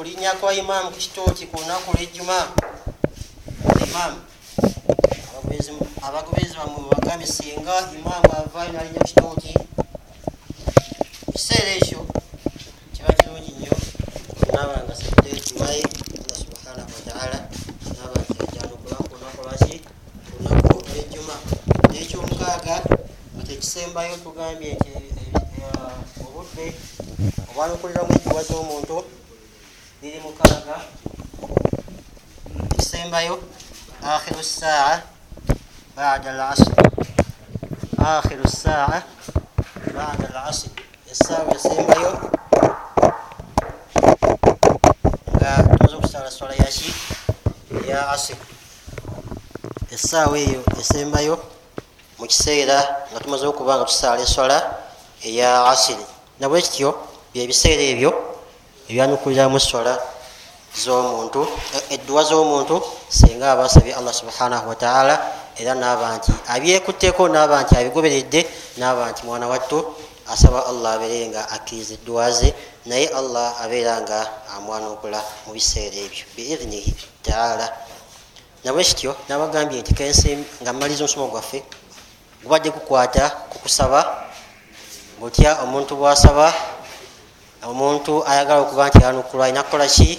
okulinnya 0.00 0.32
kwa 0.32 0.54
imaamu 0.54 0.90
ku 0.90 0.96
kitooti 0.96 1.44
ku 1.46 1.60
lunaku 1.60 1.92
lwejjuma 1.92 2.38
imaamu 3.84 4.18
abagobezi 6.06 6.56
bamwe 6.56 6.80
bagambye 6.88 7.26
singa 7.28 7.76
imaamu 7.92 8.28
avaayo 8.32 8.72
nalinnya 8.72 9.00
ku 9.04 9.08
kitooti 9.12 9.52
kiseera 11.36 11.70
ekyo 11.76 12.00
kiba 12.96 13.12
kirungi 13.12 13.52
nnyo 13.52 13.76
naba 14.52 14.74
nga 14.84 14.94
sabudde 14.96 15.30
ekiwaye 15.36 15.84
allah 15.84 16.36
subhanahu 16.44 16.90
wataala 16.96 17.38
naba 17.96 18.16
nti 18.24 18.34
ajanukula 18.44 18.96
ku 19.04 19.12
lunaku 19.12 19.40
lwaki? 19.44 19.76
Ku 20.24 20.36
lunaku 20.40 20.76
lwejjuma 20.88 21.36
nekyomukaaga 21.92 22.76
tekisembayo 23.46 24.16
tugambye 24.24 24.70
nti 24.80 24.90
obudde 26.24 26.66
obwanukuliramu 27.52 28.10
ejiwa 28.16 28.42
z'omuntu 28.48 28.98
biri 30.00 30.16
mukaaga 30.24 30.76
ekisembayo 33.10 33.42
akhiru 34.06 34.42
saa 34.42 35.02
bada 35.96 36.30
lasr 36.30 36.70
akhiru 37.98 38.46
saa 38.46 39.02
bada 39.94 40.28
lasr 40.30 40.70
esaawa 41.10 41.50
esembayo 41.58 42.10
nga 45.34 45.50
tumaze 45.66 45.94
okusala 45.98 46.30
swala 46.30 46.54
yaki 46.54 46.94
ya 47.90 48.14
asir 48.14 48.38
esaawa 49.90 50.38
eyo 50.38 50.62
esembayo 50.78 51.34
mu 52.14 52.30
kiseera 52.30 52.78
nga 53.10 53.18
tumaze 53.18 53.46
okuba 53.50 53.74
nga 53.74 53.90
tusaala 53.90 54.22
eswala 54.22 54.58
eya 55.26 55.66
asiri 55.66 56.06
nabwe 56.38 56.62
kityo 56.62 56.94
byebiseera 57.34 57.82
ebyo 57.90 58.10
ebyanukuliramu 58.86 59.58
eswala 59.58 59.98
zomuntu 60.74 61.48
edduwa 61.90 62.22
z'omuntu 62.24 62.82
singa 63.08 63.52
aba 63.52 63.64
asabye 63.64 63.94
allah 63.94 64.14
subhanahu 64.14 64.68
wataala 64.68 65.14
era 65.58 65.74
naaba 65.74 66.16
nti 66.16 66.32
abyekutteko 66.46 67.28
naaba 67.28 67.62
nti 67.62 67.74
abigoberedde 67.76 68.40
naaba 68.78 69.10
nti 69.10 69.26
mwana 69.26 69.48
wattu 69.50 69.78
asaba 70.30 70.66
allah 70.70 70.94
abeere 70.94 71.28
nga 71.28 71.42
akkiriza 71.50 71.94
edduwa 71.98 72.30
ze 72.30 72.54
naye 72.86 73.06
allah 73.10 73.60
abeera 73.62 74.00
nga 74.00 74.20
amwanukula 74.56 75.18
mu 75.46 75.52
biseera 75.52 75.96
ebyo 76.06 76.24
biidhinihi 76.36 76.92
taala. 77.22 77.66
Nabwe 78.64 78.84
kityo 78.84 79.16
nabagambye 79.28 79.80
nti 79.80 79.92
kensi 79.94 80.38
nga 80.62 80.72
mmaliriza 80.72 81.04
omusomo 81.04 81.32
gwaffe 81.32 81.58
gubadde 82.42 82.70
gukwata 82.70 83.24
kukusaba 83.50 84.00
butya 85.20 85.50
omuntu 85.64 85.92
bwasaba 85.96 86.46
omuntu 87.68 88.24
ayagala 88.30 88.60
okuba 88.64 88.88
nti 88.88 89.00
anukulwa 89.04 89.44
alina 89.44 89.62
kukola 89.62 89.86
ki 89.88 90.16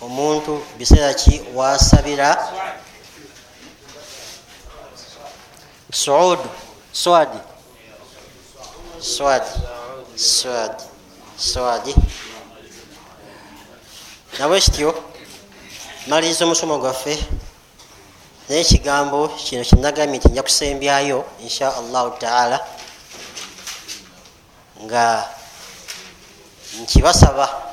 omuntu 0.00 0.64
biseera 0.78 1.14
ki 1.14 1.42
wasabira? 1.54 2.30
Suud 5.92 6.38
swadi 6.92 7.38
swadi 9.00 9.50
swadi 10.16 10.84
swadi 11.36 11.94
nabwe 14.38 14.60
kityo 14.60 14.90
maliriza 16.06 16.44
omusomo 16.44 16.78
gwaffe 16.78 17.14
naye 18.48 18.60
ekigambo 18.60 19.28
kino 19.28 19.64
kinagambye 19.64 20.18
nti 20.18 20.28
nja 20.28 20.42
kusembyayo 20.42 21.18
insha 21.42 21.76
allahu 21.80 22.10
taala 22.22 22.58
nga 24.84 25.04
nkibasaba 26.80 27.69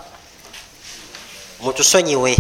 mutusonyiwe 1.62 2.38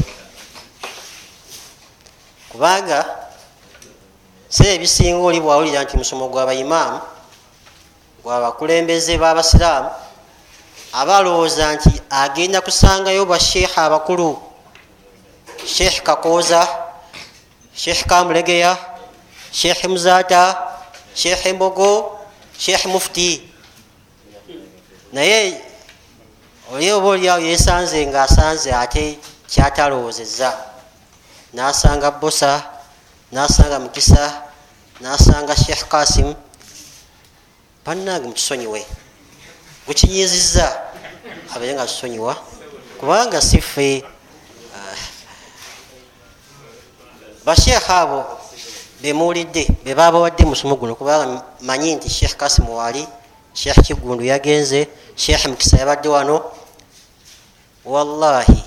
kubanga 2.49 2.99
seera 4.49 4.74
ebisinga 4.78 5.22
oli 5.28 5.39
bwawulira 5.41 5.84
nti 5.84 5.97
musomo 5.97 6.28
gwabaimaamu 6.32 6.99
gwabakulembeze 8.24 9.18
babasiraamu 9.18 9.89
aba 10.99 11.18
alowooza 11.18 11.76
nti 11.76 11.91
agenda 12.09 12.61
kusangayo 12.61 13.26
basheekha 13.26 13.86
abakulu 13.86 14.30
sheekh 15.65 15.97
kakooza 16.07 16.61
sheekh 17.76 18.01
kamulegeya 18.09 18.78
sheekh 19.51 19.84
muzaata 19.91 20.41
sheekh 21.15 21.45
mbogo 21.55 22.20
sheekh 22.57 22.86
mufti. 22.86 23.49
Naye 25.13 25.61
oli 26.74 26.91
oba 26.91 27.07
oliawo 27.07 27.39
yesanze 27.39 28.07
ngaasanze 28.07 28.74
ate 28.76 29.20
kyatalowoozezza 29.47 30.57
nasanga 31.53 32.11
bosa 32.11 32.63
nasanga 33.32 33.80
mukisa 33.80 34.41
nasanga 34.99 35.55
sheekh 35.55 35.88
kasim 35.88 36.36
bannange 37.86 38.28
mutusonyiwe 38.28 38.86
gukinyiziza 39.88 40.82
abaye 41.55 41.74
nga 41.74 41.88
tusonyiwa 41.88 42.36
kubanga 42.99 43.41
sife 43.41 44.03
basheekha 47.45 47.97
abo 48.01 48.26
bemuwulidde 49.01 49.68
bebabawadde 49.86 50.43
musomo 50.45 50.76
guno 50.76 50.95
kubanga 50.95 51.43
manyi 51.61 51.95
nti 51.95 52.09
sheekh 52.09 52.36
kasim 52.36 52.70
wali 52.70 53.07
sheekh 53.53 53.80
kigundu 53.86 54.24
yagenze 54.24 54.88
sheekh 55.15 55.45
mukisa 55.45 55.78
yabadde 55.78 56.09
wano 56.09 56.57
wallahi 57.88 58.64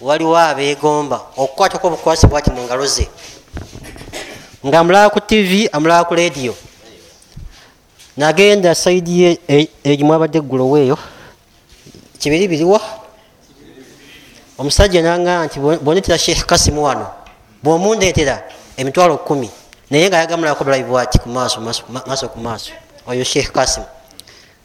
waliwo 0.00 0.38
abegomba 0.38 1.20
okukwatako 1.36 1.86
obukwasi 1.86 2.26
bwati 2.26 2.50
mu 2.50 2.62
ngalo 2.62 2.86
ze. 2.86 3.08
Nga 4.66 4.78
amulaba 4.78 5.10
ku 5.10 5.20
tv 5.20 5.68
amulaba 5.72 6.04
ku 6.04 6.14
lediyo 6.14 6.54
nagenda 8.16 8.74
saidi 8.74 9.22
ye 9.22 9.38
egimu 9.84 10.14
abadde 10.14 10.38
eggulowo 10.38 10.78
eyo. 10.78 10.98
Kibiri 12.18 12.48
biriwa 12.48 12.80
omusajja 14.58 15.02
nanga 15.02 15.44
nti 15.44 15.60
bonetera 15.60 16.18
sheekh 16.18 16.46
kasimu 16.46 16.84
wano. 16.84 17.06
Bwomundeetera 17.62 18.42
emitwalo 18.76 19.18
kumi 19.18 19.50
naye 19.90 20.08
nga 20.08 20.18
yagamulako 20.18 20.64
bulabi 20.64 20.84
bwati 20.84 21.18
kumaaso 21.18 21.60
maaso 21.60 22.28
ku 22.28 22.40
maaso. 22.40 22.72
Oyo 23.06 23.24
sheekh 23.24 23.52
kasimu 23.52 23.86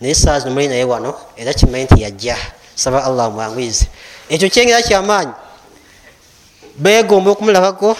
naye 0.01 0.15
saa 0.15 0.39
zino 0.39 0.51
muli 0.53 0.67
naye 0.67 0.83
wano 0.83 1.13
era 1.35 1.53
kimanyi 1.53 1.83
nti 1.83 2.01
yajja 2.01 2.37
saba 2.79 3.03
allah 3.03 3.27
mwanguize 3.27 3.91
ekyo 4.31 4.47
kyengera 4.47 4.79
kyamaanyi 4.87 5.35
begomba 6.79 7.35
okumulabako 7.35 7.91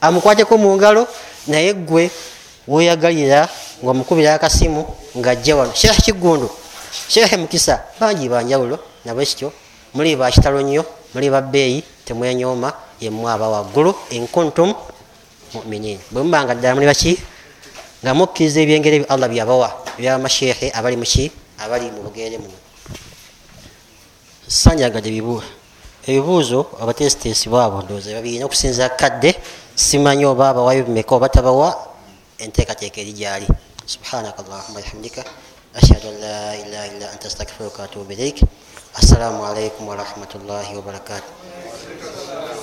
amukwateko 0.00 0.54
mu 0.60 0.76
ngalo 0.76 1.08
naye 1.48 1.72
gwe 1.72 2.10
weyagalira 2.68 3.48
nga 3.80 3.90
omukubira 3.90 4.34
akasimu 4.34 4.84
ngaajja 5.16 5.56
wano. 5.56 5.72
Sheekh 5.74 6.00
kigundu 6.04 6.50
sheekh 7.08 7.32
mukisa 7.38 7.80
bangi 8.00 8.28
banjawulo 8.28 8.76
nabwekityo 9.04 9.52
muli 9.94 10.16
bakitalo 10.16 10.60
nnyo 10.60 10.84
muli 11.14 11.30
babbeeyi 11.30 11.84
temwenyooma 12.04 12.72
yemwaba 13.00 13.48
waggulu 13.48 13.94
inkuntum 14.10 14.74
muminin 15.54 15.98
bwemubanga 16.10 16.54
ddala 16.54 16.74
muli 16.74 16.86
baki? 16.86 17.12
Nga 18.04 18.12
mukkiriza 18.12 18.60
ebyengeri 18.60 18.96
ebyo 19.00 19.08
allah 19.08 19.28
byabawa 19.32 19.68
ebyamasheekhe 19.96 20.68
abali 20.76 20.96
muki 21.00 21.32
abali 21.56 21.88
mu 21.88 22.04
bugere 22.04 22.36
muno 22.36 22.65
sanjagadde 24.48 25.10
ebibuuzo 26.06 26.60
abatesitesi 26.80 27.48
baabo 27.48 27.82
ndowooza 27.82 28.14
babirina 28.14 28.46
okusinza 28.46 28.88
kadde 28.88 29.34
simanyi 29.74 30.24
oba 30.24 30.48
abawayo 30.50 30.82
bimeka 30.86 31.14
oba 31.14 31.28
tabawa 31.28 31.68
enteekateeka 32.38 33.00
eri 33.00 33.12
gyali. 33.12 33.46
Subhanaka 33.86 34.42
allahuma 34.42 34.80
bihamdika 34.82 35.22
ashhadu 35.74 36.08
an 36.08 36.16
la 36.20 36.56
ilaha 36.62 36.86
illa 36.90 37.06
anta 37.12 37.26
astagfiruka 37.28 37.82
watubu 37.82 38.12
ilaik 38.12 38.42
assalamu 38.94 39.44
alaikum 39.46 39.88
warahmatullahi 39.88 40.74
wabarakatuh 40.74 42.56